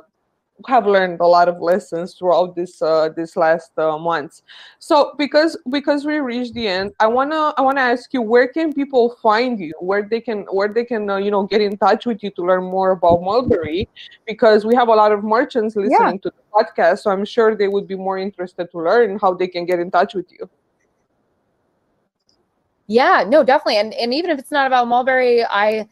have 0.66 0.86
learned 0.86 1.20
a 1.20 1.26
lot 1.26 1.48
of 1.48 1.60
lessons 1.60 2.14
throughout 2.14 2.54
this 2.54 2.80
uh, 2.82 3.08
this 3.16 3.36
last 3.36 3.70
uh, 3.78 3.98
months. 3.98 4.42
So 4.78 5.14
because 5.18 5.56
because 5.70 6.04
we 6.04 6.18
reached 6.18 6.54
the 6.54 6.68
end, 6.68 6.92
I 7.00 7.06
wanna 7.06 7.54
I 7.56 7.62
wanna 7.62 7.80
ask 7.80 8.12
you 8.12 8.22
where 8.22 8.48
can 8.48 8.72
people 8.72 9.16
find 9.22 9.58
you? 9.58 9.72
Where 9.80 10.02
they 10.02 10.20
can 10.20 10.42
where 10.50 10.68
they 10.68 10.84
can 10.84 11.08
uh, 11.10 11.16
you 11.16 11.30
know 11.30 11.44
get 11.44 11.60
in 11.60 11.76
touch 11.76 12.06
with 12.06 12.22
you 12.22 12.30
to 12.30 12.42
learn 12.42 12.64
more 12.64 12.92
about 12.92 13.22
Mulberry? 13.22 13.88
Because 14.26 14.64
we 14.64 14.74
have 14.74 14.88
a 14.88 14.94
lot 14.94 15.12
of 15.12 15.24
merchants 15.24 15.76
listening 15.76 16.20
yeah. 16.22 16.30
to 16.30 16.30
the 16.30 16.42
podcast, 16.52 17.00
so 17.00 17.10
I'm 17.10 17.24
sure 17.24 17.54
they 17.54 17.68
would 17.68 17.86
be 17.86 17.96
more 17.96 18.18
interested 18.18 18.70
to 18.72 18.78
learn 18.78 19.18
how 19.18 19.34
they 19.34 19.48
can 19.48 19.64
get 19.64 19.78
in 19.78 19.90
touch 19.90 20.14
with 20.14 20.30
you. 20.30 20.48
Yeah, 22.86 23.24
no, 23.26 23.44
definitely, 23.44 23.78
and 23.78 23.94
and 23.94 24.12
even 24.12 24.30
if 24.30 24.38
it's 24.38 24.50
not 24.50 24.66
about 24.66 24.88
Mulberry, 24.88 25.44
I 25.44 25.86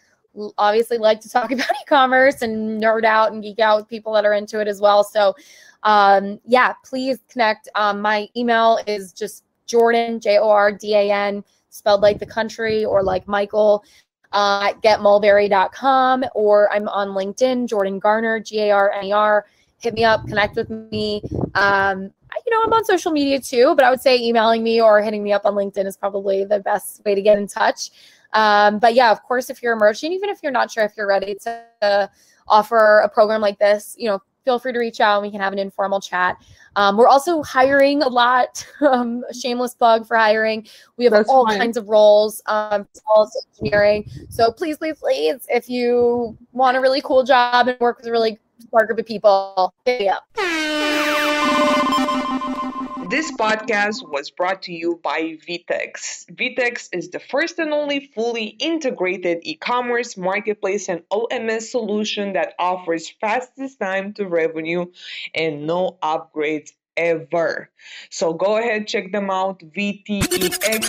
obviously 0.58 0.98
like 0.98 1.20
to 1.20 1.30
talk 1.30 1.50
about 1.52 1.70
e-commerce 1.82 2.42
and 2.42 2.80
nerd 2.80 3.04
out 3.04 3.32
and 3.32 3.42
geek 3.42 3.58
out 3.58 3.78
with 3.78 3.88
people 3.88 4.12
that 4.12 4.24
are 4.24 4.34
into 4.34 4.60
it 4.60 4.68
as 4.68 4.80
well. 4.80 5.04
So 5.04 5.34
um, 5.82 6.40
yeah, 6.44 6.74
please 6.84 7.18
connect. 7.28 7.68
Um, 7.74 8.00
my 8.00 8.28
email 8.36 8.78
is 8.86 9.12
just 9.12 9.44
Jordan, 9.66 10.20
J-O-R-D-A-N, 10.20 11.44
spelled 11.70 12.00
like 12.00 12.18
the 12.18 12.26
country 12.26 12.84
or 12.84 13.02
like 13.02 13.28
Michael 13.28 13.84
uh, 14.32 14.70
at 14.70 14.82
getmulberry.com 14.82 16.24
or 16.34 16.72
I'm 16.72 16.88
on 16.88 17.08
LinkedIn, 17.08 17.68
Jordan 17.68 17.98
Garner, 17.98 18.40
G-A-R-N-E-R. 18.40 19.46
Hit 19.80 19.94
me 19.94 20.04
up, 20.04 20.26
connect 20.26 20.56
with 20.56 20.70
me. 20.70 21.22
Um, 21.54 22.10
you 22.46 22.54
know, 22.54 22.62
I'm 22.64 22.72
on 22.72 22.84
social 22.84 23.12
media 23.12 23.40
too, 23.40 23.74
but 23.76 23.84
I 23.84 23.90
would 23.90 24.00
say 24.00 24.18
emailing 24.18 24.62
me 24.62 24.80
or 24.80 25.00
hitting 25.02 25.22
me 25.22 25.32
up 25.32 25.46
on 25.46 25.54
LinkedIn 25.54 25.86
is 25.86 25.96
probably 25.96 26.44
the 26.44 26.60
best 26.60 27.02
way 27.04 27.14
to 27.14 27.22
get 27.22 27.38
in 27.38 27.46
touch. 27.46 27.90
Um, 28.32 28.78
but 28.78 28.94
yeah, 28.94 29.10
of 29.10 29.22
course, 29.22 29.50
if 29.50 29.62
you're 29.62 29.74
a 29.74 29.76
merchant, 29.76 30.12
even 30.12 30.28
if 30.28 30.40
you're 30.42 30.52
not 30.52 30.70
sure 30.70 30.84
if 30.84 30.92
you're 30.96 31.08
ready 31.08 31.36
to 31.42 32.10
offer 32.46 33.00
a 33.00 33.08
program 33.08 33.40
like 33.40 33.58
this, 33.58 33.94
you 33.98 34.08
know, 34.08 34.20
feel 34.44 34.58
free 34.58 34.72
to 34.72 34.78
reach 34.78 35.00
out 35.00 35.18
and 35.18 35.26
we 35.26 35.30
can 35.30 35.40
have 35.40 35.52
an 35.52 35.58
informal 35.58 36.00
chat. 36.00 36.36
Um, 36.74 36.96
we're 36.96 37.08
also 37.08 37.42
hiring 37.42 38.02
a 38.02 38.08
lot. 38.08 38.66
Um, 38.88 39.24
shameless 39.38 39.74
plug 39.74 40.06
for 40.06 40.16
hiring. 40.16 40.66
We 40.96 41.04
have 41.04 41.12
That's 41.12 41.28
all 41.28 41.44
fine. 41.46 41.58
kinds 41.58 41.76
of 41.76 41.88
roles, 41.88 42.40
um, 42.46 42.86
engineering. 43.60 44.08
So 44.30 44.52
please, 44.52 44.78
please, 44.78 44.98
please, 44.98 45.46
if 45.50 45.68
you 45.68 46.38
want 46.52 46.76
a 46.76 46.80
really 46.80 47.02
cool 47.02 47.24
job 47.24 47.68
and 47.68 47.78
work 47.80 47.98
with 47.98 48.06
a 48.06 48.12
really 48.12 48.38
smart 48.68 48.86
group 48.86 49.00
of 49.00 49.06
people, 49.06 49.74
hit 49.84 50.00
me 50.00 50.08
up. 50.08 50.24
This 53.08 53.32
podcast 53.32 54.06
was 54.06 54.30
brought 54.30 54.62
to 54.62 54.72
you 54.72 55.00
by 55.02 55.38
VTEX. 55.48 56.26
VTEX 56.30 56.90
is 56.92 57.08
the 57.08 57.18
first 57.18 57.58
and 57.58 57.72
only 57.72 58.10
fully 58.14 58.44
integrated 58.44 59.38
e 59.42 59.54
commerce, 59.54 60.18
marketplace, 60.18 60.90
and 60.90 61.02
OMS 61.10 61.70
solution 61.70 62.34
that 62.34 62.52
offers 62.58 63.08
fastest 63.18 63.80
time 63.80 64.12
to 64.14 64.26
revenue 64.26 64.86
and 65.34 65.66
no 65.66 65.96
upgrades 66.02 66.72
ever. 66.98 67.70
So 68.10 68.34
go 68.34 68.58
ahead, 68.58 68.86
check 68.86 69.10
them 69.10 69.30
out, 69.30 69.60
vtex.com. 69.60 70.88